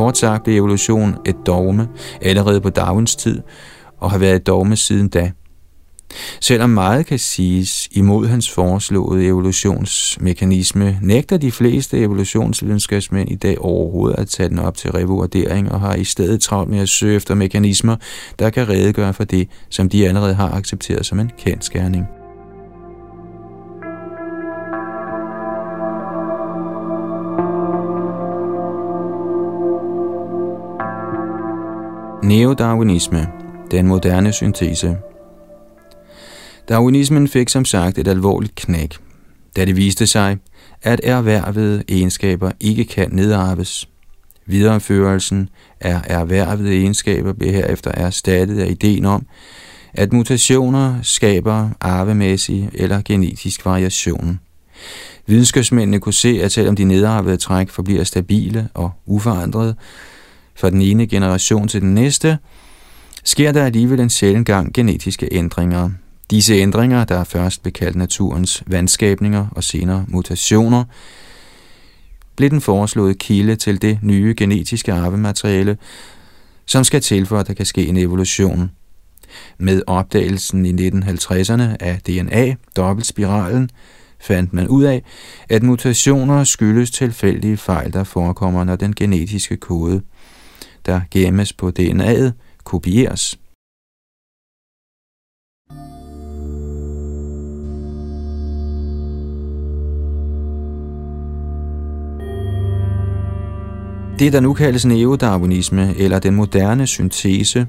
Kort 0.00 0.18
sagt 0.18 0.44
blev 0.44 0.56
evolution 0.56 1.16
et 1.26 1.36
dogme 1.46 1.88
allerede 2.22 2.60
på 2.60 2.70
Darwins 2.70 3.16
tid, 3.16 3.42
og 3.98 4.10
har 4.10 4.18
været 4.18 4.36
et 4.36 4.46
dogme 4.46 4.76
siden 4.76 5.08
da– 5.08 5.30
Selvom 6.40 6.70
meget 6.70 7.06
kan 7.06 7.18
siges 7.18 7.88
imod 7.90 8.26
hans 8.26 8.50
foreslåede 8.50 9.26
evolutionsmekanisme, 9.26 10.98
nægter 11.02 11.36
de 11.36 11.52
fleste 11.52 11.98
evolutionsvidenskabsmænd 11.98 13.30
i 13.30 13.34
dag 13.34 13.58
overhovedet 13.58 14.18
at 14.18 14.28
tage 14.28 14.48
den 14.48 14.58
op 14.58 14.76
til 14.76 14.92
revurdering 14.92 15.72
og 15.72 15.80
har 15.80 15.94
i 15.94 16.04
stedet 16.04 16.40
travlt 16.40 16.70
med 16.70 16.78
at 16.78 16.88
søge 16.88 17.16
efter 17.16 17.34
mekanismer, 17.34 17.96
der 18.38 18.50
kan 18.50 18.68
redegøre 18.68 19.14
for 19.14 19.24
det, 19.24 19.48
som 19.68 19.88
de 19.88 20.08
allerede 20.08 20.34
har 20.34 20.50
accepteret 20.50 21.06
som 21.06 21.20
en 21.20 21.30
kendskærning. 21.38 22.19
Neodarwinisme, 32.30 33.28
den 33.70 33.86
moderne 33.86 34.32
syntese 34.32 34.96
Darwinismen 36.68 37.28
fik 37.28 37.48
som 37.48 37.64
sagt 37.64 37.98
et 37.98 38.08
alvorligt 38.08 38.54
knæk, 38.54 38.94
da 39.56 39.64
det 39.64 39.76
viste 39.76 40.06
sig, 40.06 40.36
at 40.82 41.00
erhvervede 41.04 41.82
egenskaber 41.88 42.52
ikke 42.60 42.84
kan 42.84 43.08
nedarves. 43.12 43.88
Videreførelsen 44.46 45.48
af 45.80 46.00
erhvervede 46.04 46.76
egenskaber 46.76 47.32
blev 47.32 47.52
herefter 47.52 47.90
erstattet 47.94 48.58
af 48.58 48.70
ideen 48.70 49.04
om, 49.04 49.26
at 49.94 50.12
mutationer 50.12 50.98
skaber 51.02 51.68
arvemæssig 51.80 52.70
eller 52.74 53.02
genetisk 53.04 53.66
variation. 53.66 54.40
Videnskabsmændene 55.26 56.00
kunne 56.00 56.14
se, 56.14 56.40
at 56.42 56.52
selvom 56.52 56.76
de 56.76 56.84
nedarvede 56.84 57.36
træk 57.36 57.70
forbliver 57.70 58.04
stabile 58.04 58.68
og 58.74 58.90
uforandrede 59.06 59.74
fra 60.60 60.70
den 60.70 60.80
ene 60.80 61.06
generation 61.06 61.68
til 61.68 61.80
den 61.80 61.94
næste, 61.94 62.38
sker 63.24 63.52
der 63.52 63.64
alligevel 63.64 64.00
en 64.00 64.10
sjældent 64.10 64.46
gang 64.46 64.74
genetiske 64.74 65.28
ændringer, 65.32 65.90
Disse 66.30 66.54
ændringer, 66.54 67.04
der 67.04 67.24
først 67.24 67.62
blev 67.62 67.72
kaldt 67.72 67.96
naturens 67.96 68.62
vandskabninger 68.66 69.46
og 69.50 69.64
senere 69.64 70.04
mutationer, 70.08 70.84
blev 72.36 72.50
den 72.50 72.60
foreslåede 72.60 73.14
kilde 73.14 73.56
til 73.56 73.82
det 73.82 73.98
nye 74.02 74.34
genetiske 74.36 74.92
arvemateriale, 74.92 75.78
som 76.66 76.84
skal 76.84 77.00
til 77.00 77.26
for, 77.26 77.38
at 77.38 77.46
der 77.46 77.54
kan 77.54 77.66
ske 77.66 77.86
en 77.86 77.96
evolution. 77.96 78.70
Med 79.58 79.82
opdagelsen 79.86 80.66
i 80.66 80.88
1950'erne 80.88 81.76
af 81.80 82.00
DNA, 82.06 82.54
dobbeltspiralen, 82.76 83.70
fandt 84.20 84.52
man 84.52 84.68
ud 84.68 84.84
af, 84.84 85.02
at 85.48 85.62
mutationer 85.62 86.44
skyldes 86.44 86.90
tilfældige 86.90 87.56
fejl, 87.56 87.92
der 87.92 88.04
forekommer, 88.04 88.64
når 88.64 88.76
den 88.76 88.94
genetiske 88.94 89.56
kode, 89.56 90.02
der 90.90 91.00
gemmes 91.10 91.52
på 91.52 91.72
DNA'et, 91.78 92.32
kopieres. 92.64 93.38
Det, 104.18 104.32
der 104.32 104.40
nu 104.40 104.54
kaldes 104.54 104.86
neodarwinisme 104.86 105.94
eller 105.96 106.18
den 106.18 106.34
moderne 106.34 106.86
syntese, 106.86 107.66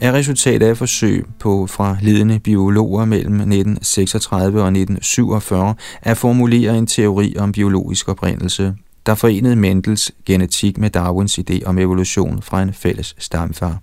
er 0.00 0.12
resultat 0.12 0.62
af 0.62 0.76
forsøg 0.76 1.26
på 1.38 1.66
fra 1.66 1.96
ledende 2.02 2.40
biologer 2.40 3.04
mellem 3.04 3.34
1936 3.34 4.62
og 4.62 4.68
1947 4.68 5.74
at 6.02 6.16
formulere 6.16 6.78
en 6.78 6.86
teori 6.86 7.34
om 7.38 7.52
biologisk 7.52 8.08
oprindelse, 8.08 8.74
der 9.08 9.14
forenede 9.14 9.56
Mendels 9.56 10.12
genetik 10.26 10.78
med 10.78 10.90
Darwins 10.90 11.38
idé 11.38 11.64
om 11.64 11.78
evolution 11.78 12.42
fra 12.42 12.62
en 12.62 12.72
fælles 12.72 13.14
stamfar. 13.18 13.78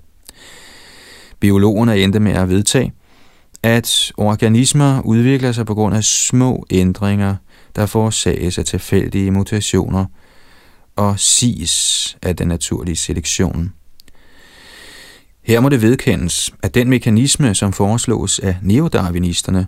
Biologerne 1.40 1.98
endte 1.98 2.20
med 2.20 2.32
at 2.32 2.50
vedtage, 2.50 2.94
at 3.64 4.12
organismer 4.18 5.02
udvikler 5.02 5.52
sig 5.52 5.66
på 5.66 5.74
grund 5.74 5.96
af 5.96 6.04
små 6.04 6.66
ændringer, 6.70 7.36
der 7.76 7.86
forårsages 7.86 8.58
af 8.58 8.66
tilfældige 8.66 9.32
mutationer– 9.32 10.06
og 10.96 11.20
siges 11.20 12.18
af 12.22 12.36
den 12.36 12.48
naturlige 12.48 12.96
selektion. 12.96 13.74
Her 15.44 15.60
må 15.60 15.70
det 15.70 15.82
vedkendes, 15.82 16.54
at 16.64 16.76
den 16.76 16.90
mekanisme, 16.90 17.56
som 17.56 17.74
foreslås 17.74 18.40
af 18.40 18.58
neodarwinisterne, 18.62 19.68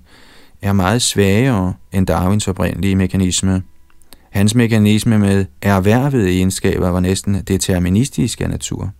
er 0.62 0.74
meget 0.74 1.02
svagere 1.02 1.74
end 1.92 2.08
Darwins 2.08 2.48
oprindelige 2.48 2.96
mekanisme. 2.96 3.64
Hans 4.38 4.56
mekanisme 4.56 5.20
med 5.20 5.46
erhvervede 5.62 6.30
egenskaber 6.30 6.90
var 6.90 7.00
næsten 7.00 7.42
deterministisk 7.48 8.42
af 8.42 8.50
natur. 8.50 8.92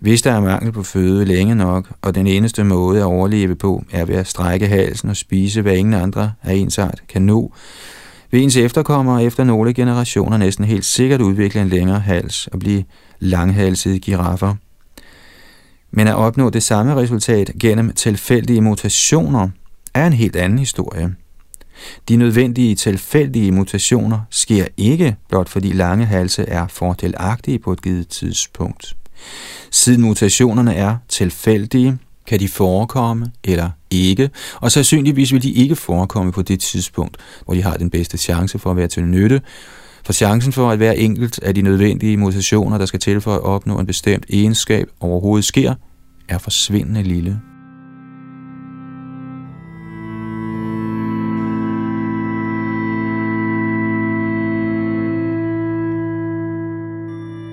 Hvis 0.00 0.22
der 0.22 0.32
er 0.32 0.40
mangel 0.40 0.72
på 0.72 0.82
føde 0.82 1.24
længe 1.24 1.54
nok, 1.54 1.92
og 2.02 2.14
den 2.14 2.26
eneste 2.26 2.64
måde 2.64 3.00
at 3.00 3.04
overleve 3.04 3.54
på 3.54 3.84
er 3.92 4.04
ved 4.04 4.14
at 4.14 4.26
strække 4.26 4.66
halsen 4.66 5.08
og 5.08 5.16
spise, 5.16 5.62
hvad 5.62 5.76
ingen 5.76 5.94
andre 5.94 6.32
af 6.42 6.54
ens 6.54 6.78
art 6.78 7.02
kan 7.08 7.22
nå, 7.22 7.52
vil 8.30 8.42
ens 8.42 8.56
efterkommere 8.56 9.24
efter 9.24 9.44
nogle 9.44 9.74
generationer 9.74 10.36
næsten 10.36 10.64
helt 10.64 10.84
sikkert 10.84 11.20
udvikle 11.20 11.60
en 11.60 11.68
længere 11.68 12.00
hals 12.00 12.46
og 12.46 12.58
blive 12.58 12.84
langhalsede 13.18 13.98
giraffer. 13.98 14.54
Men 15.90 16.06
at 16.06 16.14
opnå 16.14 16.50
det 16.50 16.62
samme 16.62 16.96
resultat 16.96 17.50
gennem 17.60 17.92
tilfældige 17.92 18.60
mutationer 18.60 19.48
er 19.94 20.06
en 20.06 20.12
helt 20.12 20.36
anden 20.36 20.58
historie. 20.58 21.14
De 22.08 22.16
nødvendige 22.16 22.74
tilfældige 22.74 23.52
mutationer 23.52 24.20
sker 24.30 24.66
ikke 24.76 25.16
blot 25.28 25.48
fordi 25.48 25.72
lange 25.72 26.06
halse 26.06 26.42
er 26.42 26.66
fordelagtige 26.66 27.58
på 27.58 27.72
et 27.72 27.82
givet 27.82 28.08
tidspunkt. 28.08 28.96
Siden 29.70 30.02
mutationerne 30.02 30.74
er 30.74 30.96
tilfældige, 31.08 31.98
kan 32.26 32.40
de 32.40 32.48
forekomme 32.48 33.30
eller 33.44 33.70
ikke, 33.90 34.30
og 34.60 34.72
sandsynligvis 34.72 35.32
vil 35.32 35.42
de 35.42 35.52
ikke 35.52 35.76
forekomme 35.76 36.32
på 36.32 36.42
det 36.42 36.60
tidspunkt, 36.60 37.16
hvor 37.44 37.54
de 37.54 37.62
har 37.62 37.76
den 37.76 37.90
bedste 37.90 38.18
chance 38.18 38.58
for 38.58 38.70
at 38.70 38.76
være 38.76 38.88
til 38.88 39.04
nytte, 39.04 39.40
for 40.04 40.12
chancen 40.12 40.52
for 40.52 40.70
at 40.70 40.76
hver 40.76 40.92
enkelt 40.92 41.38
af 41.42 41.54
de 41.54 41.62
nødvendige 41.62 42.16
mutationer, 42.16 42.78
der 42.78 42.86
skal 42.86 43.00
til 43.00 43.20
for 43.20 43.34
at 43.34 43.42
opnå 43.42 43.78
en 43.78 43.86
bestemt 43.86 44.26
egenskab 44.28 44.88
overhovedet 45.00 45.44
sker, 45.44 45.74
er 46.28 46.38
forsvindende 46.38 47.02
lille. 47.02 47.51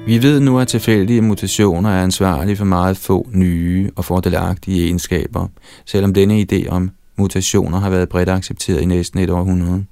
Vi 0.10 0.22
ved 0.22 0.40
nu, 0.40 0.60
at 0.60 0.68
tilfældige 0.68 1.22
mutationer 1.22 1.90
er 1.90 2.04
ansvarlige 2.04 2.56
for 2.56 2.66
meget 2.66 2.98
få 2.98 3.30
nye 3.34 3.92
og 3.96 4.06
fordelagtige 4.06 4.86
egenskaber, 4.86 5.48
selvom 5.86 6.14
denne 6.14 6.46
idé 6.52 6.68
om 6.68 6.92
mutationer 7.18 7.80
har 7.80 7.90
været 7.90 8.10
bredt 8.10 8.30
accepteret 8.30 8.82
i 8.82 8.86
næsten 8.86 9.20
et 9.20 9.30
århundrede. 9.30 9.86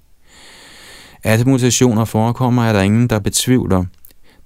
At 1.23 1.45
mutationer 1.45 2.05
forekommer, 2.05 2.63
er 2.63 2.73
der 2.73 2.81
ingen, 2.81 3.07
der 3.07 3.19
betvivler. 3.19 3.85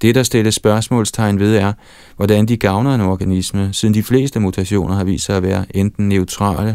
Det, 0.01 0.15
der 0.15 0.23
stilles 0.23 0.55
spørgsmålstegn 0.55 1.39
ved, 1.39 1.55
er, 1.55 1.73
hvordan 2.15 2.45
de 2.45 2.57
gavner 2.57 2.95
en 2.95 3.01
organisme, 3.01 3.69
siden 3.73 3.93
de 3.93 4.03
fleste 4.03 4.39
mutationer 4.39 4.95
har 4.95 5.03
vist 5.03 5.25
sig 5.25 5.37
at 5.37 5.43
være 5.43 5.65
enten 5.77 6.09
neutrale, 6.09 6.69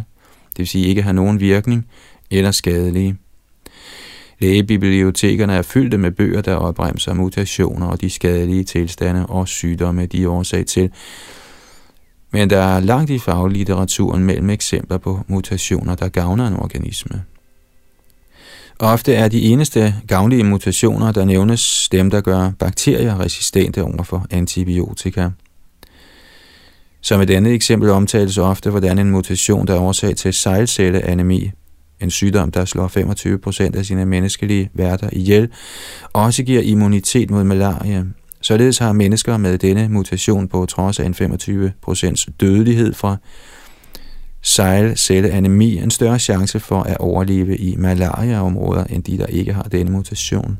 det 0.51 0.59
vil 0.59 0.69
sige 0.69 0.87
ikke 0.87 1.03
have 1.03 1.15
nogen 1.15 1.41
virkning, 1.41 1.87
eller 2.31 2.51
skadelige. 2.51 3.17
Lægebibliotekerne 4.39 5.53
er 5.53 5.62
fyldte 5.62 5.99
med 5.99 6.11
bøger, 6.11 6.41
der 6.41 6.55
opbremser 6.55 7.14
mutationer 7.14 7.87
og 7.87 8.01
de 8.01 8.11
skadelige 8.11 8.64
tilstande 8.64 9.26
og 9.26 9.49
sygdomme, 9.49 10.07
de 10.07 10.22
er 10.22 10.28
årsag 10.28 10.66
til. 10.66 10.91
Men 12.30 12.51
der 12.51 12.59
er 12.59 12.80
langt 12.80 13.11
i 13.11 13.18
faglitteraturen 13.18 14.24
mellem 14.24 14.51
eksempler 14.51 14.99
på 14.99 15.20
mutationer, 15.28 15.95
der 15.95 16.09
gavner 16.09 16.47
en 16.47 16.57
organisme. 16.57 17.22
Ofte 18.78 19.14
er 19.14 19.28
de 19.28 19.43
eneste 19.43 19.95
gavnlige 20.07 20.45
mutationer, 20.45 21.12
der 21.12 21.24
nævnes, 21.24 21.89
dem, 21.93 22.11
der 22.11 22.20
gør 22.20 22.51
bakterier 22.59 23.20
resistente 23.20 23.82
overfor 23.82 24.26
antibiotika. 24.30 25.28
Som 27.01 27.20
et 27.20 27.30
andet 27.30 27.55
eksempel 27.55 27.91
omtales 27.91 28.39
ofte, 28.39 28.70
hvordan 28.70 28.99
en 28.99 29.11
mutation, 29.11 29.66
der 29.66 29.74
er 29.74 29.80
årsag 29.80 30.16
til 30.16 30.32
sejlcelleanemi, 30.32 31.51
en 32.01 32.11
sygdom, 32.11 32.51
der 32.51 32.65
slår 32.65 32.89
25 32.89 33.39
procent 33.39 33.77
af 33.77 33.85
sine 33.85 34.07
menneskelige 34.07 34.71
værter 34.75 35.09
ihjel, 35.13 35.49
også 36.13 36.43
giver 36.43 36.63
immunitet 36.63 37.31
mod 37.31 37.45
malaria. 37.45 38.05
Således 38.41 38.79
har 38.79 38.93
mennesker 38.93 39.37
med 39.37 39.59
denne 39.59 39.89
mutation 39.89 40.49
på 40.49 40.67
trods 40.67 41.01
af 41.01 41.07
en 41.07 41.15
25 41.15 41.73
procents 41.83 42.29
dødelighed 42.41 42.95
fra 42.95 43.17
sejlcelleanemi 44.43 45.77
en 45.77 45.91
større 45.91 46.19
chance 46.19 46.61
for 46.61 46.83
at 46.83 46.99
overleve 46.99 47.57
i 47.57 47.77
malariaområder 47.77 48.85
end 48.85 49.03
de, 49.03 49.19
der 49.19 49.27
ikke 49.27 49.53
har 49.53 49.63
denne 49.63 49.93
mutation. 49.93 50.59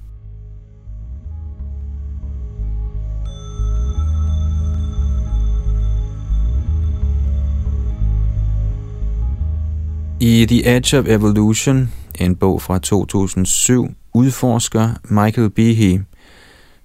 I 10.20 10.46
The 10.46 10.76
Edge 10.76 10.98
of 10.98 11.06
Evolution, 11.06 11.92
en 12.20 12.36
bog 12.36 12.62
fra 12.62 12.78
2007, 12.78 13.94
udforsker 14.14 14.90
Michael 15.04 15.50
Behe, 15.50 16.04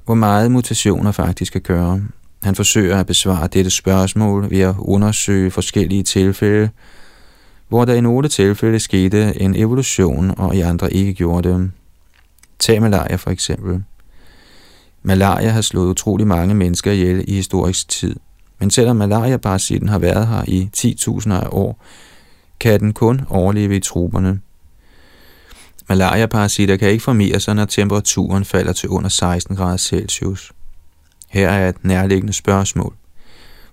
hvor 0.06 0.16
meget 0.16 0.52
mutationer 0.52 1.12
faktisk 1.12 1.54
kan 1.54 1.62
gøre. 1.62 2.02
Han 2.44 2.56
forsøger 2.56 2.98
at 2.98 3.06
besvare 3.06 3.48
dette 3.48 3.72
spørgsmål 3.72 4.50
ved 4.50 4.60
at 4.60 4.76
undersøge 4.78 5.52
forskellige 5.52 6.04
tilfælde, 6.04 6.70
hvor 7.68 7.86
der 7.86 7.94
i 7.94 8.02
nogle 8.02 8.28
tilfælde 8.28 8.80
skete 8.80 9.42
en 9.42 9.56
evolution, 9.56 10.34
og 10.38 10.56
i 10.56 10.60
andre 10.62 10.94
ikke 10.94 11.14
gjorde 11.14 11.50
det. 11.50 11.72
Tag 12.60 12.82
malaria 12.82 13.16
for 13.16 13.30
eksempel. 13.30 13.84
Malaria 15.04 15.50
har 15.50 15.62
slået 15.62 15.90
utrolig 15.90 16.28
mange 16.28 16.56
mennesker 16.56 16.92
ihjel 16.92 17.24
i 17.28 17.34
historisk 17.34 17.90
tid, 17.90 18.16
men 18.60 18.72
selvom 18.72 18.96
malaria-parasitten 18.96 19.90
har 19.90 20.00
været 20.00 20.28
her 20.28 20.44
i 20.48 20.70
10.000 20.78 21.34
af 21.34 21.48
år, 21.52 21.84
kan 22.62 22.80
den 22.80 22.94
kun 22.94 23.22
overleve 23.30 23.76
i 23.76 23.80
truberne. 23.80 24.40
Malariaparasitter 25.90 26.78
kan 26.78 26.90
ikke 26.90 27.04
formere 27.04 27.40
sig, 27.40 27.56
når 27.56 27.66
temperaturen 27.66 28.46
falder 28.46 28.74
til 28.74 28.90
under 28.90 29.10
16 29.10 29.56
grader 29.56 29.78
Celsius. 29.78 30.52
Her 31.30 31.50
er 31.50 31.70
et 31.70 31.84
nærliggende 31.86 32.34
spørgsmål. 32.34 32.96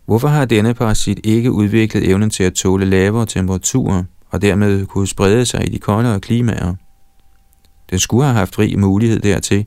Hvorfor 0.07 0.29
har 0.29 0.45
denne 0.45 0.75
parasit 0.75 1.21
ikke 1.25 1.53
udviklet 1.53 2.09
evnen 2.09 2.31
til 2.31 2.43
at 2.43 2.55
tåle 2.55 2.85
lavere 2.85 3.27
temperaturer 3.27 4.05
og 4.31 4.43
dermed 4.43 4.87
kunne 4.87 5.07
sprede 5.07 5.47
sig 5.47 5.67
i 5.67 5.71
de 5.71 5.79
koldere 5.79 6.21
klimaer? 6.21 6.75
Den 7.91 7.99
skulle 7.99 8.25
have 8.25 8.37
haft 8.37 8.59
rig 8.59 8.79
mulighed 8.79 9.21
dertil, 9.21 9.67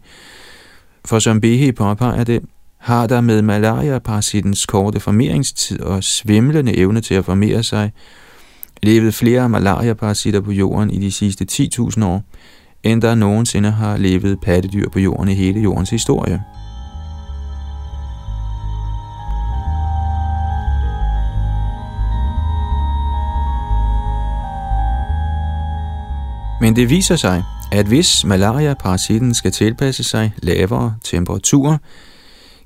for 1.06 1.20
som 1.20 1.42
Behe 1.42 1.74
påpeger 1.74 2.24
det, 2.24 2.42
har 2.78 3.08
der 3.08 3.22
med 3.22 3.42
malariaparasittens 3.42 4.66
korte 4.66 5.00
formeringstid 5.00 5.82
og 5.82 6.04
svimlende 6.04 6.78
evne 6.78 7.02
til 7.02 7.14
at 7.14 7.26
formere 7.26 7.64
sig 7.64 7.92
levet 8.84 9.14
flere 9.14 9.50
malaria-parasitter 9.50 10.42
på 10.42 10.52
jorden 10.52 10.90
i 10.90 11.00
de 11.00 11.12
sidste 11.12 11.46
10.000 11.52 12.06
år, 12.06 12.24
end 12.84 13.02
der 13.02 13.16
nogensinde 13.16 13.72
har 13.72 13.98
levet 13.98 14.40
pattedyr 14.42 14.90
på 14.90 15.00
jorden 15.00 15.30
i 15.30 15.34
hele 15.34 15.60
jordens 15.60 15.90
historie. 15.90 16.42
Men 26.62 26.76
det 26.76 26.90
viser 26.90 27.16
sig, 27.16 27.44
at 27.72 27.86
hvis 27.86 28.26
malaria-parasitten 28.26 29.34
skal 29.34 29.52
tilpasse 29.52 30.04
sig 30.04 30.34
lavere 30.44 30.96
temperaturer, 31.04 31.78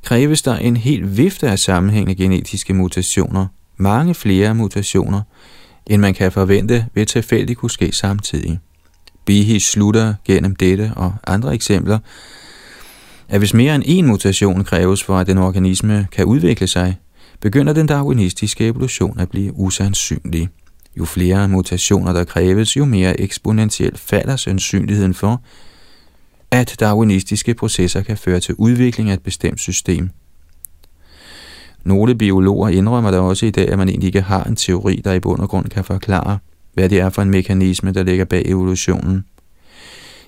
kræves 0.03 0.41
der 0.41 0.55
en 0.55 0.78
hel 0.78 1.18
vifte 1.18 1.49
af 1.49 1.59
sammenhængende 1.59 2.16
genetiske 2.16 2.74
mutationer, 2.74 3.47
mange 3.78 4.13
flere 4.13 4.55
mutationer, 4.55 5.22
end 5.88 6.01
man 6.01 6.13
kan 6.13 6.31
forvente 6.31 6.86
ved 6.93 7.05
tilfældigt 7.05 7.59
kunne 7.59 7.71
ske 7.71 7.91
samtidig. 7.91 8.59
Bihi 9.25 9.59
slutter 9.59 10.13
gennem 10.25 10.55
dette 10.55 10.91
og 10.95 11.13
andre 11.27 11.53
eksempler, 11.53 11.99
at 13.29 13.39
hvis 13.39 13.53
mere 13.53 13.75
end 13.75 13.83
en 13.86 14.07
mutation 14.07 14.63
kræves 14.63 15.03
for, 15.03 15.17
at 15.17 15.27
den 15.27 15.38
organisme 15.38 16.07
kan 16.11 16.25
udvikle 16.25 16.67
sig, 16.67 16.99
begynder 17.39 17.73
den 17.73 17.88
darwinistiske 17.88 18.67
evolution 18.67 19.19
at 19.19 19.29
blive 19.29 19.53
usandsynlig. 19.53 20.49
Jo 20.97 21.05
flere 21.05 21.47
mutationer 21.47 22.13
der 22.13 22.23
kræves, 22.23 22.77
jo 22.77 22.86
mere 22.86 23.19
eksponentielt 23.19 23.99
falder 23.99 24.36
sandsynligheden 24.36 25.13
for, 25.13 25.41
at 26.51 26.75
darwinistiske 26.79 27.53
processer 27.53 28.01
kan 28.01 28.17
føre 28.17 28.39
til 28.39 28.55
udvikling 28.57 29.09
af 29.09 29.13
et 29.13 29.23
bestemt 29.23 29.59
system– 29.59 30.09
nogle 31.86 32.15
biologer 32.15 32.69
indrømmer 32.69 33.11
da 33.11 33.19
også 33.19 33.45
i 33.45 33.49
dag, 33.49 33.69
at 33.69 33.77
man 33.77 33.89
egentlig 33.89 34.07
ikke 34.07 34.21
har 34.21 34.43
en 34.43 34.55
teori, 34.55 35.01
der 35.03 35.13
i 35.13 35.19
bund 35.19 35.39
og 35.39 35.49
grund 35.49 35.69
kan 35.69 35.83
forklare, 35.83 36.38
hvad 36.73 36.89
det 36.89 36.99
er 36.99 37.09
for 37.09 37.21
en 37.21 37.29
mekanisme, 37.29 37.91
der 37.91 38.03
ligger 38.03 38.25
bag 38.25 38.43
evolutionen. 38.45 39.25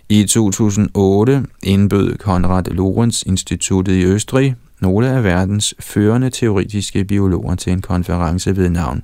I 0.09 0.23
2008 0.23 1.45
indbød 1.63 2.17
Konrad 2.17 2.63
Lorenz 2.63 3.23
Instituttet 3.23 3.93
i 3.93 4.03
Østrig 4.03 4.55
nogle 4.79 5.09
af 5.09 5.23
verdens 5.23 5.75
førende 5.79 6.29
teoretiske 6.29 7.05
biologer 7.05 7.55
til 7.55 7.73
en 7.73 7.81
konference 7.81 8.55
ved 8.55 8.69
navn 8.69 9.03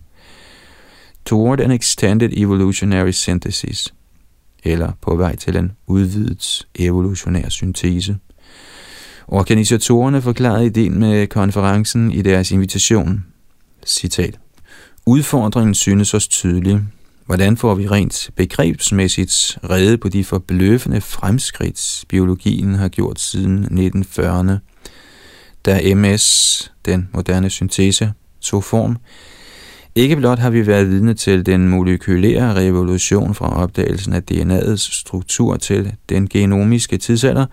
Toward 1.26 1.60
an 1.60 1.72
Extended 1.72 2.30
Evolutionary 2.38 3.12
Synthesis, 3.12 3.94
eller 4.64 4.92
på 5.02 5.16
vej 5.16 5.36
til 5.36 5.58
en 5.58 5.72
udvidet 5.88 6.68
evolutionær 6.76 7.50
syntese. 7.50 8.18
Organisatorerne 9.28 10.22
forklarede 10.22 10.66
ideen 10.66 11.00
med 11.00 11.28
konferencen 11.28 12.12
i 12.12 12.22
deres 12.22 12.52
invitation. 12.52 13.26
Citat. 13.86 14.40
Udfordringen 15.06 15.74
synes 15.74 16.14
os 16.14 16.28
tydelig. 16.28 16.82
Hvordan 17.26 17.58
får 17.58 17.76
vi 17.76 17.88
rent 17.88 18.30
begrebsmæssigt 18.36 19.58
rede 19.70 19.98
på 19.98 20.10
de 20.10 20.24
forbløffende 20.24 21.02
fremskridt, 21.02 22.06
biologien 22.10 22.76
har 22.76 22.88
gjort 22.88 23.20
siden 23.20 23.66
1940'erne, 23.66 24.54
da 25.66 25.96
MS, 25.96 26.72
den 26.86 27.10
moderne 27.14 27.50
syntese, 27.50 28.14
tog 28.42 28.64
form? 28.64 28.98
Ikke 29.96 30.16
blot 30.16 30.40
har 30.40 30.50
vi 30.50 30.68
været 30.68 30.90
vidne 30.90 31.14
til 31.14 31.46
den 31.46 31.70
molekylære 31.70 32.56
revolution 32.56 33.36
fra 33.36 33.64
opdagelsen 33.64 34.14
af 34.14 34.22
DNA'ets 34.32 35.00
struktur 35.00 35.58
til 35.58 35.94
den 36.10 36.30
genomiske 36.30 36.98
tidsalder, 36.98 37.46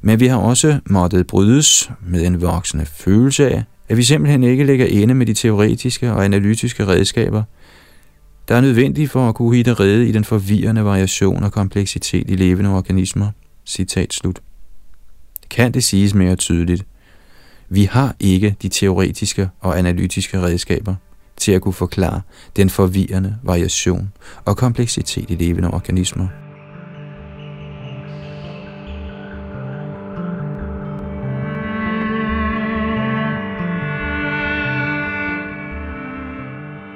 men 0.00 0.20
vi 0.20 0.26
har 0.26 0.36
også 0.36 0.78
måttet 0.86 1.26
brydes 1.26 1.90
med 2.06 2.26
en 2.26 2.42
voksende 2.42 2.86
følelse 2.86 3.50
af, 3.50 3.64
at 3.88 3.96
vi 3.96 4.02
simpelthen 4.02 4.42
ikke 4.44 4.64
ligger 4.64 4.86
inde 4.86 5.14
med 5.14 5.26
de 5.26 5.34
teoretiske 5.34 6.12
og 6.12 6.24
analytiske 6.24 6.86
redskaber, 6.86 7.42
der 8.48 8.54
er 8.54 8.60
nødvendige 8.60 9.08
for 9.08 9.28
at 9.28 9.34
kunne 9.34 9.56
hitte 9.56 9.74
rede 9.74 10.08
i 10.08 10.12
den 10.12 10.24
forvirrende 10.24 10.84
variation 10.84 11.44
og 11.44 11.52
kompleksitet 11.52 12.30
i 12.30 12.34
levende 12.36 12.70
organismer. 12.70 13.30
Citat 13.66 14.12
slut. 14.12 14.40
Kan 15.50 15.72
det 15.72 15.84
siges 15.84 16.14
mere 16.14 16.36
tydeligt? 16.36 16.84
Vi 17.68 17.84
har 17.84 18.16
ikke 18.20 18.56
de 18.62 18.68
teoretiske 18.68 19.50
og 19.60 19.78
analytiske 19.78 20.42
redskaber 20.42 20.94
til 21.36 21.52
at 21.52 21.62
kunne 21.62 21.74
forklare 21.74 22.20
den 22.56 22.70
forvirrende 22.70 23.36
variation 23.42 24.12
og 24.44 24.56
kompleksitet 24.56 25.30
i 25.30 25.34
levende 25.34 25.70
organismer. 25.70 26.28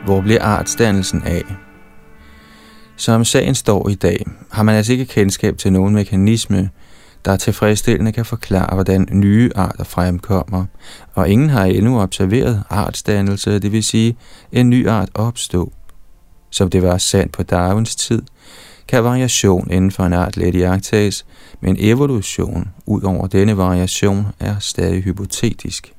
Hvor 0.05 0.21
bliver 0.21 0.43
artsdannelsen 0.43 1.23
af? 1.23 1.43
Som 2.97 3.25
sagen 3.25 3.55
står 3.55 3.89
i 3.89 3.95
dag, 3.95 4.27
har 4.51 4.63
man 4.63 4.75
altså 4.75 4.93
ikke 4.93 5.07
kendskab 5.07 5.59
til 5.59 5.73
nogen 5.73 5.95
mekanisme, 5.95 6.71
der 7.25 7.37
tilfredsstillende 7.37 8.13
kan 8.13 8.25
forklare, 8.25 8.75
hvordan 8.75 9.09
nye 9.13 9.51
arter 9.57 9.85
fremkommer, 9.85 10.65
og 11.15 11.29
ingen 11.29 11.51
har 11.51 11.65
endnu 11.65 12.01
observeret 12.01 12.63
artsdannelse, 12.71 13.59
det 13.59 13.73
vil 13.73 13.85
sige 13.85 14.17
en 14.53 14.71
ny 14.71 14.89
art 14.89 15.09
opstå. 15.15 15.73
Som 16.51 16.71
det 16.71 16.83
var 16.83 16.99
sandt 16.99 17.33
på 17.33 17.43
Darwins 17.43 17.97
tid, 17.97 18.23
kan 18.89 19.05
variation 19.05 19.71
inden 19.71 19.91
for 19.91 20.05
en 20.05 20.13
art 20.13 20.37
let 20.37 20.55
iagtages, 20.55 21.27
men 21.61 21.77
evolution 21.79 22.69
ud 22.87 23.03
over 23.03 23.27
denne 23.27 23.57
variation 23.57 24.27
er 24.41 24.59
stadig 24.59 25.03
hypotetisk. 25.03 25.93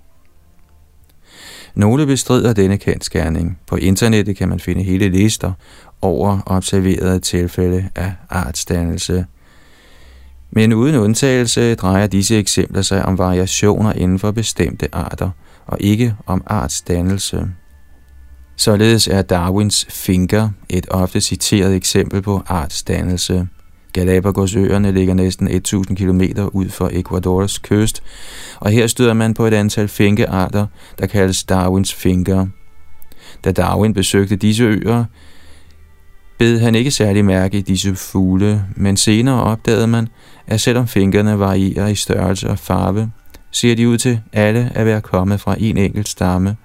Nogle 1.76 2.06
bestrider 2.06 2.54
denne 2.54 2.78
kendskærning. 2.78 3.60
På 3.68 3.76
internettet 3.76 4.38
kan 4.38 4.50
man 4.50 4.60
finde 4.60 4.84
hele 4.84 5.10
lister 5.10 5.52
over 6.02 6.40
observerede 6.46 7.20
tilfælde 7.20 7.90
af 7.96 8.14
artsdannelse. 8.30 9.26
Men 10.52 10.74
uden 10.74 10.96
undtagelse 10.96 11.76
drejer 11.76 12.08
disse 12.08 12.38
eksempler 12.38 12.82
sig 12.82 13.06
om 13.06 13.18
variationer 13.18 13.94
inden 13.94 14.20
for 14.20 14.32
bestemte 14.32 14.96
arter, 14.96 15.30
og 15.66 15.78
ikke 15.82 16.16
om 16.26 16.44
artsdannelse. 16.46 17.48
Således 18.56 19.08
er 19.08 19.22
Darwins 19.22 19.86
finger 19.90 20.50
et 20.70 20.88
ofte 20.90 21.22
citeret 21.22 21.76
eksempel 21.76 22.22
på 22.22 22.42
artsdannelse. 22.48 23.48
Galapagosøerne 23.94 24.92
ligger 24.92 25.14
næsten 25.14 25.48
1000 25.48 25.98
km 25.98 26.22
ud 26.52 26.70
for 26.70 26.90
Ecuadors 26.94 27.58
kyst, 27.58 28.04
og 28.60 28.72
her 28.72 28.88
støder 28.88 29.14
man 29.14 29.34
på 29.34 29.46
et 29.46 29.54
antal 29.54 29.88
finkearter, 29.88 30.66
der 31.00 31.08
kaldes 31.08 31.44
Darwins 31.44 31.94
finger. 31.94 32.48
Da 33.44 33.52
Darwin 33.52 33.94
besøgte 33.94 34.36
disse 34.36 34.64
øer, 34.64 35.06
bed 36.40 36.60
han 36.60 36.76
ikke 36.76 36.92
særlig 36.92 37.26
mærke 37.26 37.58
i 37.58 37.62
disse 37.62 37.96
fugle, 37.96 38.66
men 38.76 38.98
senere 38.98 39.44
opdagede 39.44 39.88
man, 39.88 40.08
at 40.48 40.62
selvom 40.62 40.88
fingrene 40.88 41.40
varierer 41.40 41.88
i 41.88 41.96
størrelse 41.96 42.50
og 42.50 42.60
farve, 42.60 43.12
ser 43.52 43.76
de 43.76 43.90
ud 43.90 43.98
til 43.98 44.22
alle 44.34 44.72
at 44.76 44.86
være 44.86 45.02
kommet 45.02 45.42
fra 45.42 45.56
en 45.60 45.78
enkelt 45.78 46.08
stamme, 46.08 46.56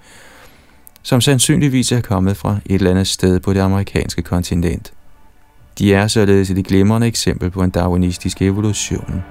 som 1.03 1.21
sandsynligvis 1.21 1.91
er 1.91 2.01
kommet 2.01 2.37
fra 2.37 2.57
et 2.65 2.75
eller 2.75 2.91
andet 2.91 3.07
sted 3.07 3.39
på 3.39 3.53
det 3.53 3.59
amerikanske 3.59 4.21
kontinent. 4.21 4.93
De 5.79 5.93
er 5.93 6.07
således 6.07 6.49
et 6.49 6.67
glimrende 6.67 7.07
eksempel 7.07 7.51
på 7.51 7.63
en 7.63 7.69
darwinistisk 7.69 8.41
evolution. 8.41 9.23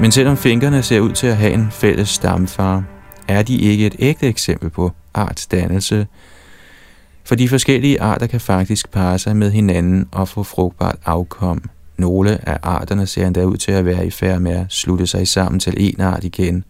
Men 0.00 0.12
selvom 0.12 0.36
fingrene 0.36 0.82
ser 0.82 1.00
ud 1.00 1.12
til 1.12 1.26
at 1.26 1.36
have 1.36 1.52
en 1.52 1.68
fælles 1.70 2.08
stamfar, 2.08 2.84
er 3.28 3.42
de 3.42 3.56
ikke 3.56 3.86
et 3.86 3.96
ægte 3.98 4.26
eksempel 4.26 4.70
på 4.70 4.92
artsdannelse, 5.14 6.06
for 7.24 7.34
de 7.34 7.48
forskellige 7.48 8.00
arter 8.00 8.26
kan 8.26 8.40
faktisk 8.40 8.90
parre 8.90 9.18
sig 9.18 9.36
med 9.36 9.50
hinanden 9.50 10.08
og 10.12 10.28
få 10.28 10.42
frugtbart 10.42 10.96
afkom. 11.04 11.62
Nogle 11.96 12.48
af 12.48 12.58
arterne 12.62 13.06
ser 13.06 13.26
endda 13.26 13.44
ud 13.44 13.56
til 13.56 13.72
at 13.72 13.84
være 13.84 14.06
i 14.06 14.10
færd 14.10 14.40
med 14.40 14.52
at 14.52 14.66
slutte 14.68 15.06
sig 15.06 15.28
sammen 15.28 15.60
til 15.60 15.74
en 15.76 16.00
art 16.00 16.24
igen. 16.24 16.64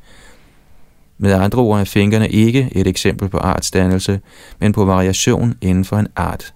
Med 1.18 1.32
andre 1.32 1.58
ord 1.58 1.80
er 1.80 1.84
fingrene 1.84 2.28
ikke 2.28 2.68
et 2.72 2.86
eksempel 2.86 3.28
på 3.28 3.38
artsdannelse, 3.38 4.20
men 4.58 4.72
på 4.72 4.84
variation 4.84 5.54
inden 5.60 5.84
for 5.84 5.96
en 5.96 6.08
art. 6.16 6.54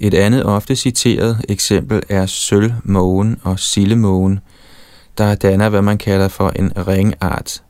Et 0.00 0.14
andet 0.14 0.44
ofte 0.44 0.76
citeret 0.76 1.44
eksempel 1.48 2.02
er 2.08 2.26
sølvmågen 2.26 3.40
og 3.42 3.58
sillemågen 3.58 4.40
der 5.18 5.34
danner 5.34 5.68
hvad 5.68 5.82
man 5.82 5.98
kalder 5.98 6.28
for 6.28 6.48
en 6.48 6.72
ringart. 6.88 7.62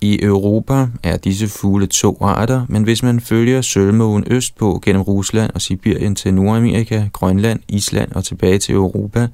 I 0.00 0.22
Europa 0.22 0.86
er 1.02 1.16
disse 1.16 1.48
fugle 1.48 1.86
to 1.86 2.18
arter, 2.20 2.66
men 2.68 2.82
hvis 2.82 3.02
man 3.02 3.20
følger 3.20 3.62
sølvmågen 3.62 4.24
østpå 4.26 4.80
gennem 4.84 5.02
Rusland 5.02 5.50
og 5.54 5.62
Sibirien 5.62 6.14
til 6.14 6.34
Nordamerika, 6.34 7.08
Grønland, 7.12 7.60
Island 7.68 8.12
og 8.12 8.24
tilbage 8.24 8.58
til 8.58 8.74
Europa, 8.74 9.28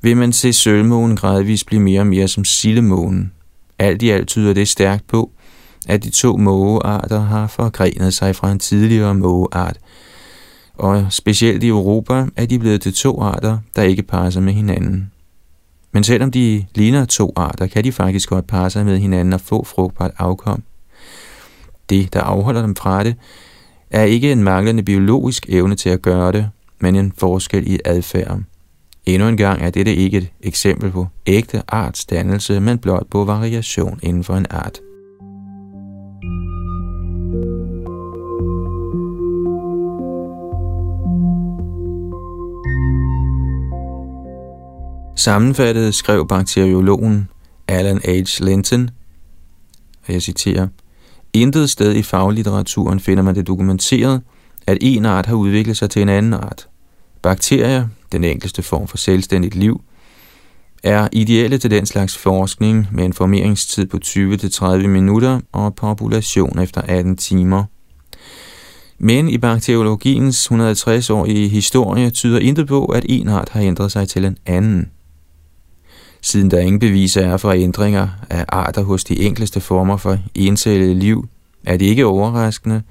vil 0.00 0.16
man 0.16 0.32
se 0.32 0.52
sølvmågen 0.52 1.16
gradvist 1.16 1.66
blive 1.66 1.82
mere 1.82 2.00
og 2.00 2.06
mere 2.06 2.28
som 2.28 2.44
sildemågen. 2.44 3.32
Alt 3.78 4.02
i 4.02 4.10
alt 4.10 4.28
tyder 4.28 4.52
det 4.52 4.68
stærkt 4.68 5.06
på, 5.06 5.30
at 5.88 6.04
de 6.04 6.10
to 6.10 6.36
mågearter 6.36 7.20
har 7.20 7.46
forgrenet 7.46 8.14
sig 8.14 8.36
fra 8.36 8.52
en 8.52 8.58
tidligere 8.58 9.14
mågeart, 9.14 9.78
og 10.74 11.06
specielt 11.10 11.62
i 11.62 11.68
Europa 11.68 12.26
er 12.36 12.46
de 12.46 12.58
blevet 12.58 12.82
til 12.82 12.94
to 12.94 13.20
arter, 13.20 13.58
der 13.76 13.82
ikke 13.82 14.02
passer 14.02 14.40
med 14.40 14.52
hinanden. 14.52 15.10
Men 15.96 16.04
selvom 16.04 16.30
de 16.30 16.64
ligner 16.74 17.04
to 17.04 17.32
arter, 17.36 17.66
kan 17.66 17.84
de 17.84 17.92
faktisk 17.92 18.28
godt 18.28 18.46
parre 18.46 18.70
sig 18.70 18.84
med 18.84 18.98
hinanden 18.98 19.32
og 19.32 19.40
få 19.40 19.64
frugtbart 19.64 20.10
afkom. 20.18 20.62
Det, 21.90 22.12
der 22.12 22.20
afholder 22.20 22.62
dem 22.62 22.76
fra 22.76 23.04
det, 23.04 23.14
er 23.90 24.02
ikke 24.02 24.32
en 24.32 24.42
manglende 24.42 24.82
biologisk 24.82 25.46
evne 25.48 25.74
til 25.74 25.88
at 25.90 26.02
gøre 26.02 26.32
det, 26.32 26.50
men 26.78 26.96
en 26.96 27.12
forskel 27.18 27.72
i 27.72 27.78
adfærd. 27.84 28.40
Endnu 29.06 29.28
en 29.28 29.36
gang 29.36 29.62
er 29.62 29.70
dette 29.70 29.94
ikke 29.94 30.18
et 30.18 30.28
eksempel 30.40 30.90
på 30.90 31.06
ægte 31.26 31.62
artsdannelse, 31.68 32.60
men 32.60 32.78
blot 32.78 33.06
på 33.10 33.24
variation 33.24 34.00
inden 34.02 34.24
for 34.24 34.34
en 34.34 34.46
art. 34.50 34.80
Sammenfattet 45.16 45.94
skrev 45.94 46.28
bakteriologen 46.28 47.28
Alan 47.68 48.00
H. 48.04 48.40
Linton, 48.40 48.90
og 50.06 50.12
jeg 50.12 50.22
citerer, 50.22 50.68
Intet 51.32 51.70
sted 51.70 51.94
i 51.94 52.02
faglitteraturen 52.02 53.00
finder 53.00 53.22
man 53.22 53.34
det 53.34 53.46
dokumenteret, 53.46 54.22
at 54.66 54.78
en 54.80 55.06
art 55.06 55.26
har 55.26 55.34
udviklet 55.34 55.76
sig 55.76 55.90
til 55.90 56.02
en 56.02 56.08
anden 56.08 56.32
art. 56.34 56.68
Bakterier, 57.22 57.88
den 58.12 58.24
enkleste 58.24 58.62
form 58.62 58.88
for 58.88 58.96
selvstændigt 58.96 59.54
liv, 59.54 59.80
er 60.82 61.08
ideelle 61.12 61.58
til 61.58 61.70
den 61.70 61.86
slags 61.86 62.16
forskning 62.18 62.88
med 62.92 63.04
en 63.04 63.12
formeringstid 63.12 63.86
på 63.86 63.98
20-30 64.04 64.86
minutter 64.86 65.40
og 65.52 65.74
population 65.74 66.58
efter 66.58 66.80
18 66.80 67.16
timer. 67.16 67.64
Men 68.98 69.28
i 69.28 69.38
bakteriologiens 69.38 70.50
160-årige 70.50 71.48
historie 71.48 72.10
tyder 72.10 72.38
intet 72.38 72.68
på, 72.68 72.84
at 72.84 73.06
en 73.08 73.28
art 73.28 73.48
har 73.48 73.60
ændret 73.60 73.92
sig 73.92 74.08
til 74.08 74.24
en 74.24 74.38
anden. 74.46 74.90
Siden 76.26 76.50
der 76.50 76.58
ingen 76.58 76.78
beviser 76.78 77.20
er 77.20 77.36
for 77.36 77.52
ændringer 77.52 78.08
af 78.30 78.44
arter 78.48 78.82
hos 78.82 79.04
de 79.04 79.20
enkleste 79.20 79.60
former 79.60 79.96
for 79.96 80.18
encellede 80.34 80.94
liv, 80.94 81.28
er 81.64 81.76
det 81.76 81.86
ikke 81.86 82.06
overraskende, 82.06 82.82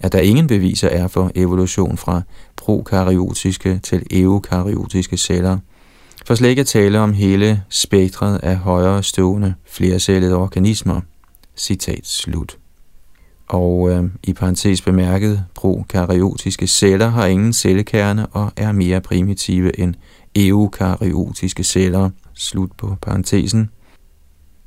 at 0.00 0.12
der 0.12 0.18
ingen 0.18 0.46
beviser 0.46 0.88
er 0.88 1.08
for 1.08 1.30
evolution 1.34 1.96
fra 1.96 2.22
prokaryotiske 2.56 3.80
til 3.82 4.06
eukaryotiske 4.10 5.16
celler, 5.16 5.58
for 6.26 6.34
slet 6.34 6.48
ikke 6.48 6.60
at 6.60 6.66
tale 6.66 6.98
om 6.98 7.12
hele 7.12 7.62
spektret 7.68 8.38
af 8.42 8.56
højere 8.56 9.02
stående 9.02 9.54
flercellede 9.66 10.36
organismer. 10.36 11.00
Citat 11.56 12.06
slut. 12.06 12.58
Og 13.48 13.90
øh, 13.90 14.04
i 14.22 14.32
parentes 14.32 14.82
bemærket, 14.82 15.44
prokaryotiske 15.54 16.66
celler 16.66 17.08
har 17.08 17.26
ingen 17.26 17.52
cellekerne 17.52 18.26
og 18.26 18.52
er 18.56 18.72
mere 18.72 19.00
primitive 19.00 19.80
end 19.80 19.94
eukaryotiske 20.34 21.64
celler– 21.64 22.10
Slut 22.38 22.70
på 22.78 22.96
parentesen. 23.02 23.70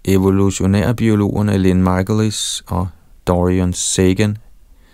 Evolutionærbiologerne 0.05 1.57
Lynn 1.57 1.83
Michaelis 1.83 2.63
og 2.67 2.87
Dorian 3.27 3.73
Sagan 3.73 4.37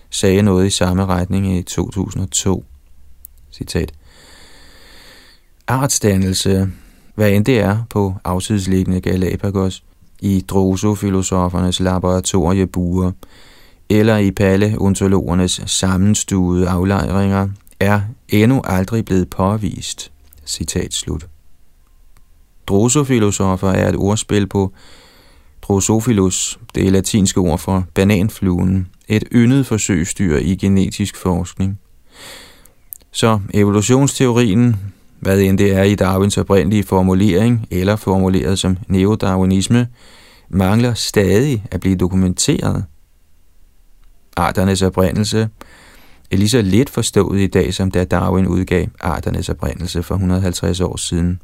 sagde 0.09 0.41
noget 0.41 0.65
i 0.67 0.69
samme 0.69 1.05
retning 1.05 1.57
i 1.57 1.63
2002. 1.63 2.65
Citat. 3.51 3.93
Artsdannelse, 5.67 6.71
hvad 7.15 7.31
end 7.31 7.45
det 7.45 7.59
er 7.59 7.83
på 7.89 8.15
afsidesliggende 8.23 9.01
Galapagos, 9.01 9.83
i 10.21 10.45
drosofilosofernes 10.47 11.79
laboratoriebuer 11.79 13.11
eller 13.89 14.17
i 14.17 14.31
paleontologernes 14.31 15.61
sammenstuede 15.65 16.69
aflejringer, 16.69 17.49
er 17.79 18.01
endnu 18.29 18.61
aldrig 18.63 19.05
blevet 19.05 19.29
påvist. 19.29 20.11
Citat 20.45 20.93
slut. 20.93 21.27
Drosofilosofer 22.67 23.69
er 23.69 23.89
et 23.89 23.95
ordspil 23.95 24.47
på 24.47 24.73
Drosophilus, 25.61 26.59
det 26.75 26.91
latinske 26.91 27.39
ord 27.39 27.59
for 27.59 27.85
bananfluen, 27.93 28.87
et 29.07 29.23
yndet 29.31 29.65
forsøgsdyr 29.65 30.37
i 30.37 30.55
genetisk 30.55 31.15
forskning. 31.15 31.79
Så 33.11 33.39
evolutionsteorien, 33.53 34.75
hvad 35.19 35.41
end 35.41 35.57
det 35.57 35.73
er 35.73 35.83
i 35.83 35.95
Darwins 35.95 36.37
oprindelige 36.37 36.83
formulering 36.83 37.67
eller 37.71 37.95
formuleret 37.95 38.59
som 38.59 38.77
neodarwinisme, 38.87 39.87
mangler 40.49 40.93
stadig 40.93 41.65
at 41.71 41.79
blive 41.79 41.95
dokumenteret. 41.95 42.85
Arternes 44.37 44.81
oprindelse 44.81 45.49
er 46.31 46.37
lige 46.37 46.49
så 46.49 46.61
lidt 46.61 46.89
forstået 46.89 47.39
i 47.39 47.47
dag, 47.47 47.73
som 47.73 47.91
da 47.91 48.03
Darwin 48.03 48.47
udgav 48.47 48.87
arternes 48.99 49.49
oprindelse 49.49 50.03
for 50.03 50.15
150 50.15 50.81
år 50.81 50.97
siden. 50.97 51.39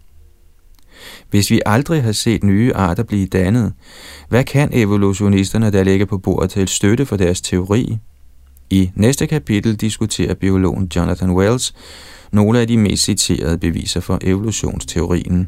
Hvis 1.30 1.52
vi 1.52 1.62
aldrig 1.66 2.04
har 2.04 2.12
set 2.12 2.44
nye 2.44 2.74
arter 2.74 3.04
blive 3.04 3.28
dannet, 3.28 3.74
hvad 4.30 4.44
kan 4.44 4.70
evolutionisterne 4.74 5.72
der 5.72 5.84
lægge 5.84 6.06
på 6.06 6.18
bordet 6.18 6.50
til 6.50 6.68
støtte 6.68 7.06
for 7.06 7.18
deres 7.18 7.42
teori? 7.42 7.98
I 8.70 8.92
næste 8.96 9.28
kapitel 9.28 9.76
diskuterer 9.76 10.34
biologen 10.34 10.92
Jonathan 10.96 11.32
Wells 11.32 11.74
nogle 12.32 12.60
af 12.60 12.68
de 12.68 12.78
mest 12.78 13.04
citerede 13.04 13.58
beviser 13.58 14.00
for 14.00 14.20
evolutionsteorien. 14.22 15.48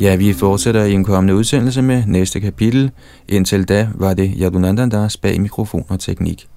Ja, 0.00 0.16
vi 0.16 0.32
fortsætter 0.32 0.84
i 0.84 0.92
en 0.92 1.04
kommende 1.04 1.34
udsendelse 1.34 1.82
med 1.82 2.02
næste 2.06 2.40
kapitel. 2.40 2.90
Indtil 3.28 3.68
da 3.68 3.88
var 3.94 4.14
det 4.14 4.32
Yadunandandas 4.36 5.16
bag 5.16 5.40
mikrofon 5.40 5.84
og 5.88 6.00
teknik. 6.00 6.48